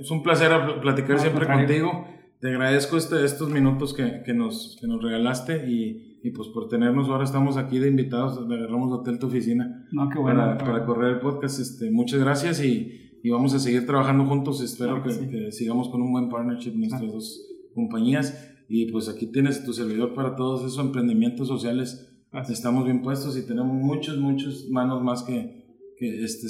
es 0.00 0.10
un 0.10 0.22
placer 0.22 0.50
platicar 0.80 1.18
siempre 1.18 1.46
contigo. 1.46 2.06
Te 2.40 2.48
agradezco 2.48 2.96
este, 2.96 3.24
estos 3.24 3.50
minutos 3.50 3.94
que, 3.94 4.22
que, 4.24 4.34
nos, 4.34 4.76
que 4.80 4.86
nos 4.86 5.02
regalaste 5.02 5.68
y, 5.68 6.20
y, 6.22 6.30
pues 6.30 6.48
por 6.48 6.68
tenernos 6.68 7.08
ahora 7.08 7.24
estamos 7.24 7.56
aquí 7.56 7.78
de 7.78 7.88
invitados, 7.88 8.46
le 8.46 8.56
agarramos 8.56 8.92
hotel 8.92 9.18
tu 9.18 9.28
oficina 9.28 9.86
no, 9.92 10.10
qué 10.10 10.18
bueno, 10.18 10.40
para, 10.40 10.58
para, 10.58 10.84
correr 10.84 11.14
el 11.14 11.20
podcast. 11.20 11.58
Este, 11.58 11.90
muchas 11.90 12.20
gracias 12.20 12.62
y, 12.62 13.18
y 13.22 13.30
vamos 13.30 13.54
a 13.54 13.58
seguir 13.58 13.86
trabajando 13.86 14.26
juntos. 14.26 14.62
Espero 14.62 15.02
que, 15.02 15.10
sí. 15.10 15.28
que, 15.28 15.52
sigamos 15.52 15.88
con 15.88 16.02
un 16.02 16.12
buen 16.12 16.28
partnership 16.28 16.74
nuestras 16.74 17.10
dos 17.12 17.46
compañías. 17.74 18.50
Y 18.68 18.90
pues 18.90 19.08
aquí 19.08 19.26
tienes 19.26 19.64
tu 19.64 19.72
servidor 19.72 20.14
para 20.14 20.36
todos 20.36 20.60
esos 20.64 20.84
emprendimientos 20.84 21.48
sociales 21.48 22.10
estamos 22.48 22.84
bien 22.84 23.02
puestos 23.02 23.36
y 23.38 23.46
tenemos 23.46 23.74
muchos, 23.74 24.18
muchos 24.18 24.68
manos 24.70 25.02
más 25.02 25.22
que, 25.22 25.64
que 25.96 26.24
este, 26.24 26.48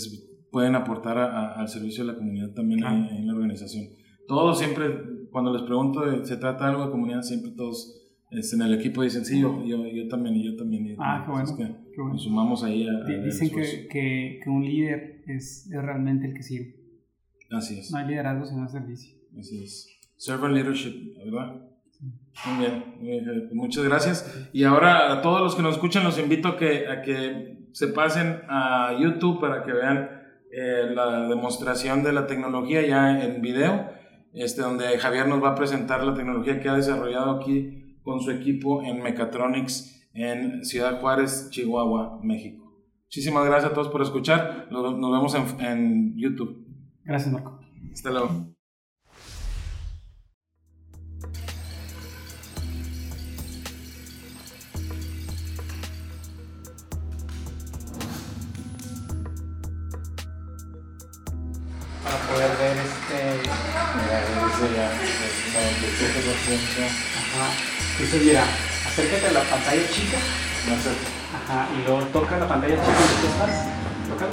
pueden 0.54 0.76
aportar 0.76 1.18
al 1.18 1.68
servicio 1.68 2.04
de 2.04 2.12
la 2.12 2.16
comunidad 2.16 2.50
también 2.50 2.78
en, 2.84 3.26
la 3.26 3.34
organización. 3.34 3.88
Todos 4.28 4.56
siempre, 4.56 4.86
cuando 5.32 5.52
les 5.52 5.62
pregunto, 5.62 6.24
¿se 6.24 6.36
trata 6.36 6.66
de 6.66 6.70
algo 6.70 6.84
de 6.84 6.92
comunidad? 6.92 7.22
Siempre 7.22 7.50
todos 7.50 8.00
este, 8.30 8.54
en 8.54 8.62
el 8.62 8.74
equipo 8.74 9.02
dicen, 9.02 9.24
sí, 9.24 9.40
yo, 9.40 9.64
yo, 9.66 9.84
yo 9.84 10.06
también, 10.06 10.36
y 10.36 10.44
yo 10.44 10.56
también. 10.56 10.86
Y 10.86 10.94
ah, 11.00 11.24
qué 11.26 11.32
bueno, 11.32 11.56
que 11.56 11.64
qué 11.64 12.00
bueno. 12.00 12.12
Nos 12.12 12.22
sumamos 12.22 12.62
ahí 12.62 12.86
a... 12.86 13.02
Dicen 13.02 13.50
que, 13.50 13.88
que, 13.88 14.40
que, 14.44 14.48
un 14.48 14.64
líder 14.64 15.24
es, 15.26 15.68
es 15.72 15.82
realmente 15.82 16.28
el 16.28 16.34
que 16.34 16.44
sirve. 16.44 16.76
Así 17.50 17.80
es. 17.80 17.90
No 17.90 17.98
hay 17.98 18.06
liderazgo 18.06 18.46
sino 18.46 18.68
servicio. 18.68 19.12
Así 19.36 19.64
es. 19.64 19.88
Servant 20.16 20.54
leadership, 20.54 21.16
¿verdad? 21.16 21.62
Muy 22.46 22.58
bien, 22.64 22.84
muy 23.00 23.54
muchas 23.54 23.82
gracias. 23.82 24.48
Y 24.52 24.62
ahora 24.62 25.12
a 25.12 25.20
todos 25.20 25.40
los 25.40 25.56
que 25.56 25.62
nos 25.62 25.74
escuchan 25.74 26.04
los 26.04 26.16
invito 26.16 26.46
a 26.46 26.56
que, 26.56 26.86
a 26.86 27.02
que 27.02 27.66
se 27.72 27.88
pasen 27.88 28.42
a 28.48 28.96
YouTube 29.00 29.40
para 29.40 29.64
que 29.64 29.72
vean 29.72 30.22
eh, 30.56 30.90
la 30.94 31.28
demostración 31.28 32.02
de 32.02 32.12
la 32.12 32.26
tecnología 32.26 32.86
ya 32.86 33.24
en 33.24 33.42
video, 33.42 33.88
este, 34.32 34.62
donde 34.62 34.98
Javier 34.98 35.28
nos 35.28 35.42
va 35.42 35.50
a 35.50 35.54
presentar 35.54 36.04
la 36.04 36.14
tecnología 36.14 36.60
que 36.60 36.68
ha 36.68 36.74
desarrollado 36.74 37.32
aquí 37.32 37.98
con 38.02 38.20
su 38.20 38.30
equipo 38.30 38.82
en 38.82 39.02
Mechatronics 39.02 40.08
en 40.14 40.64
Ciudad 40.64 41.00
Juárez, 41.00 41.48
Chihuahua, 41.50 42.20
México. 42.22 42.64
Muchísimas 43.06 43.44
gracias 43.46 43.72
a 43.72 43.74
todos 43.74 43.88
por 43.88 44.02
escuchar. 44.02 44.68
Nos, 44.70 44.94
vemos 44.94 45.34
en, 45.34 45.60
en 45.64 46.16
YouTube. 46.16 46.66
Gracias, 47.04 47.32
Marco. 47.32 47.60
Hasta 47.92 48.10
luego. 48.10 48.53
Poder 62.18 62.56
ver 62.56 62.76
este. 62.78 63.18
Mira, 63.94 64.18
dice 64.46 64.66
ya, 64.76 64.90
el 64.90 65.74
97%. 66.34 66.86
Ajá. 67.18 67.46
Entonces, 67.92 68.22
mira, 68.22 68.44
acércate 68.86 69.26
a 69.28 69.32
la 69.32 69.42
pantalla 69.42 69.90
chica. 69.90 70.18
No 70.68 70.74
sé. 70.82 70.90
Ajá, 71.34 71.68
y 71.74 71.86
luego 71.86 72.02
toca 72.06 72.38
la 72.38 72.48
pantalla 72.48 72.74
chica 72.74 72.86
donde 72.86 73.14
tú 73.20 73.26
estás. 73.26 73.66
Tócalo. 74.08 74.32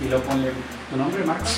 Y 0.00 0.08
luego 0.08 0.24
ponle 0.24 0.52
tu 0.90 0.96
nombre, 0.96 1.24
marca. 1.24 1.48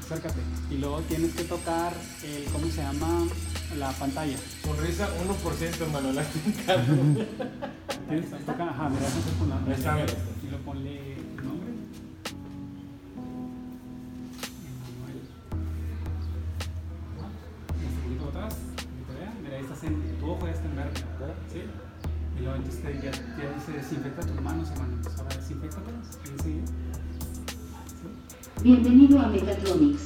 Acércate. 0.00 0.40
Y 0.70 0.78
luego 0.78 1.00
tienes 1.02 1.34
que 1.34 1.44
tocar 1.44 1.92
el, 2.22 2.44
¿cómo 2.52 2.66
se 2.66 2.82
llama? 2.82 3.26
La 3.78 3.90
pantalla. 3.92 4.36
Sonrisa 4.64 5.08
1% 5.08 5.90
Manuel 5.92 6.18
aquí 6.18 6.38
¿Tienes? 8.08 8.30
Toca, 8.46 8.70
ajá, 8.70 8.88
mira, 8.88 9.06
eso 9.06 9.38
con 9.38 9.48
la 9.50 9.56
mira. 9.56 10.06
Y 10.42 10.50
lo 10.50 10.58
ponle 10.58 11.16
tu 11.36 11.42
nombre. 11.44 11.70
Emanuel. 14.88 15.20
Un 17.84 18.02
poquito 18.02 18.28
atrás. 18.38 18.54
Mira, 19.42 19.56
ahí 19.56 19.62
estás 19.62 19.82
en, 19.84 20.18
tu 20.20 20.30
ojo 20.30 20.46
ya 20.46 20.52
está 20.52 20.64
en 20.66 20.76
verde. 20.76 21.00
¿Sí? 21.52 21.60
Y 22.38 22.40
luego 22.42 22.56
entonces 22.56 22.82
te- 22.82 22.94
ya, 22.94 23.10
ya 23.12 23.54
dice 23.54 23.72
desinfecta 23.72 24.22
tus 24.22 24.40
manos, 24.40 24.70
Emanuel. 24.70 24.94
Entonces 24.98 25.20
ahora 25.20 25.36
desinfectatelas. 25.36 26.18
Enseguida. 26.32 26.64
Bienvenido 28.62 29.20
a 29.20 29.28
Mechatronics. 29.28 30.05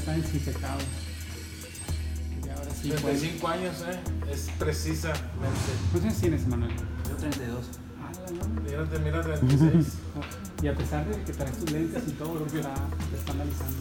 Ya 0.00 0.12
está 0.12 0.12
desinfectado. 0.12 0.78
Y 2.44 2.48
ahora 2.50 2.70
sí. 2.70 2.88
pues. 2.88 3.02
35 3.02 3.48
años, 3.48 3.74
¿eh? 3.88 4.00
Es 4.30 4.50
precisamente. 4.58 5.28
¿Cuántos 5.90 6.02
años 6.02 6.20
tienes, 6.20 6.44
Emanuel? 6.44 6.72
Yo 7.08 7.16
32. 7.16 7.66
Ah, 8.00 8.12
no. 8.32 8.62
Mírate, 8.62 8.98
mira 9.00 9.22
36. 9.22 9.86
Y 10.62 10.68
a 10.68 10.76
pesar 10.76 11.08
de 11.08 11.22
que 11.22 11.32
traes 11.32 11.56
tus 11.56 11.70
lentes 11.70 12.02
y 12.06 12.10
todo, 12.12 12.34
lo 12.34 12.44
está, 12.44 12.74
te 12.74 13.16
está 13.16 13.32
analizando. 13.32 13.78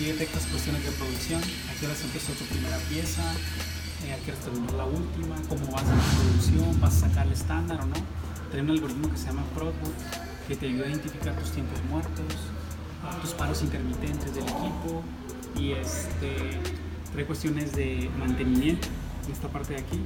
Aquí 0.00 0.12
detectas 0.12 0.46
cuestiones 0.46 0.82
de 0.82 0.92
producción, 0.92 1.42
aquí 1.42 1.84
ahora 1.84 1.98
empezó 2.02 2.32
tu 2.32 2.44
primera 2.46 2.78
pieza, 2.88 3.20
eh, 4.06 4.14
aquí 4.14 4.30
ahora 4.30 4.42
terminó 4.44 4.72
la 4.72 4.84
última, 4.86 5.36
cómo 5.46 5.70
vas 5.72 5.84
a 5.84 5.94
la 5.94 6.02
producción, 6.16 6.80
vas 6.80 6.96
a 6.96 7.08
sacar 7.08 7.26
el 7.26 7.34
estándar 7.34 7.82
o 7.82 7.84
no. 7.84 7.96
Tiene 8.50 8.64
un 8.64 8.70
algoritmo 8.70 9.10
que 9.10 9.18
se 9.18 9.26
llama 9.26 9.44
Prodbook 9.54 9.92
que 10.48 10.56
te 10.56 10.68
ayuda 10.68 10.86
a 10.86 10.88
identificar 10.88 11.36
tus 11.38 11.50
tiempos 11.50 11.78
muertos, 11.90 12.24
tus 13.20 13.32
paros 13.32 13.60
intermitentes 13.60 14.34
del 14.34 14.44
equipo 14.44 15.04
y 15.58 15.72
este, 15.72 16.58
trae 17.12 17.26
cuestiones 17.26 17.72
de 17.76 18.08
mantenimiento 18.18 18.88
en 19.26 19.32
esta 19.32 19.48
parte 19.48 19.74
de 19.74 19.80
aquí. 19.80 20.00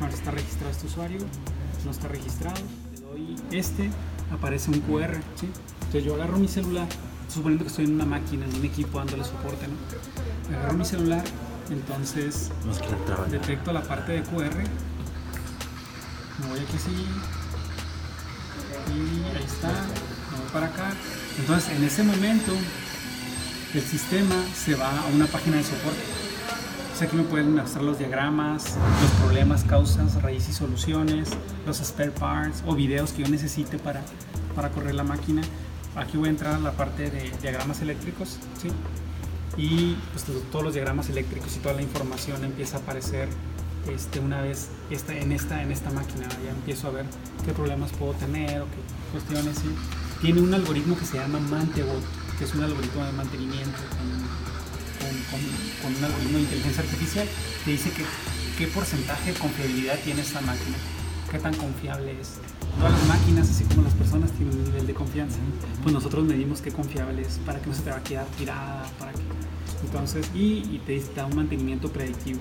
Ahora 0.00 0.14
está 0.14 0.32
registrado 0.32 0.72
este 0.72 0.88
usuario, 0.88 1.20
no 1.84 1.92
está 1.92 2.08
registrado. 2.08 2.60
Le 2.92 3.00
doy 3.02 3.36
este, 3.52 3.88
aparece 4.32 4.72
un 4.72 4.80
QR. 4.80 5.14
¿sí? 5.36 5.48
Entonces 5.82 6.04
yo 6.04 6.16
agarro 6.16 6.38
mi 6.38 6.48
celular, 6.48 6.88
suponiendo 7.28 7.64
que 7.64 7.70
estoy 7.70 7.84
en 7.84 7.94
una 7.94 8.06
máquina, 8.06 8.46
en 8.46 8.54
un 8.54 8.64
equipo 8.64 8.98
dándole 8.98 9.24
soporte, 9.24 9.66
¿no? 9.68 10.56
Agarro 10.56 10.78
mi 10.78 10.84
celular, 10.84 11.24
entonces 11.70 12.50
detecto 13.30 13.72
la 13.72 13.82
parte 13.82 14.12
de 14.12 14.22
QR, 14.22 14.56
me 16.38 16.46
voy 16.48 16.60
aquí 16.60 16.76
así, 16.76 17.06
y 18.88 19.36
ahí 19.36 19.44
está, 19.44 19.68
me 19.68 20.38
voy 20.40 20.50
para 20.52 20.66
acá. 20.66 20.92
Entonces 21.38 21.76
en 21.76 21.84
ese 21.84 22.02
momento 22.02 22.52
el 23.74 23.82
sistema 23.82 24.34
se 24.54 24.74
va 24.74 24.90
a 24.90 25.06
una 25.14 25.26
página 25.26 25.58
de 25.58 25.64
soporte. 25.64 26.00
Entonces 26.80 27.02
aquí 27.02 27.16
me 27.16 27.22
pueden 27.24 27.54
mostrar 27.54 27.84
los 27.84 27.98
diagramas, 27.98 28.76
los 29.02 29.10
problemas, 29.22 29.62
causas, 29.64 30.20
raíces 30.22 30.50
y 30.50 30.52
soluciones, 30.54 31.28
los 31.66 31.78
spare 31.78 32.10
parts 32.10 32.62
o 32.66 32.74
videos 32.74 33.12
que 33.12 33.22
yo 33.22 33.28
necesite 33.28 33.78
para, 33.78 34.02
para 34.54 34.70
correr 34.70 34.94
la 34.94 35.04
máquina. 35.04 35.42
Aquí 35.98 36.16
voy 36.16 36.28
a 36.28 36.30
entrar 36.30 36.54
a 36.54 36.58
la 36.58 36.72
parte 36.72 37.10
de 37.10 37.30
diagramas 37.42 37.80
eléctricos, 37.82 38.36
¿sí? 38.62 38.68
Y 39.56 39.96
pues, 40.12 40.24
to- 40.24 40.32
todos 40.52 40.64
los 40.64 40.74
diagramas 40.74 41.08
eléctricos 41.08 41.56
y 41.56 41.58
toda 41.58 41.74
la 41.74 41.82
información 41.82 42.44
empieza 42.44 42.76
a 42.76 42.80
aparecer 42.80 43.28
este, 43.92 44.20
una 44.20 44.40
vez 44.42 44.68
esta, 44.90 45.16
en, 45.16 45.32
esta, 45.32 45.62
en 45.62 45.72
esta 45.72 45.90
máquina. 45.90 46.28
Ya 46.44 46.50
empiezo 46.50 46.88
a 46.88 46.90
ver 46.90 47.06
qué 47.44 47.52
problemas 47.52 47.90
puedo 47.92 48.12
tener 48.12 48.60
o 48.62 48.66
qué 48.66 48.78
cuestiones. 49.12 49.56
Tiene 50.20 50.40
un 50.40 50.54
algoritmo 50.54 50.96
que 50.96 51.04
se 51.04 51.16
llama 51.18 51.40
Mantebot, 51.40 52.02
que 52.38 52.44
es 52.44 52.54
un 52.54 52.62
algoritmo 52.62 53.04
de 53.04 53.12
mantenimiento 53.12 53.78
con 55.82 55.94
un 55.96 56.04
algoritmo 56.04 56.38
de 56.38 56.42
inteligencia 56.44 56.82
artificial 56.82 57.26
que 57.64 57.70
dice 57.72 57.90
que 57.92 58.04
qué 58.58 58.66
porcentaje 58.68 59.32
de 59.32 59.38
confiabilidad 59.38 59.98
tiene 60.04 60.20
esta 60.22 60.40
máquina. 60.40 60.76
qué 61.30 61.38
tan 61.38 61.54
confiable 61.54 62.20
es. 62.20 62.38
Todas 62.78 62.92
las 62.92 63.08
máquinas, 63.08 63.50
así 63.50 63.64
como 63.64 63.82
las 63.82 63.94
personas, 63.94 64.30
tienen 64.32 64.56
un 64.56 64.64
nivel 64.64 64.86
de 64.86 64.94
confianza. 64.94 65.38
Pues 65.82 65.92
nosotros 65.92 66.24
medimos 66.24 66.60
qué 66.60 66.70
confiable 66.70 67.22
es 67.22 67.38
para 67.44 67.60
que 67.60 67.68
no 67.68 67.74
se 67.74 67.82
te 67.82 67.90
va 67.90 67.96
a 67.96 68.02
quedar 68.02 68.26
tirada, 68.38 68.88
para 68.98 69.12
que... 69.12 69.18
Entonces, 69.84 70.30
y, 70.34 70.62
y 70.70 70.80
te 70.86 71.02
da 71.14 71.26
un 71.26 71.36
mantenimiento 71.36 71.90
predictivo. 71.90 72.38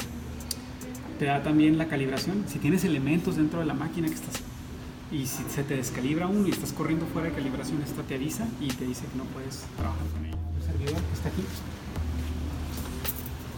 Te 1.17 1.25
da 1.25 1.41
también 1.41 1.77
la 1.77 1.88
calibración. 1.88 2.45
Si 2.47 2.59
tienes 2.59 2.83
elementos 2.83 3.35
dentro 3.35 3.59
de 3.59 3.65
la 3.65 3.73
máquina 3.73 4.07
que 4.07 4.13
estás 4.13 4.41
y 5.11 5.25
si 5.25 5.43
se 5.49 5.63
te 5.63 5.75
descalibra 5.75 6.27
uno 6.27 6.47
y 6.47 6.51
estás 6.51 6.73
corriendo 6.73 7.05
fuera 7.07 7.29
de 7.29 7.35
calibración, 7.35 7.81
esta 7.81 8.03
te 8.03 8.15
avisa 8.15 8.45
y 8.59 8.67
te 8.67 8.85
dice 8.85 9.05
que 9.11 9.17
no 9.17 9.23
puedes 9.25 9.63
trabajar 9.77 10.05
con 10.13 10.25
ella. 10.25 10.38
El 10.59 10.63
servidor 10.63 11.01
está 11.13 11.29
aquí. 11.29 11.43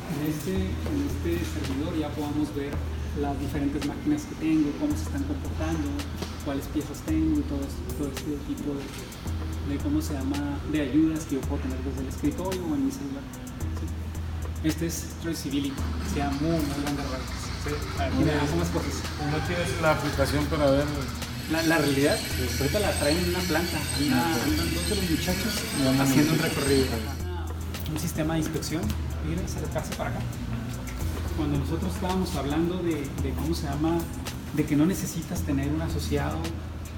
En 0.09 0.29
este, 0.29 0.55
en 0.55 0.97
este 1.09 1.45
servidor 1.45 1.97
ya 1.97 2.09
podamos 2.09 2.55
ver 2.55 2.73
las 3.19 3.39
diferentes 3.39 3.85
máquinas 3.85 4.23
que 4.23 4.35
tengo, 4.35 4.69
cómo 4.79 4.95
se 4.95 5.03
están 5.03 5.23
comportando, 5.23 5.89
cuáles 6.49 6.65
piezas 6.73 6.97
tengo 7.05 7.37
y 7.37 7.43
todo, 7.43 7.61
todo 7.99 8.07
este 8.09 8.33
tipo 8.49 8.73
de, 8.73 8.81
de, 9.69 9.77
cómo 9.83 10.01
se 10.01 10.15
llama, 10.15 10.57
de 10.71 10.81
ayudas 10.81 11.25
que 11.25 11.35
yo 11.35 11.41
puedo 11.41 11.61
tener 11.61 11.77
desde 11.85 12.01
el 12.01 12.07
escritorio 12.09 12.59
o 12.65 12.73
en 12.73 12.85
mi 12.87 12.91
celular. 12.91 13.21
¿sí? 13.77 14.67
Este 14.67 14.87
es 14.87 15.13
Traceability, 15.21 15.77
se 16.11 16.17
llama 16.17 16.41
muy, 16.41 16.57
muy 16.57 16.81
grande 16.81 17.03
¿sí? 17.05 17.69
Aquí 18.01 18.23
me 18.25 18.33
hacen 18.33 18.57
más 18.57 18.69
cosas. 18.69 18.97
¿No 19.29 19.37
tienes 19.45 19.69
la 19.79 19.91
aplicación 19.91 20.43
para 20.45 20.71
ver 20.71 20.85
la, 21.51 21.61
la, 21.69 21.77
realidad, 21.77 22.17
pues 22.17 22.61
ahorita 22.61 22.79
la 22.79 22.91
traen 22.97 23.17
en 23.19 23.29
una 23.29 23.45
planta. 23.45 23.77
Anda, 23.99 24.33
andan 24.41 24.73
dos 24.73 24.89
de 24.89 24.95
los 24.95 25.09
muchachos 25.11 25.53
haciendo 26.01 26.33
un 26.33 26.39
recorrido. 26.39 26.85
Un 27.93 27.99
sistema 27.99 28.33
de 28.33 28.39
inspección. 28.39 28.81
Miren, 29.23 29.45
acercarse 29.45 29.93
para 29.95 30.09
acá. 30.09 30.19
Cuando 31.37 31.59
nosotros 31.59 31.93
estábamos 31.93 32.35
hablando 32.35 32.81
de, 32.81 33.05
de, 33.21 33.33
cómo 33.37 33.53
se 33.53 33.67
llama, 33.67 33.99
de 34.53 34.65
que 34.65 34.75
no 34.75 34.85
necesitas 34.85 35.41
tener 35.41 35.69
un 35.69 35.81
asociado 35.81 36.37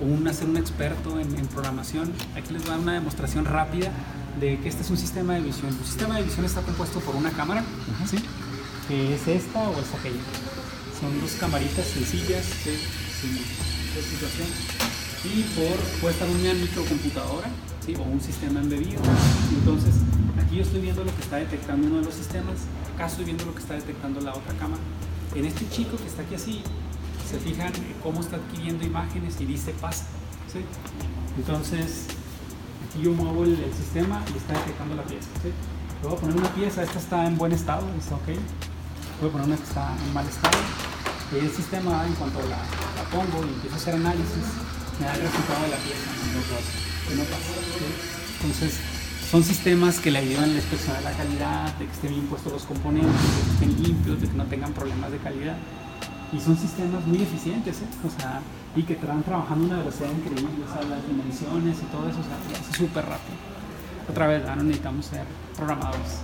o 0.02 0.06
un, 0.06 0.32
ser 0.34 0.50
un 0.50 0.58
experto 0.58 1.20
en, 1.20 1.38
en, 1.38 1.48
programación, 1.48 2.12
aquí 2.36 2.54
les 2.54 2.62
voy 2.64 2.72
a 2.72 2.74
dar 2.74 2.80
una 2.82 2.94
demostración 2.94 3.46
rápida 3.46 3.92
de 4.40 4.60
que 4.60 4.70
este 4.70 4.82
es 4.82 4.90
un 4.90 4.98
sistema 4.98 5.34
de 5.36 5.42
visión. 5.42 5.74
Un 5.74 5.86
sistema 5.86 6.16
de 6.18 6.24
visión 6.24 6.46
está 6.46 6.62
compuesto 6.62 7.00
por 7.02 7.16
una 7.16 7.32
cámara, 7.32 7.62
uh 7.62 8.04
-huh. 8.04 8.08
¿sí? 8.08 8.18
que 8.88 9.16
es 9.16 9.28
esta 9.28 9.70
o 9.70 9.74
es 9.74 9.94
aquella. 9.94 10.22
Son 11.00 11.20
dos 11.22 11.32
camaritas 11.34 11.86
sencillas, 11.86 12.46
¿sí? 12.64 12.72
de 13.96 14.02
situación 14.02 14.48
y 15.24 15.44
por 15.54 15.78
puede 16.02 16.14
estar 16.14 16.28
una 16.28 16.54
microcomputadora 16.54 17.48
¿sí? 17.86 17.94
o 17.96 18.02
un 18.02 18.22
sistema 18.22 18.62
embebido 18.62 19.02
entonces 19.52 19.96
aquí 20.40 20.58
yo 20.58 20.64
estoy 20.64 20.82
viendo 20.82 21.04
lo 21.04 21.16
que 21.16 21.22
está 21.22 21.38
detectando 21.38 21.88
uno 21.88 21.98
de 21.98 22.06
los 22.06 22.14
sistemas 22.14 22.56
acá 22.96 23.08
estoy 23.08 23.26
viendo 23.26 23.46
lo 23.46 23.54
que 23.54 23.60
está 23.60 23.76
detectando 23.76 24.22
la 24.22 24.32
otra 24.32 24.54
cámara 24.56 24.82
en 25.36 25.46
este 25.46 25.70
chico 25.70 25.98
que 25.98 26.08
está 26.08 26.24
aquí 26.24 26.36
así 26.36 26.64
se 27.32 27.40
fijan 27.40 27.72
cómo 28.04 28.20
está 28.20 28.36
adquiriendo 28.36 28.86
imágenes 28.86 29.40
y 29.40 29.46
dice 29.46 29.74
pasa 29.80 30.06
¿sí? 30.52 30.60
entonces 31.38 32.08
aquí 32.88 33.04
yo 33.04 33.14
muevo 33.14 33.44
el, 33.46 33.58
sistema 33.74 34.24
y 34.34 34.38
está 34.38 34.54
detectando 34.54 34.96
la 34.96 35.04
pieza 35.04 35.30
¿sí? 35.42 35.52
voy 36.04 36.14
a 36.14 36.16
poner 36.18 36.36
una 36.36 36.54
pieza 36.54 36.84
esta 36.84 37.00
está 37.00 37.26
en 37.26 37.38
buen 37.38 37.52
estado 37.52 37.88
dice 37.96 38.14
ok. 38.14 38.40
Voy 39.22 39.30
a 39.30 39.34
poner 39.34 39.48
una 39.50 39.56
que 39.56 39.64
está 39.64 39.96
en 40.04 40.14
mal 40.16 40.26
estado. 40.26 40.58
El 41.32 41.52
sistema 41.52 42.08
en 42.08 42.14
cuanto 42.16 42.40
la, 42.50 42.58
pongo 43.14 43.46
y 43.46 43.54
empiezo 43.54 43.76
a 43.76 43.78
hacer 43.78 43.94
análisis 43.94 44.46
me 45.00 45.06
da 45.06 45.14
el 45.14 45.22
resultado 45.22 45.62
de 45.62 45.70
la 45.70 45.78
pieza. 45.78 46.10
No 47.16 47.24
pasa, 47.26 47.54
entonces 48.42 48.80
son 49.30 49.44
sistemas 49.44 50.00
que 50.00 50.10
le 50.10 50.20
ayudan 50.20 50.50
a 50.50 51.02
la 51.02 51.02
la 51.02 51.18
calidad 51.18 51.72
de 51.78 51.86
que 51.86 51.92
estén 51.92 52.14
bien 52.14 52.26
puestos 52.26 52.52
los 52.52 52.64
componentes 52.64 53.14
de 53.14 53.42
que 53.44 53.52
estén 53.52 53.84
limpios 53.84 54.22
de 54.22 54.28
que 54.28 54.34
no 54.34 54.46
tengan 54.46 54.74
problemas 54.74 55.12
de 55.12 55.20
calidad 55.20 55.58
y 56.32 56.40
son 56.40 56.58
sistemas 56.58 57.06
muy 57.06 57.22
eficientes 57.22 57.82
¿eh? 57.82 58.08
o 58.08 58.10
sea 58.10 58.42
y 58.76 58.84
que 58.84 58.94
están 58.94 59.22
trabajando 59.24 59.66
a 59.66 59.68
una 59.68 59.78
velocidad 59.80 60.10
increíble 60.12 60.64
o 60.64 60.74
sea 60.74 60.84
las 60.90 61.06
dimensiones 61.08 61.78
y 61.78 61.86
todo 61.92 62.08
eso 62.08 62.20
o 62.20 62.24
sea 62.24 62.78
súper 62.78 63.06
rápido 63.06 63.38
otra 64.10 64.28
vez 64.28 64.46
¿no? 64.46 64.56
necesitamos 64.64 65.06
ser 65.06 65.26
programadores 65.56 66.20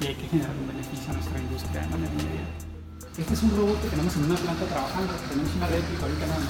y 0.00 0.06
hay 0.06 0.14
que 0.14 0.28
generar 0.28 0.54
un 0.56 0.68
beneficio 0.68 1.10
a 1.10 1.14
nuestra 1.14 1.38
industria 1.38 1.82
de 1.82 1.88
manera 1.88 2.12
inmediata 2.12 2.72
este 3.18 3.34
es 3.34 3.42
un 3.42 3.50
robot 3.50 3.82
que 3.82 3.88
tenemos 3.88 4.16
en 4.16 4.24
una 4.24 4.36
planta 4.36 4.64
trabajando, 4.64 5.12
tenemos 5.28 5.54
una 5.54 5.66
réplica 5.66 6.02
ahorita 6.02 6.26
nada 6.26 6.40
más. 6.40 6.48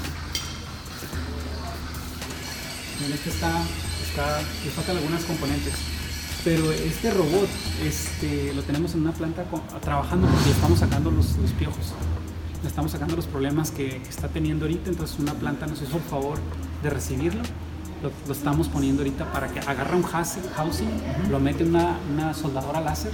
Este 3.13 3.31
está, 3.31 3.65
está, 4.07 4.41
le 4.65 4.71
faltan 4.71 4.97
algunas 4.97 5.25
componentes. 5.25 5.75
Pero 6.45 6.71
este 6.71 7.11
robot 7.11 7.49
este, 7.83 8.55
lo 8.55 8.63
tenemos 8.63 8.95
en 8.95 9.01
una 9.01 9.11
planta 9.11 9.45
trabajando 9.81 10.29
porque 10.29 10.51
estamos 10.51 10.79
sacando 10.79 11.11
los, 11.11 11.37
los, 11.39 11.51
piojos. 11.51 11.95
Le 12.63 12.69
estamos 12.69 12.93
sacando 12.93 13.17
los 13.17 13.27
problemas 13.27 13.71
que, 13.71 14.01
que, 14.03 14.09
está 14.09 14.29
teniendo 14.29 14.65
ahorita. 14.65 14.91
Entonces 14.91 15.19
una 15.19 15.35
planta 15.35 15.67
nos 15.67 15.83
hizo 15.83 15.97
el 15.97 16.03
favor 16.03 16.39
de 16.83 16.91
recibirlo. 16.91 17.43
Lo, 18.03 18.11
lo 18.27 18.33
estamos 18.33 18.69
poniendo 18.69 19.03
ahorita 19.03 19.33
para 19.33 19.49
que 19.49 19.61
agarra 19.61 19.97
un 19.97 20.03
housing, 20.03 20.43
housing 20.57 20.89
uh 20.89 20.91
-huh. 20.91 21.29
lo 21.31 21.39
mete 21.39 21.63
en 21.63 21.71
una, 21.71 21.99
una 22.13 22.35
soldadora 22.35 22.81
láser 22.81 23.13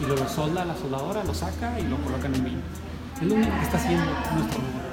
y 0.00 0.06
lo, 0.06 0.16
lo 0.16 0.28
solda 0.28 0.62
a 0.62 0.64
la 0.64 0.76
soldadora, 0.76 1.24
lo 1.24 1.34
saca 1.34 1.78
y 1.80 1.84
lo 1.88 1.96
coloca 1.98 2.26
en 2.26 2.34
el 2.36 2.42
vino. 2.42 2.60
Es 3.20 3.26
lo 3.28 3.34
único 3.34 3.50
que 3.50 3.62
está 3.64 3.76
haciendo 3.78 4.04
nuestro 4.04 4.60
robot. 4.60 4.92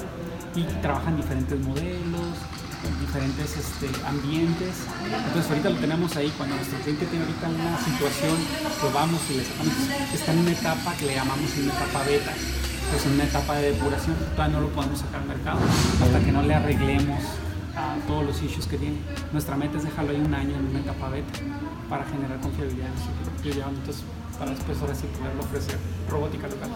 Y 0.55 0.63
trabajan 0.81 1.15
diferentes 1.15 1.59
modelos, 1.59 2.33
en 2.83 2.99
diferentes 2.99 3.57
este, 3.57 3.89
ambientes. 4.07 4.75
Entonces 5.27 5.49
ahorita 5.49 5.69
lo 5.69 5.77
tenemos 5.77 6.15
ahí, 6.15 6.31
cuando 6.37 6.55
nuestro 6.55 6.79
cliente 6.79 7.05
tiene 7.05 7.25
ahorita 7.25 7.49
una 7.49 7.77
situación, 7.79 8.35
pues 8.81 8.93
vamos 8.93 9.19
y 9.29 9.37
le 9.37 9.43
sacamos. 9.43 9.73
Está 10.13 10.33
en 10.33 10.39
una 10.39 10.51
etapa 10.51 10.93
que 10.95 11.05
le 11.05 11.15
llamamos 11.15 11.49
una 11.57 11.73
etapa 11.73 12.03
beta. 12.03 12.33
Pues 12.89 13.05
en 13.05 13.13
una 13.13 13.23
etapa 13.23 13.55
de 13.55 13.71
depuración, 13.71 14.15
todavía 14.35 14.57
no 14.57 14.61
lo 14.61 14.69
podemos 14.69 14.99
sacar 14.99 15.21
al 15.21 15.27
mercado 15.27 15.59
hasta 16.03 16.19
que 16.19 16.31
no 16.31 16.41
le 16.41 16.53
arreglemos 16.55 17.19
a 17.75 17.95
todos 18.07 18.25
los 18.25 18.41
issues 18.41 18.65
que 18.67 18.77
tiene. 18.77 18.97
Nuestra 19.31 19.55
meta 19.55 19.77
es 19.77 19.83
dejarlo 19.83 20.11
ahí 20.11 20.19
un 20.19 20.33
año 20.33 20.55
en 20.55 20.67
una 20.67 20.79
etapa 20.79 21.09
beta 21.09 21.39
para 21.89 22.03
generar 22.05 22.39
confiabilidad 22.41 22.87
en 22.87 22.97
su 22.97 23.59
Entonces, 23.59 24.03
para 24.37 24.51
después 24.51 24.79
ahora 24.81 24.95
sí 24.95 25.05
poderlo 25.17 25.43
ofrecer 25.43 25.77
robótica 26.09 26.47
local. 26.47 26.69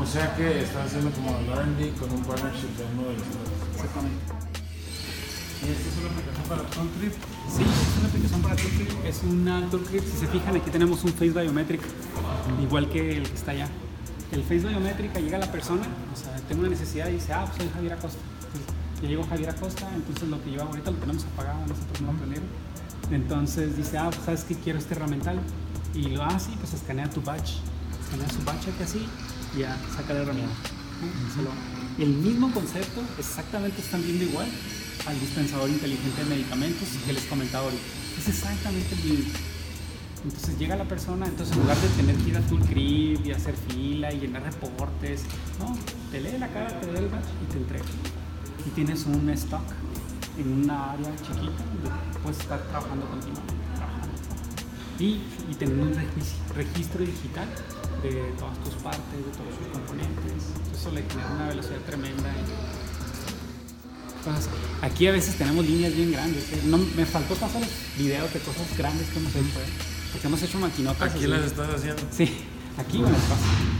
O 0.00 0.06
sea 0.06 0.34
que 0.34 0.62
están 0.62 0.86
haciendo 0.86 1.10
como 1.10 1.38
el 1.38 1.46
R&D 1.46 1.92
con 2.00 2.10
un 2.10 2.22
partnership 2.24 2.72
de 2.76 2.84
uno 2.92 3.08
de 3.08 3.14
los 3.14 3.26
Exactamente. 3.74 4.42
¿Y 5.62 5.70
esta 5.70 5.88
es 5.88 5.96
una 5.98 6.10
aplicación 6.10 6.48
para 6.48 6.62
Tooltrip? 6.62 7.12
Sí, 7.48 7.62
es 7.62 7.98
una 7.98 8.08
aplicación 8.08 8.42
para 8.42 8.56
Tooltrip. 8.56 9.04
Es 9.06 9.22
una 9.22 9.70
Tooltrip. 9.70 10.04
Si 10.04 10.16
se 10.18 10.26
fijan, 10.26 10.56
aquí 10.56 10.70
tenemos 10.70 11.04
un 11.04 11.12
Face 11.12 11.30
Biometric, 11.30 11.80
igual 12.60 12.88
que 12.88 13.18
el 13.18 13.28
que 13.28 13.34
está 13.34 13.52
allá. 13.52 13.68
El 14.32 14.42
Face 14.42 14.66
Biometric 14.66 15.14
llega 15.20 15.36
a 15.36 15.40
la 15.40 15.52
persona, 15.52 15.82
o 16.12 16.16
sea, 16.16 16.34
tengo 16.48 16.62
una 16.62 16.70
necesidad 16.70 17.08
y 17.08 17.12
dice, 17.12 17.34
ah, 17.34 17.44
pues 17.44 17.58
soy 17.58 17.70
Javier 17.74 17.92
Acosta. 17.92 18.18
Entonces, 18.46 18.74
yo 19.02 19.08
llego 19.08 19.24
Javier 19.24 19.50
Acosta, 19.50 19.88
entonces 19.94 20.28
lo 20.28 20.42
que 20.42 20.52
yo 20.52 20.62
hago 20.62 20.70
ahorita 20.70 20.90
lo 20.90 20.96
tenemos 20.96 21.24
apagado, 21.24 21.60
nosotros 21.66 22.00
no 22.00 22.12
lo. 22.12 22.42
Entonces 23.10 23.76
dice, 23.76 23.98
ah, 23.98 24.08
pues 24.10 24.24
sabes 24.24 24.44
que 24.44 24.54
quiero 24.54 24.78
este 24.78 24.94
herramental. 24.94 25.38
Y 25.94 26.08
lo 26.08 26.24
hace 26.24 26.50
y 26.50 26.56
pues 26.56 26.72
escanea 26.72 27.10
tu 27.10 27.20
batch. 27.20 27.58
Escanea 28.04 28.30
su 28.30 28.42
batch 28.44 28.68
aquí 28.68 28.82
así 28.82 29.06
y 29.54 29.60
ya 29.60 29.76
saca 29.94 30.14
la 30.14 30.20
herramienta. 30.20 30.54
El 31.98 32.08
mismo 32.08 32.50
concepto, 32.52 33.02
exactamente 33.18 33.82
están 33.82 34.02
viendo 34.02 34.24
igual 34.24 34.48
al 35.06 35.20
dispensador 35.20 35.68
inteligente 35.68 36.24
de 36.24 36.30
medicamentos 36.30 36.88
que 37.04 37.12
les 37.12 37.24
comentaba 37.24 37.64
ahorita. 37.64 37.82
Es 38.18 38.28
exactamente 38.28 38.94
el 38.94 39.10
mismo. 39.10 39.32
Entonces 40.24 40.56
llega 40.56 40.76
la 40.76 40.84
persona, 40.84 41.26
entonces 41.26 41.56
en 41.56 41.62
lugar 41.62 41.76
de 41.78 41.88
tener 41.88 42.16
que 42.16 42.30
ir 42.30 42.36
a 42.36 42.40
Toolcrib 42.42 43.26
y 43.26 43.32
hacer 43.32 43.56
fila 43.68 44.12
y 44.12 44.20
llenar 44.20 44.44
reportes, 44.44 45.22
no, 45.58 45.76
te 46.12 46.20
lee 46.20 46.38
la 46.38 46.48
cara, 46.48 46.80
te 46.80 46.86
lee 46.92 46.98
el 46.98 47.08
batch 47.08 47.26
y 47.42 47.52
te 47.52 47.58
entrega. 47.58 47.84
Y 48.64 48.70
tienes 48.70 49.04
un 49.06 49.28
stock 49.30 49.62
en 50.38 50.62
una 50.62 50.92
área 50.92 51.10
chiquita 51.16 51.64
donde 51.82 52.18
puedes 52.22 52.38
estar 52.38 52.62
trabajando 52.68 53.06
continuamente. 53.06 53.54
Trabajando. 53.74 54.14
Y, 55.00 55.20
y 55.50 55.54
tener 55.58 55.76
un 55.76 55.92
registro, 56.54 57.04
digital 57.04 57.48
de 58.04 58.32
todas 58.38 58.58
tus 58.60 58.74
partes, 58.74 59.18
de 59.18 59.32
todos 59.32 59.54
sus 59.58 59.66
componentes. 59.72 60.42
Eso 60.72 60.92
le 60.92 61.02
genera 61.02 61.30
una 61.32 61.48
velocidad 61.48 61.80
tremenda. 61.80 62.32
Aquí 64.82 65.08
a 65.08 65.12
veces 65.12 65.34
tenemos 65.34 65.66
líneas 65.66 65.96
bien 65.96 66.12
grandes. 66.12 66.44
¿eh? 66.52 66.62
No, 66.66 66.78
me 66.78 67.04
faltó 67.04 67.34
pasar 67.34 67.62
videos 67.98 68.32
de 68.32 68.38
cosas 68.38 68.66
grandes 68.78 69.08
que 69.08 69.18
hemos 69.18 69.34
hecho. 69.34 69.58
¿eh? 69.58 69.91
Porque 70.12 70.26
hemos 70.26 70.42
hecho 70.42 70.58
maquinotas. 70.58 71.14
¿Aquí 71.14 71.26
las 71.26 71.42
estás 71.42 71.74
haciendo? 71.74 72.02
Sí, 72.10 72.30
aquí 72.76 73.00
paso. 73.00 73.72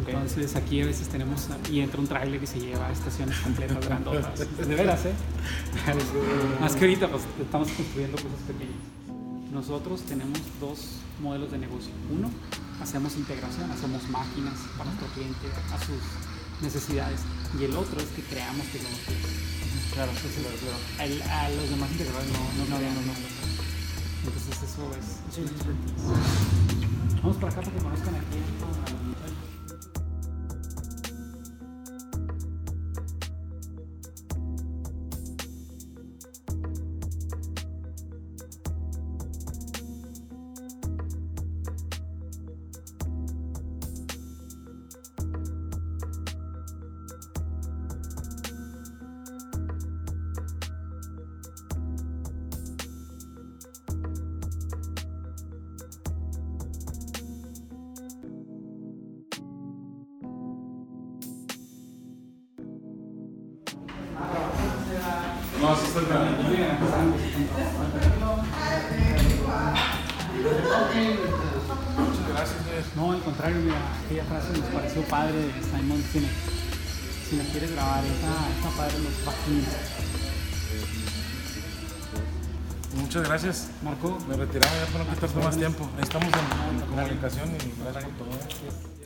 Okay. 0.00 0.14
Entonces 0.14 0.56
aquí 0.56 0.80
a 0.82 0.86
veces 0.86 1.08
tenemos 1.08 1.48
y 1.70 1.80
entra 1.80 2.00
un 2.00 2.08
tráiler 2.08 2.42
y 2.42 2.46
se 2.46 2.58
lleva 2.58 2.90
estaciones 2.90 3.38
completas 3.38 3.86
grandotas. 3.86 4.38
De 4.40 4.74
veras, 4.74 5.04
¿eh? 5.06 5.14
Más 6.60 6.74
que 6.74 6.84
ahorita 6.84 7.08
pues, 7.08 7.22
estamos 7.40 7.68
construyendo 7.70 8.16
cosas 8.16 8.40
pequeñas. 8.46 8.74
Nosotros 9.52 10.00
tenemos 10.02 10.40
dos 10.60 10.78
modelos 11.22 11.52
de 11.52 11.58
negocio. 11.58 11.92
Uno, 12.10 12.28
hacemos 12.82 13.14
integración, 13.16 13.70
hacemos 13.70 14.02
máquinas 14.08 14.54
para 14.76 14.90
nuestro 14.90 15.06
cliente 15.14 15.46
a 15.72 15.78
sus 15.78 16.02
necesidades. 16.60 17.20
Y 17.60 17.64
el 17.64 17.76
otro 17.76 18.00
es 18.00 18.08
que 18.16 18.22
creamos 18.22 18.66
tecnología. 18.66 19.14
Claro, 19.94 20.10
Entonces, 20.10 20.42
claro, 20.42 20.56
claro. 20.58 21.12
El, 21.12 21.22
a 21.22 21.48
los 21.50 21.70
demás 21.70 21.90
integradores 21.92 22.28
no, 22.32 22.64
no, 22.64 22.80
no, 22.80 22.80
no, 22.82 23.00
no. 23.06 23.43
Entonces 24.26 24.62
eso 24.62 24.82
es, 24.98 25.06
es 25.30 25.38
un 25.38 25.44
expertise. 25.44 26.02
Vamos 27.22 27.36
para 27.36 27.52
acá 27.52 27.60
para 27.60 27.72
que 27.72 27.82
conozcan 27.82 28.14
aquí 28.14 28.38
que 85.14 85.26
te 85.26 85.32
tomas 85.32 85.56
tiempo. 85.56 85.88
Estamos 86.00 86.28
en, 86.28 86.80
en 86.80 86.88
comunicación 86.88 87.48
y 87.50 87.82
gracias 87.82 88.04
por 88.04 88.26
todo. 88.26 89.03